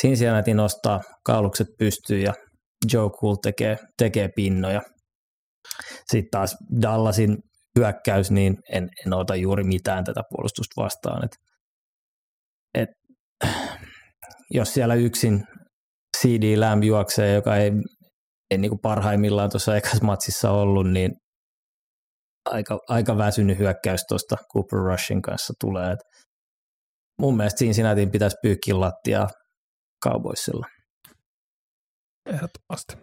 [0.03, 2.33] Cincinnati nostaa kaulukset pystyyn ja
[2.93, 4.81] Joe Cool tekee, tekee pinnoja.
[6.11, 7.37] Sitten taas Dallasin
[7.79, 11.25] hyökkäys, niin en, en ota juuri mitään tätä puolustusta vastaan.
[11.25, 11.31] Et,
[12.73, 12.89] et,
[14.51, 15.43] jos siellä yksin
[16.21, 17.71] CD Lamb juoksee, joka ei,
[18.51, 21.11] ei niin kuin parhaimmillaan tuossa ekassa matsissa ollut, niin
[22.45, 25.91] aika, aika väsynyt hyökkäys tuosta Cooper Rushin kanssa tulee.
[25.91, 25.99] Et
[27.21, 29.27] mun mielestä Cincinnatin pitäisi pyykkiä lattia
[30.05, 30.67] Cowboysilla.
[32.25, 32.93] Ehdottomasti.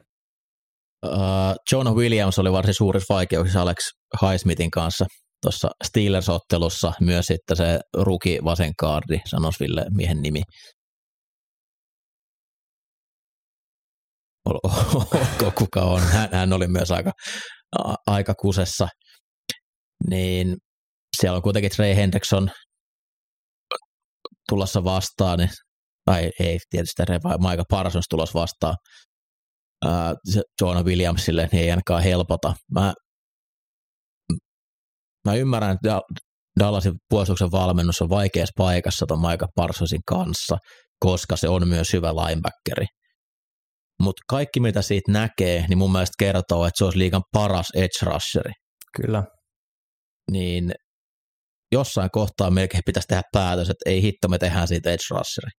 [1.07, 3.91] Uh, John Williams oli varsin suurissa vaikeuksissa Alex
[4.23, 5.07] Highsmithin kanssa
[5.43, 10.43] tuossa Steelers-ottelussa, myös sitten se ruki vasen kaardi, sanoisi Ville miehen nimi.
[14.95, 17.13] Olko kuka on, hän, hän oli myös aika,
[18.07, 18.89] aika kusessa
[20.11, 20.57] niin
[21.17, 22.51] siellä on kuitenkin Trey Hendrickson
[24.49, 25.51] tulossa vastaan, niin,
[26.05, 27.03] tai ei tietysti
[27.39, 28.77] Micah Parsons tulossa vastaan
[29.85, 30.15] ää,
[30.61, 32.55] Jonah Williamsille, niin ei ainakaan helpota.
[32.75, 32.95] Mä,
[35.25, 36.01] mä ymmärrän, että
[36.61, 40.59] Dallasin puolustuksen valmennus on vaikeassa paikassa tuon Micah Parsonsin kanssa,
[40.99, 42.87] koska se on myös hyvä linebackeri.
[44.05, 47.99] Mutta kaikki, mitä siitä näkee, niin mun mielestä kertoo, että se olisi liikan paras edge
[48.03, 48.53] rusheri.
[48.97, 49.25] Kyllä
[50.31, 50.73] niin
[51.73, 55.51] jossain kohtaa melkein pitäisi tehdä päätös, että ei hitto, me tehdään siitä edge rusheri.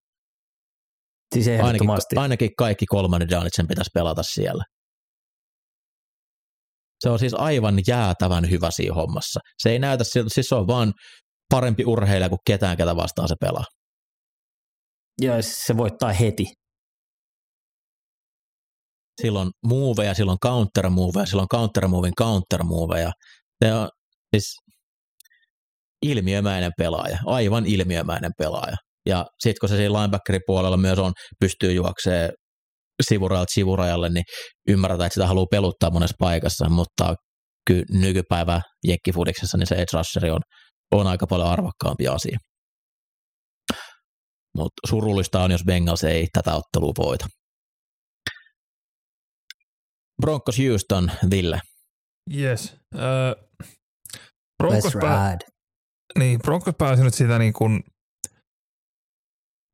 [1.34, 4.64] Siis ainakin, ainakin kaikki kolmannen downit sen pitäisi pelata siellä.
[7.00, 9.40] Se on siis aivan jäätävän hyvä siinä hommassa.
[9.64, 10.94] Se ei näytä siltä, siis se on vaan
[11.50, 13.66] parempi urheilija kuin ketään, ketä vastaan se pelaa.
[15.22, 16.46] Ja se voittaa heti.
[19.22, 23.12] Silloin moveja, silloin counter moveja, silloin counter movin counter moveja.
[23.64, 23.90] Se on,
[24.36, 24.56] Siis
[26.02, 28.76] ilmiömäinen pelaaja, aivan ilmiömäinen pelaaja.
[29.06, 32.30] Ja sitten kun se siinä linebackerin puolella myös on, pystyy juoksemaan
[33.04, 34.24] sivurajalta sivurajalle, niin
[34.70, 37.16] ymmärretään, että sitä haluaa peluttaa monessa paikassa, mutta
[37.68, 40.42] kyllä nykypäivä jekkifudiksessa niin se edge rusheri on,
[40.92, 42.38] on aika paljon arvokkaampi asia.
[44.58, 47.28] Mutta surullista on, jos Bengals ei tätä ottelua voita.
[50.22, 51.62] Broncos Houston, Ville.
[52.36, 52.78] Yes.
[52.96, 53.50] Uh,
[54.64, 55.38] Broncos, pää-
[56.20, 57.84] niin, Broncos pääsi nyt sitä niin kuin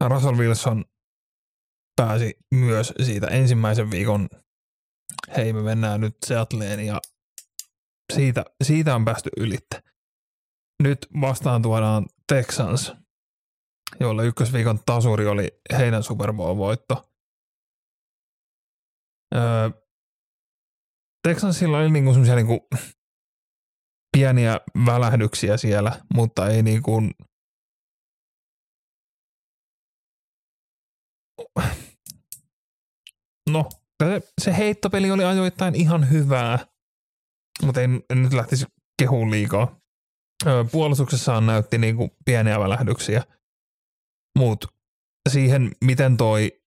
[0.09, 0.85] Russell Wilson
[2.01, 4.29] pääsi myös siitä ensimmäisen viikon,
[5.37, 6.99] hei me mennään nyt Seattleen ja
[8.13, 9.83] siitä, siitä on päästy ylitte.
[10.83, 12.93] Nyt vastaan tuodaan Texans,
[13.99, 17.11] jolle ykkösviikon tasuri oli heidän Super Bowl-voitto.
[19.35, 19.69] Öö,
[21.27, 22.67] Texansilla oli niinku semmoisia niinku
[24.17, 27.11] pieniä välähdyksiä siellä, mutta ei niin kuin
[33.49, 33.69] No,
[34.41, 36.65] se heittopeli oli ajoittain ihan hyvää,
[37.65, 38.65] mutta en, nyt lähtisi
[39.01, 39.79] kehuun liikaa.
[40.71, 43.23] Puolustuksessaan näytti niin kuin pieniä välähdyksiä,
[44.37, 44.67] mutta
[45.29, 46.61] siihen, miten toi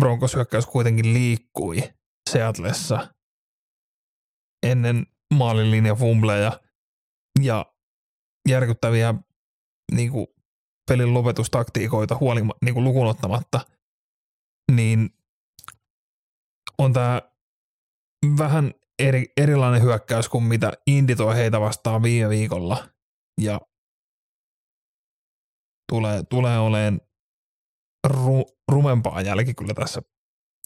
[0.00, 1.82] Broncos hyökkäys kuitenkin liikkui
[2.30, 3.14] Seatlessa
[4.62, 6.60] ennen maalin fumbleja
[7.42, 7.66] ja
[8.48, 9.14] järkyttäviä
[9.92, 10.26] niin kuin
[10.90, 13.60] pelin lopetustaktiikoita huolima, niin kuin lukunottamatta,
[14.72, 15.10] niin
[16.78, 17.22] on tämä
[18.38, 22.88] vähän eri, erilainen hyökkäys kuin mitä Indi toi heitä vastaan viime viikolla.
[23.40, 23.60] Ja
[25.92, 27.00] tulee, tulee oleen
[28.06, 30.02] ru, rumempaa jälki kyllä tässä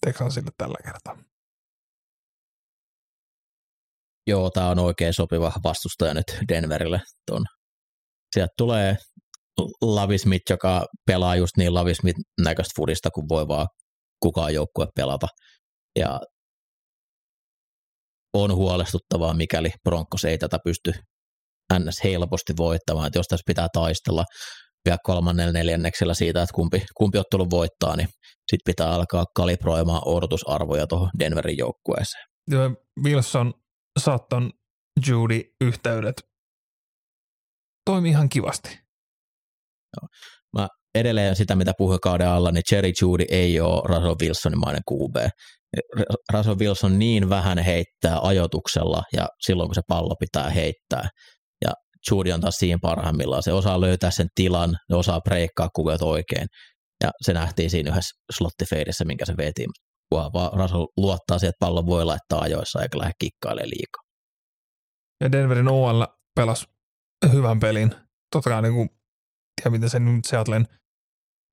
[0.06, 1.32] Texansille tällä kertaa.
[4.27, 7.01] Joo, tämä on oikein sopiva vastustaja nyt Denverille.
[7.31, 7.44] Ton.
[8.35, 8.97] Sieltä tulee
[9.82, 13.66] Lavismith, joka pelaa just niin Lavismith näköistä fudista kuin voi vaan
[14.23, 15.27] kukaan joukkue pelata.
[15.99, 16.20] Ja
[18.35, 20.93] on huolestuttavaa, mikäli Broncos ei tätä pysty
[21.78, 22.05] ns.
[22.05, 23.07] helposti voittamaan.
[23.07, 24.24] Että jos tässä pitää taistella
[24.85, 28.09] vielä kolmannella neljänneksellä siitä, että kumpi, kumpi ottelu voittaa, niin
[28.51, 32.24] sitten pitää alkaa kalibroimaan odotusarvoja tuohon Denverin joukkueeseen.
[33.05, 33.55] Wilson
[34.01, 34.51] Satton
[35.06, 36.14] Judy-yhteydet
[37.85, 38.78] toimi ihan kivasti.
[40.52, 44.82] Mä edelleen sitä, mitä puhuin kauden alla, niin Jerry Judy ei ole Russell Wilsonin mainen
[44.93, 45.16] QB.
[46.32, 51.09] Russell Wilson niin vähän heittää ajotuksella ja silloin, kun se pallo pitää heittää.
[51.64, 51.73] Ja
[52.10, 53.43] Judy on taas siinä parhaimmillaan.
[53.43, 56.47] Se osaa löytää sen tilan, ne osaa breikkaa kuvet oikein.
[57.05, 59.66] Ja se nähtiin siinä yhdessä slottifeidessä, minkä se veti.
[60.13, 64.03] Vaan Russell luottaa siihen, että pallon voi laittaa ajoissa eikä lähde kikkailemaan liikaa.
[65.21, 66.05] Ja Denverin OL
[66.37, 66.67] pelasi
[67.33, 67.95] hyvän pelin.
[68.33, 68.89] Totta kai niin kuin,
[69.57, 70.67] tiedä miten se nyt Seattlein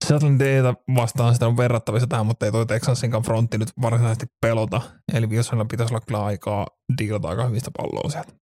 [0.06, 4.81] Seattlein d vastaan sitä on verrattavissa tähän, mutta ei toi Texansinkaan frontti nyt varsinaisesti pelota.
[5.14, 6.68] Eli Wilsonilla pitäisi olla kyllä aikaa
[6.98, 8.34] diilata aika hyvistä palloa sieltä.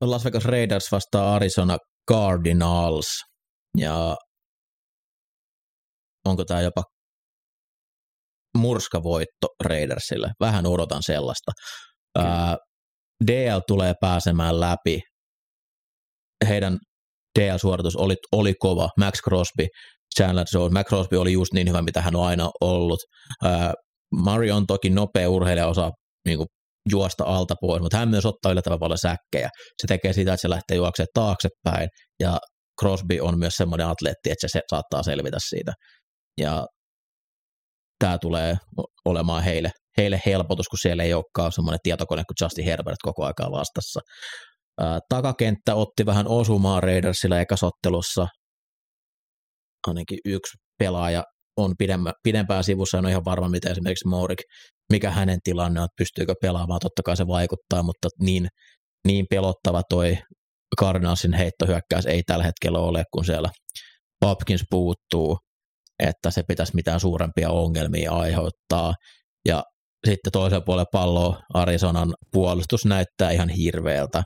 [0.00, 1.76] Las Vegas Raiders vastaa Arizona
[2.10, 3.24] Cardinals.
[3.78, 4.16] Ja
[6.24, 6.82] onko tämä jopa
[8.58, 10.30] murskavoitto Raidersille?
[10.40, 11.52] Vähän odotan sellaista.
[12.18, 12.56] Ää,
[13.26, 15.00] DL tulee pääsemään läpi.
[16.48, 16.78] Heidän
[17.38, 18.88] DL-suoritus oli, oli kova.
[18.98, 19.66] Max Crosby,
[20.18, 20.72] Chandler Jones.
[20.72, 23.00] Max Crosby oli just niin hyvä, mitä hän on aina ollut.
[23.44, 23.72] Ää,
[24.14, 25.90] Mario on toki nopea urheilija, osaa
[26.26, 26.46] niin kuin,
[26.90, 29.48] juosta alta pois, mutta hän myös ottaa yllättävän paljon säkkejä.
[29.82, 31.88] Se tekee sitä, että se lähtee juoksemaan taaksepäin,
[32.20, 32.38] ja
[32.80, 35.72] Crosby on myös semmoinen atleetti, että se saattaa selvitä siitä.
[36.40, 36.66] Ja
[37.98, 38.56] tämä tulee
[39.04, 43.50] olemaan heille, heille helpotus, kun siellä ei olekaan semmoinen tietokone kuin Justin Herbert koko aikaa
[43.50, 44.00] vastassa.
[45.08, 48.26] Takakenttä otti vähän osumaa Raidersilla ekasottelussa.
[49.86, 51.24] Ainakin yksi pelaaja
[51.56, 54.38] on pidemmä, pidempään sivussa, en ole ihan varma, miten esimerkiksi Mourik,
[54.92, 58.48] mikä hänen tilanne on, pystyykö pelaamaan, totta kai se vaikuttaa, mutta niin,
[59.06, 60.18] niin pelottava toi
[60.80, 63.48] Cardinalsin heittohyökkäys ei tällä hetkellä ole, kun siellä
[64.24, 65.38] Hopkins puuttuu,
[66.08, 68.94] että se pitäisi mitään suurempia ongelmia aiheuttaa.
[69.48, 69.64] Ja
[70.06, 74.22] sitten toisen puolen pallo Arizonan puolustus näyttää ihan hirveältä.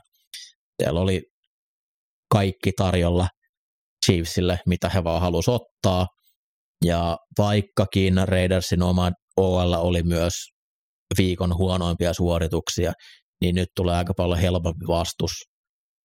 [0.81, 1.21] Siellä oli
[2.31, 3.27] kaikki tarjolla
[4.05, 6.07] Chiefsille, mitä he vaan halusivat ottaa.
[6.85, 10.33] Ja vaikkakin Raidersin oma OL oli myös
[11.17, 12.93] viikon huonoimpia suorituksia,
[13.41, 15.31] niin nyt tulee aika paljon helpompi vastus.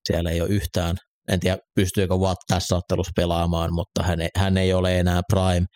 [0.08, 0.96] Siellä ei ole yhtään,
[1.28, 5.66] en tiedä pystyykö Watt tässä ottelussa pelaamaan, mutta hän ei, hän ei ole enää prime,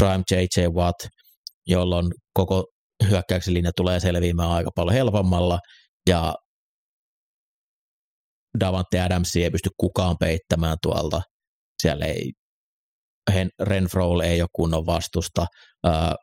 [0.00, 0.98] prime JJ Watt,
[1.66, 2.64] jolloin koko
[3.08, 5.58] hyökkäyksen linja tulee selviämään aika paljon helpommalla,
[6.08, 6.34] ja
[8.60, 11.22] Davante Adamsia ei pysty kukaan peittämään tuolta.
[11.82, 12.32] Siellä ei,
[13.60, 15.46] Renfroll ei ole kunnon vastusta.
[15.86, 16.14] Uh,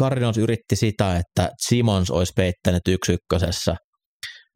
[0.00, 3.76] Cardinals yritti sitä, että Simons olisi peittänyt yksi ykkösessä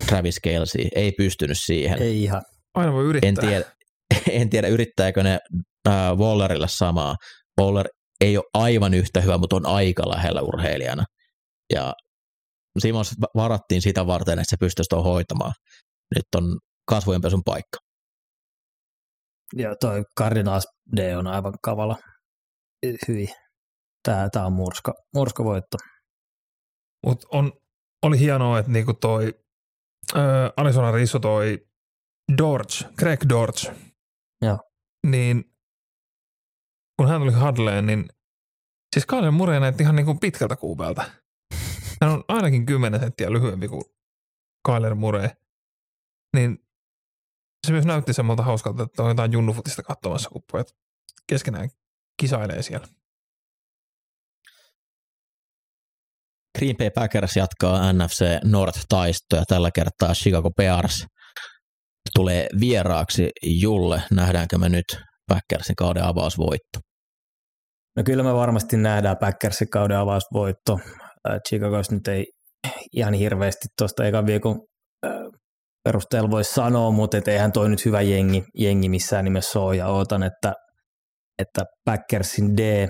[0.06, 0.89] Travis Kelsey.
[0.94, 2.02] Ei pystynyt siihen.
[2.02, 2.43] Ei ihan.
[2.74, 3.28] Aina voi yrittää.
[3.28, 3.64] En tiedä,
[4.40, 5.39] en tiedä yrittääkö ne
[5.89, 7.16] uh, Wallerille samaa.
[7.60, 7.89] Waller
[8.20, 11.05] ei ole aivan yhtä hyvä, mutta on aika lähellä urheilijana.
[11.74, 11.94] Ja
[12.78, 15.52] Simons varattiin sitä varten, että se pystyisi tuon hoitamaan.
[16.14, 16.59] Nyt on
[16.89, 17.78] kasvojenpesun paikka.
[19.52, 20.66] Joo, toi Cardinals
[20.97, 21.97] D on aivan kavala.
[23.09, 23.28] Hyi.
[24.02, 25.77] Tää, tää on murska, murska voitto.
[27.06, 27.52] Mut on,
[28.02, 29.32] oli hienoa, että niinku toi
[30.15, 30.23] äh,
[30.57, 31.66] Arizona Risso toi
[32.39, 33.73] Dorch, Greg Dorch.
[34.43, 34.59] Joo.
[35.07, 35.45] Niin
[36.99, 38.09] kun hän tuli Hadleen, niin
[38.95, 41.05] siis Kalen Murray näytti ihan niinku pitkältä kuubelta.
[42.01, 43.85] Hän on ainakin 10 senttiä lyhyempi kuin
[44.66, 45.28] Kyler Murray.
[46.37, 46.59] Niin
[47.66, 50.77] se myös näytti semmoilta hauskalta, että on jotain junnufutista katsomassa, kun pojat
[51.27, 51.70] keskenään
[52.20, 52.89] kisailee siellä.
[56.59, 59.45] Green Bay Packers jatkaa NFC North-taistoja.
[59.49, 61.07] Tällä kertaa Chicago Bears
[62.15, 64.03] tulee vieraaksi Julle.
[64.11, 64.85] Nähdäänkö me nyt
[65.28, 66.78] Packersin kauden avausvoitto?
[67.97, 70.78] No kyllä me varmasti nähdään Packersin kauden avausvoitto.
[71.49, 72.24] Chicagossa nyt ei
[72.93, 74.61] ihan hirveästi tuosta ekan viikon
[75.85, 79.87] perusteella voisi sanoa, mutta et eihän toi nyt hyvä jengi, jengi missään nimessä ole, ja
[79.87, 80.53] ootan, että,
[81.39, 82.89] että Packersin D,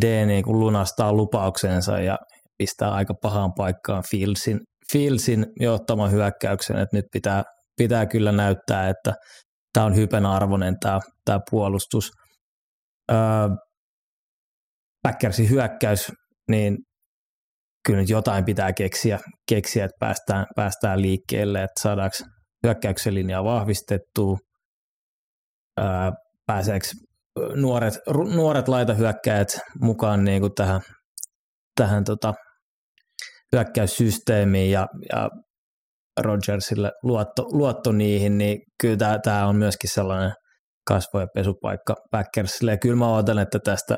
[0.00, 2.18] D niin kuin lunastaa lupauksensa ja
[2.58, 4.60] pistää aika pahaan paikkaan Fieldsin,
[4.92, 7.42] Fieldsin johtaman hyökkäyksen, että nyt pitää,
[7.76, 9.14] pitää kyllä näyttää, että
[9.72, 12.10] tämä on hypen arvoinen tämä, tämä puolustus.
[13.12, 13.18] Öö,
[15.02, 16.12] Packersin hyökkäys,
[16.50, 16.78] niin
[17.86, 19.18] kyllä nyt jotain pitää keksiä,
[19.48, 22.16] keksiä että päästään, päästään liikkeelle, että saadaanko
[22.66, 24.36] hyökkäyksen linjaa vahvistettua,
[25.76, 26.12] ää,
[26.46, 26.86] pääseekö
[27.54, 27.94] nuoret,
[28.34, 29.48] nuoret laitahyökkäjät
[29.80, 30.80] mukaan niin kuin tähän,
[31.74, 32.34] tähän tota,
[33.56, 35.28] hyökkäyssysteemiin ja, ja
[36.20, 40.32] Rodgersille luotto, luotto niihin, niin kyllä tämä, on myöskin sellainen
[40.90, 42.70] kasvo- ja pesupaikka Packersille.
[42.70, 43.96] Ja kyllä mä odotan, että tästä,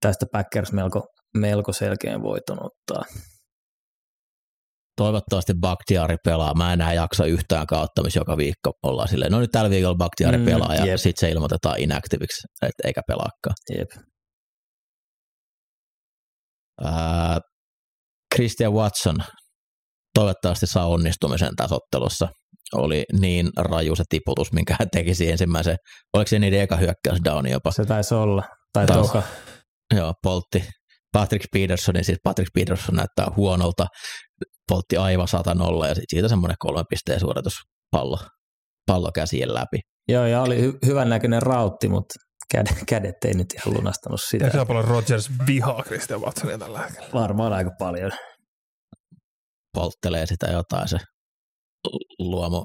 [0.00, 3.02] tästä Packers melko, melko selkeän voiton ottaa.
[4.96, 6.54] toivottavasti Bakhtiari pelaa.
[6.54, 9.96] Mä en enää jaksa yhtään kautta, missä joka viikko ollaan silleen, no nyt tällä viikolla
[9.96, 10.96] Bakhtiari Mm, pelaa ja jep.
[10.98, 13.54] sitten se ilmoitetaan inactiviksi, et eikä pelaakaan.
[13.78, 13.88] Jep.
[16.84, 17.38] Ää,
[18.36, 19.16] Christian Watson
[20.14, 22.28] toivottavasti saa onnistumisen tässä ottelussa.
[22.74, 25.76] Oli niin raju se tiputus, minkä hän tekisi ensimmäisen,
[26.12, 27.70] oliko se niiden eka hyökkäys downi jopa?
[27.70, 28.42] Se taisi olla.
[28.72, 29.02] Tai Taisi.
[29.02, 29.22] toka.
[29.94, 30.64] Joo, poltti
[31.12, 33.86] Patrick Petersonin, siis Patrick Peterson näyttää huonolta,
[34.68, 37.54] poltti aivan satanolla ja sit siitä semmoinen kolme pisteen suoritus
[37.90, 38.18] pallo,
[38.86, 39.80] pallo käsien läpi.
[40.08, 42.14] Joo, ja oli hy- hyvän näköinen rautti, mutta
[42.52, 44.50] kädet, kädet ei nyt ihan lunastanut sitä.
[44.54, 47.08] Ja paljon Rodgers vihaa Christian Watsonia tällä hetkellä.
[47.12, 48.12] Varmaan aika paljon.
[49.72, 50.96] Polttelee sitä jotain se
[52.18, 52.64] luomo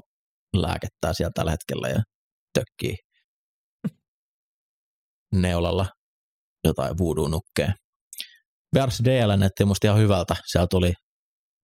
[0.56, 2.02] lääkettää siellä tällä hetkellä ja
[2.54, 2.96] tökkii
[5.32, 5.86] neulalla
[6.64, 7.74] jotain voodoo-nukkeen.
[8.72, 10.36] Bears DL näytti musta ihan hyvältä.
[10.46, 10.92] Siellä tuli,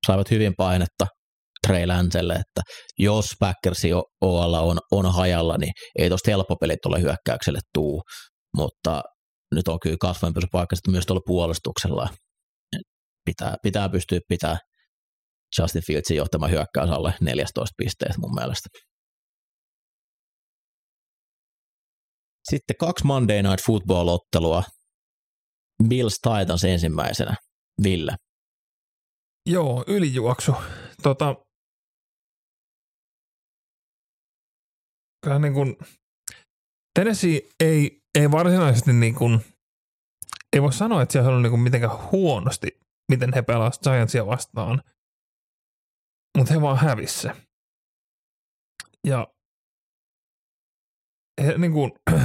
[0.06, 1.06] saivat hyvin painetta
[1.68, 2.60] Trey Lancelle, että
[2.98, 8.02] jos Packersin OL on, on hajalla, niin ei tosta helppo peli tule hyökkäykselle tuu,
[8.56, 9.02] mutta
[9.54, 12.08] nyt on kyllä kasvojen paikka sitten myös tuolla puolustuksella.
[13.24, 14.58] Pitää, pitää pystyä pitää
[15.58, 18.68] Justin Fieldsin johtama hyökkäys alle 14 pisteet mun mielestä.
[22.50, 24.62] Sitten kaksi Monday Night Football-ottelua.
[25.88, 27.34] Bills Titans ensimmäisenä.
[27.82, 28.16] Ville.
[29.46, 30.52] Joo, ylijuoksu.
[31.02, 31.34] Tota,
[35.28, 35.76] kyllä niin kuin,
[36.98, 39.40] Tennessee ei, ei varsinaisesti niin kuin,
[40.52, 42.80] ei voi sanoa, että siellä on niin kuin mitenkään huonosti,
[43.10, 44.82] miten he pelasivat Giantsia vastaan,
[46.38, 47.30] mutta he vaan hävisi se.
[49.06, 49.34] Ja
[51.42, 51.92] he, niin kuin,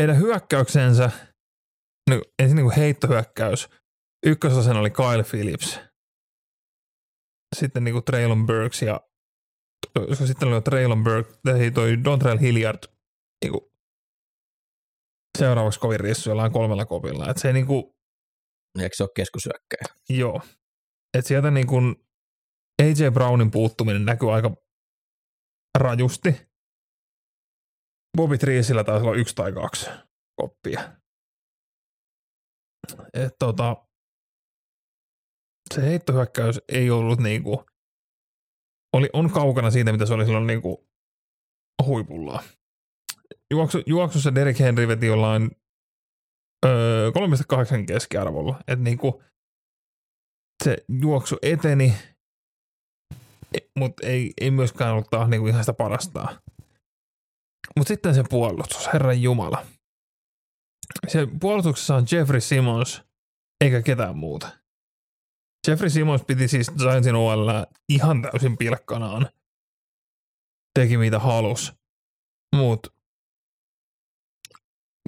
[0.00, 1.10] heidän hyökkäyksensä,
[2.10, 3.68] niin, ensin niin kuin heittohyökkäys,
[4.26, 5.80] ykkösosen oli Kyle Phillips,
[7.56, 9.00] sitten niin kuin Traylon Burks ja
[10.26, 12.78] sitten oli Traylon Burke, ei toi Dontrell Hilliard
[13.44, 13.72] niin kuin,
[15.38, 17.30] seuraavaksi kovin rissu jollain kolmella kopilla.
[17.30, 17.84] Et se ei niin kuin,
[18.78, 19.84] Eikö se ole keskusyökkäjä?
[20.08, 20.40] joo.
[21.18, 21.96] Et sieltä niin kuin
[22.82, 24.54] AJ Brownin puuttuminen näkyy aika
[25.78, 26.52] rajusti.
[28.16, 29.90] Bobby Triesillä taisi olla yksi tai kaksi
[30.40, 30.80] koppia.
[33.14, 33.76] Et tota,
[35.74, 37.64] se heittohyökkäys ei ollut niinku,
[38.92, 40.86] oli, on kaukana siitä, mitä se oli silloin niinku
[41.86, 42.42] huipulla.
[43.50, 45.50] Juoksu, juoksussa Derek Henry veti jollain
[46.66, 48.60] öö, 3,8 keskiarvolla.
[48.68, 49.22] Et niinku,
[50.64, 51.94] se juoksu eteni,
[53.78, 56.40] mutta ei, ei myöskään ollut taas niinku ihan sitä parastaa.
[57.76, 59.66] Mutta sitten se puolustus, herran jumala.
[61.08, 63.02] Se puolustuksessa on Jeffrey Simmons,
[63.64, 64.61] eikä ketään muuta.
[65.68, 67.48] Jeffrey Simmons piti siis Giantsin OL
[67.88, 69.28] ihan täysin pilkkanaan.
[70.78, 71.72] Teki mitä halus.
[72.56, 72.90] Mutta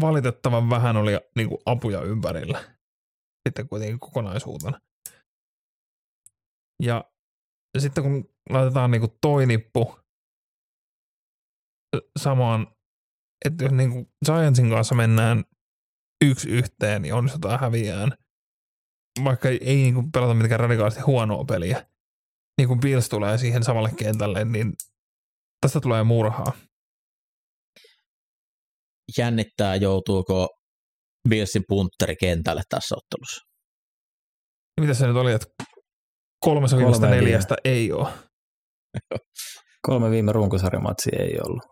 [0.01, 2.75] valitettavan vähän oli niinku apuja ympärillä.
[3.49, 4.81] Sitten kuitenkin kokonaisuutena.
[6.83, 7.05] Ja
[7.79, 9.99] sitten kun laitetaan niinku toi nippu
[12.19, 12.67] samaan,
[13.45, 15.45] että jos niinku Giantsin kanssa mennään
[16.25, 18.13] yksi yhteen, niin onnistutaan häviään.
[19.25, 21.87] Vaikka ei, ei niinku pelata mitenkään radikaalisti huonoa peliä.
[22.59, 24.73] Niin kun Bills tulee siihen samalle kentälle, niin
[25.61, 26.53] tästä tulee murhaa.
[29.19, 30.49] Jännittää, joutuuko
[31.29, 33.41] Billsin puntteri kentälle tässä ottelussa.
[34.81, 35.47] Mitä se nyt oli, että
[36.45, 37.25] kolmessa Kolme viimeistä viime.
[37.25, 38.09] neljästä ei ole.
[39.87, 41.63] Kolme viime runkosarjamatsia ei ollut.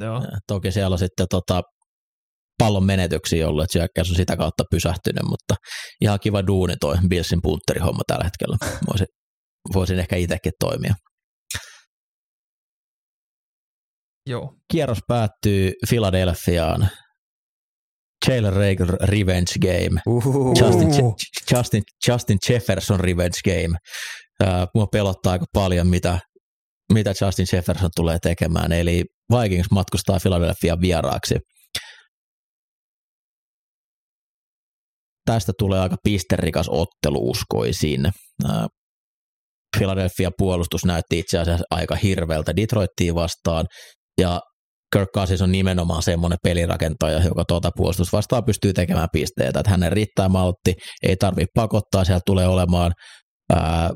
[0.00, 0.22] Joo.
[0.46, 1.62] Toki siellä on sitten tota,
[2.58, 5.54] pallon menetyksiä ollut, että syökkäys on sitä kautta pysähtynyt, mutta
[6.00, 8.56] ihan kiva duuni toi Billsin puntterihomma tällä hetkellä.
[8.88, 9.06] Voisin,
[9.74, 10.94] voisin ehkä itsekin toimia.
[14.26, 14.54] Joo.
[14.72, 16.88] Kierros päättyy Philadelphiaan.
[18.28, 20.00] Jalen Rager Revenge Game.
[20.06, 20.54] Uhuhu.
[20.60, 21.16] Justin, Uhuhu.
[21.52, 23.78] Justin, Justin Jefferson Revenge Game.
[24.40, 26.18] Ää, mua pelottaa aika paljon, mitä,
[26.92, 28.72] mitä Justin Jefferson tulee tekemään.
[28.72, 31.34] Eli Vikings matkustaa Philadelphia vieraaksi.
[35.26, 38.10] Tästä tulee aika pisterikas ottelu, uskoisin.
[39.76, 43.66] Philadelphia puolustus näytti itse asiassa aika hirveältä Detroittiin vastaan,
[44.20, 44.40] ja
[44.92, 49.92] Kirk Cousins on nimenomaan semmoinen pelirakentaja, joka tuota puolustus vastaan pystyy tekemään pisteitä, että hänen
[49.92, 52.92] riittää maltti, ei tarvitse pakottaa, siellä tulee olemaan
[53.52, 53.90] ää,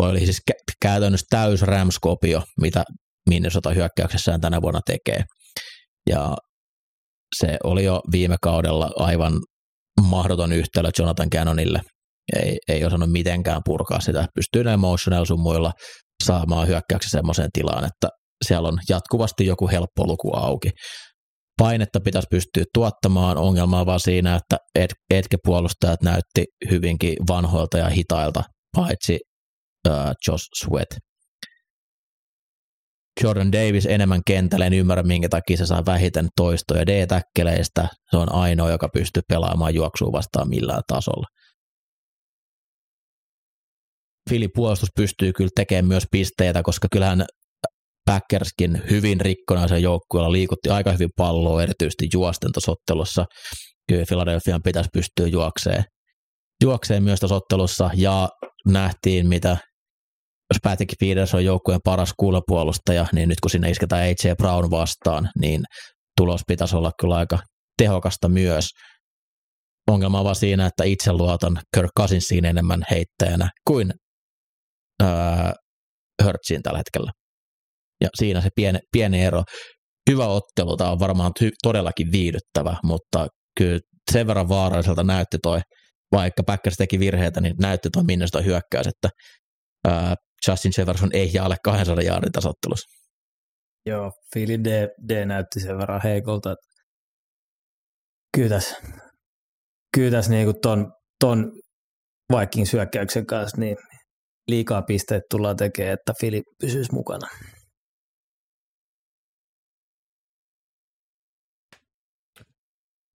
[0.00, 2.84] toi oli siis kä- käytännössä täys Rams-kopio, mitä
[3.28, 5.24] Minnesota hyökkäyksessään tänä vuonna tekee.
[6.10, 6.36] Ja
[7.36, 9.32] se oli jo viime kaudella aivan
[10.00, 11.80] mahdoton yhtälö Jonathan Cannonille
[12.36, 14.26] ei, ei osannut mitenkään purkaa sitä.
[14.34, 15.72] Pystyy ne emotional sun muilla
[16.24, 18.08] saamaan hyökkäyksessä semmoiseen tilaan, että
[18.46, 20.70] siellä on jatkuvasti joku helppo luku auki.
[21.58, 28.42] Painetta pitäisi pystyä tuottamaan, ongelmaa vaan siinä, että et, etke-puolustajat näytti hyvinkin vanhoilta ja hitailta,
[28.76, 29.18] paitsi
[29.88, 29.94] uh,
[30.28, 30.88] Josh Sweat.
[33.22, 37.88] Jordan Davis enemmän kentälle, en ymmärrä minkä takia se saa vähiten toistoja D-täkkeleistä.
[38.10, 41.26] Se on ainoa, joka pystyy pelaamaan juoksua vastaan millään tasolla.
[44.30, 47.24] Fili puolustus pystyy kyllä tekemään myös pisteitä, koska kyllähän
[48.06, 53.24] Packerskin hyvin rikkonaisen joukkueella liikutti aika hyvin palloa, erityisesti juosten tasottelussa.
[53.88, 55.84] Kyllä Philadelphian pitäisi pystyä juokseen,
[56.62, 58.28] juokseen myös tasottelussa ja
[58.66, 59.56] nähtiin, mitä
[60.52, 65.30] jos Patrick Peters on joukkueen paras kuulopuolustaja, niin nyt kun sinne isketään AJ Brown vastaan,
[65.38, 65.62] niin
[66.16, 67.38] tulos pitäisi olla kyllä aika
[67.78, 68.68] tehokasta myös.
[69.90, 73.92] Ongelma on vaan siinä, että itse luotan Kirk Cousinsiin enemmän heittäjänä kuin
[75.02, 75.52] ää,
[76.24, 77.10] Hurtsiin tällä hetkellä.
[78.00, 79.42] Ja siinä se pieni, pieni ero.
[80.10, 83.26] Hyvä ottelu, tämä on varmaan todellakin viihdyttävä, mutta
[83.58, 83.80] kyllä
[84.12, 85.60] sen verran vaaralliselta näytti toi,
[86.12, 89.08] vaikka Packers teki virheitä, niin näytti toi minne sitä hyökkäys, että
[90.48, 93.02] Justin Jefferson ei jää alle 200 jaardin tasottelussa.
[93.86, 96.66] Joo, Philly D, D näytti sen verran heikolta, että
[98.36, 98.76] kyllä tässä,
[99.96, 101.52] kyllä tässä niin ton, ton
[102.38, 103.76] Vikings hyökkäyksen kanssa niin
[104.48, 107.28] liikaa pisteet tullaan tekemään, että Philly pysyisi mukana.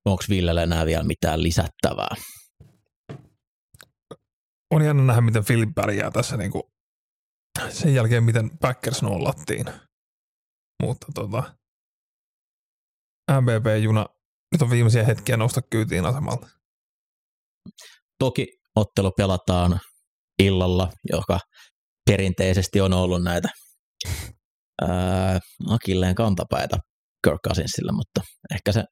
[0.05, 2.15] Onko Villelle enää vielä mitään lisättävää?
[4.71, 6.63] On jännä nähdä, miten Philip pärjää tässä niin kuin
[7.69, 9.65] sen jälkeen, miten Packers nollattiin.
[10.83, 11.43] Mutta tota,
[13.31, 14.05] MVP-juna
[14.51, 16.47] nyt on viimeisiä hetkiä nousta kyytiin asemalta.
[18.19, 19.79] Toki ottelu pelataan
[20.39, 21.39] illalla, joka
[22.09, 23.49] perinteisesti on ollut näitä
[24.81, 25.39] ää,
[25.69, 26.77] akilleen kantapäitä
[27.23, 28.21] Kirk Cousinsille, mutta
[28.53, 28.83] ehkä se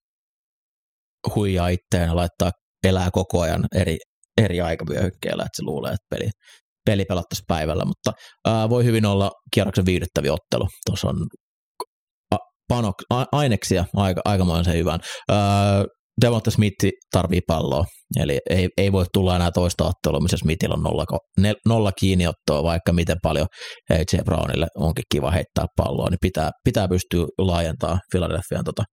[1.35, 2.51] huijaa itseään ja laittaa
[2.83, 3.97] elää koko ajan eri,
[4.41, 6.29] eri aikavyöhykkeellä, että se luulee, että peli,
[6.85, 8.11] peli pelattaisiin päivällä, mutta
[8.47, 10.67] ää, voi hyvin olla kierroksen viihdyttävi ottelu.
[10.85, 11.15] Tuossa on
[12.67, 14.99] panok, a, aineksia aika, aikamoisen hyvän.
[16.21, 17.85] Devonta Smith tarvii palloa,
[18.19, 21.05] eli ei, ei voi tulla enää toista ottelua, missä Smithillä on nolla,
[21.67, 23.47] nolla kiinniottoa, vaikka miten paljon
[23.89, 28.83] AJ Brownille onkin kiva heittää palloa, niin pitää, pitää pystyä laajentamaan Philadelphian tota,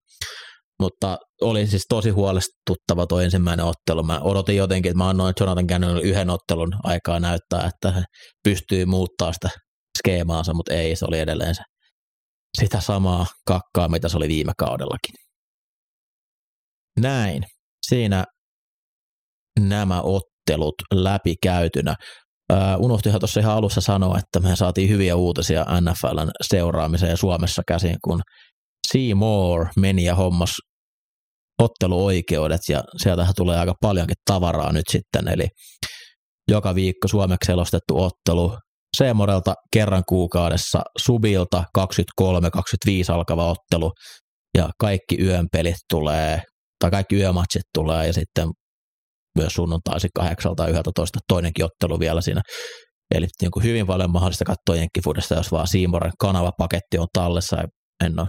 [0.83, 4.03] mutta oli siis tosi huolestuttava tuo ensimmäinen ottelu.
[4.03, 8.03] Mä odotin jotenkin, että mä annoin Jonathan Cannonille yhden ottelun aikaa näyttää, että he
[8.45, 9.49] pystyy muuttaa sitä
[9.99, 11.63] skeemaansa, mutta ei, se oli edelleen se,
[12.61, 15.15] sitä samaa kakkaa, mitä se oli viime kaudellakin.
[17.01, 17.43] Näin.
[17.89, 18.25] Siinä
[19.61, 21.95] nämä ottelut läpikäytynä.
[22.53, 27.97] Uh, unohtinhan tuossa ihan alussa sanoa, että me saatiin hyviä uutisia NFLn seuraamiseen Suomessa käsin,
[28.05, 28.23] kun
[28.93, 30.51] Seymour meni ja hommas
[31.63, 35.47] otteluoikeudet ja sieltähän tulee aika paljonkin tavaraa nyt sitten, eli
[36.49, 38.57] joka viikko suomeksi selostettu ottelu
[38.97, 41.85] Seemorelta kerran kuukaudessa, Subilta 23-25
[43.09, 43.93] alkava ottelu
[44.59, 46.43] ja kaikki yön pelit tulee,
[46.79, 48.49] tai kaikki yömatsit tulee ja sitten
[49.39, 52.43] myös sunnuntaisin 8 tai 11 toinenkin ottelu vielä siinä.
[53.15, 57.57] Eli niin kuin hyvin paljon mahdollista katsoa jenkkifudesta, jos vaan Siimoren kanavapaketti on tallessa.
[58.05, 58.29] En ole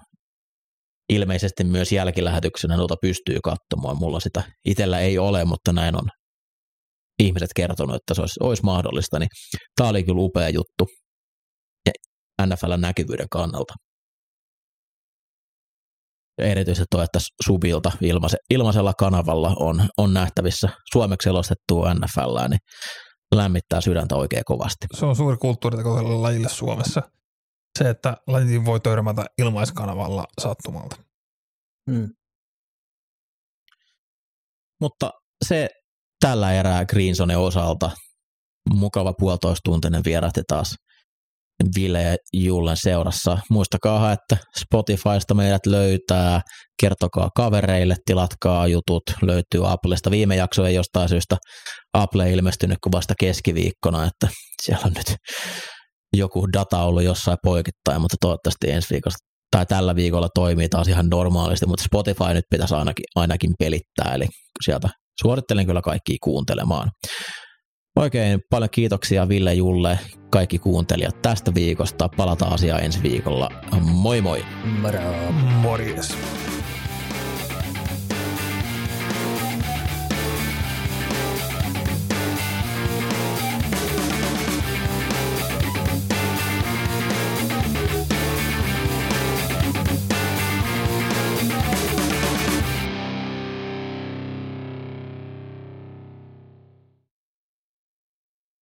[1.09, 3.97] ilmeisesti myös jälkilähetyksenä noita pystyy katsomaan.
[3.97, 6.09] Mulla sitä itsellä ei ole, mutta näin on
[7.19, 9.19] ihmiset kertonut, että se olisi, olisi mahdollista.
[9.19, 9.29] Niin
[9.75, 10.85] tämä oli kyllä upea juttu
[12.45, 13.73] NFLn näkyvyyden kannalta.
[16.37, 22.59] Ja erityisesti tuo, että Subilta ilmaise, ilmaisella kanavalla on, on nähtävissä suomeksi selostettua NFL, niin
[23.35, 24.87] lämmittää sydäntä oikein kovasti.
[24.93, 27.01] Se on suuri kulttuuriteko lajille Suomessa
[27.79, 30.95] se, että lajiin voi törmätä ilmaiskanavalla sattumalta.
[31.91, 32.09] Hmm.
[34.81, 35.11] Mutta
[35.45, 35.69] se
[36.19, 37.91] tällä erää Greensonen osalta
[38.73, 40.75] mukava puolitoistuntinen vierähti taas
[41.75, 43.37] Ville ja Jullen seurassa.
[43.49, 46.41] Muistakaa, että Spotifysta meidät löytää,
[46.81, 50.11] kertokaa kavereille, tilatkaa jutut, löytyy Applesta.
[50.11, 51.37] Viime jakso ei jostain syystä
[51.93, 54.27] Apple ilmestynyt kuin vasta keskiviikkona, että
[54.61, 55.15] siellä on nyt
[56.13, 59.17] joku data ollut jossain poikittain, mutta toivottavasti ensi viikosta
[59.51, 64.27] tai tällä viikolla toimii taas ihan normaalisti, mutta Spotify nyt pitäisi ainakin, ainakin pelittää, eli
[64.65, 64.89] sieltä
[65.21, 66.91] suorittelen kyllä kaikki kuuntelemaan.
[67.95, 69.99] Oikein paljon kiitoksia Ville Julle,
[70.29, 72.09] kaikki kuuntelijat tästä viikosta.
[72.17, 73.49] Palataan asiaan ensi viikolla.
[73.81, 74.45] Moi moi!
[74.81, 75.31] Moro!
[75.61, 76.17] Morjes!